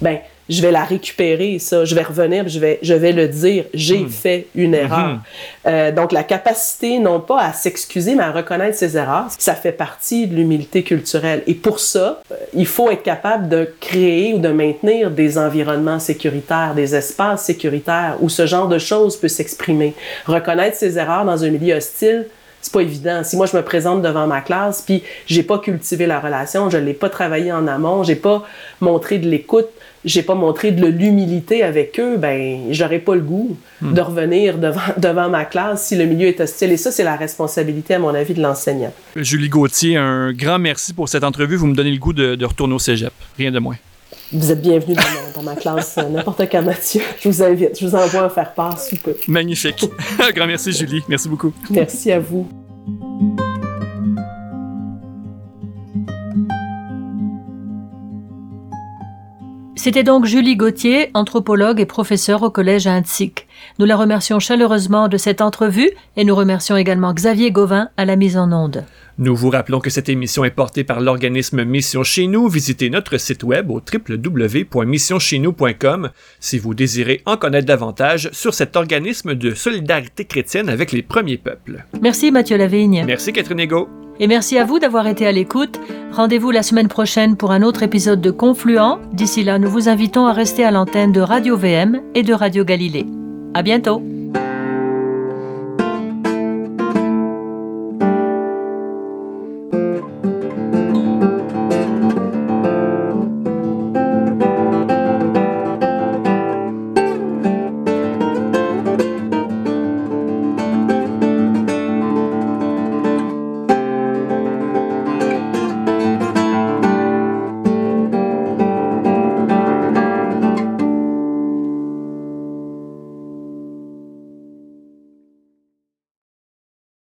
ben 0.00 0.18
je 0.48 0.62
vais 0.62 0.70
la 0.70 0.84
récupérer, 0.84 1.58
ça. 1.58 1.84
Je 1.84 1.94
vais 1.94 2.02
revenir, 2.02 2.48
je 2.48 2.58
vais, 2.58 2.78
je 2.82 2.94
vais 2.94 3.12
le 3.12 3.28
dire. 3.28 3.64
J'ai 3.74 3.98
mmh. 3.98 4.08
fait 4.08 4.46
une 4.54 4.74
erreur. 4.74 5.08
Mmh. 5.08 5.20
Euh, 5.66 5.92
donc, 5.92 6.12
la 6.12 6.22
capacité, 6.22 6.98
non 6.98 7.20
pas 7.20 7.40
à 7.40 7.52
s'excuser, 7.52 8.14
mais 8.14 8.22
à 8.22 8.32
reconnaître 8.32 8.76
ses 8.76 8.96
erreurs, 8.96 9.26
ça 9.38 9.54
fait 9.54 9.72
partie 9.72 10.26
de 10.26 10.36
l'humilité 10.36 10.82
culturelle. 10.82 11.42
Et 11.46 11.54
pour 11.54 11.80
ça, 11.80 12.22
euh, 12.30 12.34
il 12.54 12.66
faut 12.66 12.90
être 12.90 13.02
capable 13.02 13.48
de 13.48 13.68
créer 13.80 14.34
ou 14.34 14.38
de 14.38 14.48
maintenir 14.48 15.10
des 15.10 15.38
environnements 15.38 15.98
sécuritaires, 15.98 16.74
des 16.74 16.94
espaces 16.94 17.44
sécuritaires 17.44 18.16
où 18.20 18.28
ce 18.28 18.46
genre 18.46 18.68
de 18.68 18.78
choses 18.78 19.16
peut 19.16 19.28
s'exprimer. 19.28 19.94
Reconnaître 20.26 20.76
ses 20.76 20.98
erreurs 20.98 21.24
dans 21.24 21.42
un 21.42 21.50
milieu 21.50 21.76
hostile, 21.76 22.26
c'est 22.66 22.72
pas 22.72 22.80
évident. 22.80 23.22
Si 23.22 23.36
moi 23.36 23.46
je 23.46 23.56
me 23.56 23.62
présente 23.62 24.02
devant 24.02 24.26
ma 24.26 24.40
classe 24.40 24.82
puis 24.82 25.02
j'ai 25.26 25.42
pas 25.42 25.58
cultivé 25.58 26.06
la 26.06 26.18
relation, 26.18 26.68
je 26.68 26.78
l'ai 26.78 26.94
pas 26.94 27.08
travaillé 27.08 27.52
en 27.52 27.66
amont, 27.66 28.02
j'ai 28.02 28.16
pas 28.16 28.42
montré 28.80 29.18
de 29.18 29.28
l'écoute, 29.28 29.68
j'ai 30.06 30.22
pas 30.22 30.34
montré 30.34 30.70
de 30.70 30.86
l'humilité 30.86 31.62
avec 31.62 32.00
eux, 32.00 32.16
ben 32.16 32.68
j'aurais 32.70 33.00
pas 33.00 33.14
le 33.14 33.20
goût 33.20 33.58
hmm. 33.82 33.92
de 33.92 34.00
revenir 34.00 34.58
devant, 34.58 34.80
devant 34.96 35.28
ma 35.28 35.44
classe 35.44 35.88
si 35.88 35.96
le 35.96 36.06
milieu 36.06 36.28
est 36.28 36.40
hostile. 36.40 36.72
Et 36.72 36.76
ça, 36.76 36.90
c'est 36.90 37.04
la 37.04 37.16
responsabilité, 37.16 37.94
à 37.94 37.98
mon 37.98 38.14
avis, 38.14 38.32
de 38.32 38.40
l'enseignant. 38.40 38.92
Julie 39.16 39.48
Gauthier, 39.48 39.96
un 39.96 40.32
grand 40.32 40.58
merci 40.58 40.94
pour 40.94 41.08
cette 41.08 41.24
entrevue. 41.24 41.56
Vous 41.56 41.66
me 41.66 41.74
donnez 41.74 41.90
le 41.90 41.98
goût 41.98 42.12
de, 42.12 42.36
de 42.36 42.44
retourner 42.46 42.74
au 42.74 42.78
cégep. 42.78 43.12
Rien 43.36 43.50
de 43.50 43.58
moins. 43.58 43.76
Vous 44.32 44.50
êtes 44.50 44.62
bienvenue 44.62 44.94
dans, 44.94 45.02
ma, 45.02 45.32
dans 45.34 45.42
ma 45.42 45.56
classe, 45.56 45.96
n'importe 45.96 46.42
quand, 46.50 46.62
Mathieu. 46.62 47.02
Je 47.20 47.28
vous 47.28 47.42
invite, 47.42 47.78
je 47.78 47.86
vous 47.86 47.94
envoie 47.94 48.24
en 48.24 48.30
faire 48.30 48.54
part 48.54 48.80
sous 48.80 48.96
peu. 48.96 49.14
Magnifique. 49.28 49.88
un 50.20 50.30
grand 50.30 50.46
merci, 50.46 50.72
Julie. 50.72 51.02
Merci 51.08 51.28
beaucoup. 51.28 51.52
Merci 51.70 52.12
à 52.12 52.20
vous. 52.20 52.48
C'était 59.86 60.02
donc 60.02 60.24
Julie 60.24 60.56
Gauthier, 60.56 61.10
anthropologue 61.14 61.78
et 61.78 61.86
professeure 61.86 62.42
au 62.42 62.50
collège 62.50 62.88
Intsic. 62.88 63.45
Nous 63.78 63.86
la 63.86 63.96
remercions 63.96 64.38
chaleureusement 64.38 65.08
de 65.08 65.16
cette 65.16 65.40
entrevue 65.40 65.90
et 66.16 66.24
nous 66.24 66.34
remercions 66.34 66.76
également 66.76 67.12
Xavier 67.12 67.50
Gauvin 67.50 67.88
à 67.96 68.04
la 68.04 68.16
mise 68.16 68.36
en 68.36 68.52
onde. 68.52 68.84
Nous 69.18 69.34
vous 69.34 69.48
rappelons 69.48 69.80
que 69.80 69.88
cette 69.88 70.10
émission 70.10 70.44
est 70.44 70.50
portée 70.50 70.84
par 70.84 71.00
l'organisme 71.00 71.64
Mission 71.64 72.02
Chez 72.02 72.26
Nous. 72.26 72.48
Visitez 72.48 72.90
notre 72.90 73.16
site 73.16 73.44
web 73.44 73.70
au 73.70 73.80
www.missioncheznous.com 73.80 76.10
si 76.38 76.58
vous 76.58 76.74
désirez 76.74 77.22
en 77.24 77.38
connaître 77.38 77.66
davantage 77.66 78.28
sur 78.32 78.52
cet 78.52 78.76
organisme 78.76 79.34
de 79.34 79.54
solidarité 79.54 80.26
chrétienne 80.26 80.68
avec 80.68 80.92
les 80.92 81.02
premiers 81.02 81.38
peuples. 81.38 81.86
Merci 82.02 82.30
Mathieu 82.30 82.58
Lavigne. 82.58 83.04
Merci 83.06 83.32
Catherine 83.32 83.60
Ego. 83.60 83.88
Et 84.20 84.26
merci 84.26 84.58
à 84.58 84.64
vous 84.64 84.78
d'avoir 84.78 85.06
été 85.06 85.26
à 85.26 85.32
l'écoute. 85.32 85.78
Rendez-vous 86.12 86.50
la 86.50 86.62
semaine 86.62 86.88
prochaine 86.88 87.36
pour 87.36 87.52
un 87.52 87.62
autre 87.62 87.82
épisode 87.82 88.20
de 88.20 88.30
Confluent. 88.30 88.98
D'ici 89.12 89.44
là, 89.44 89.58
nous 89.58 89.70
vous 89.70 89.88
invitons 89.88 90.26
à 90.26 90.32
rester 90.32 90.64
à 90.64 90.70
l'antenne 90.70 91.12
de 91.12 91.20
Radio 91.20 91.56
VM 91.56 92.00
et 92.14 92.22
de 92.22 92.32
Radio 92.32 92.64
Galilée. 92.64 93.06
À 93.56 93.62
bientôt! 93.62 94.02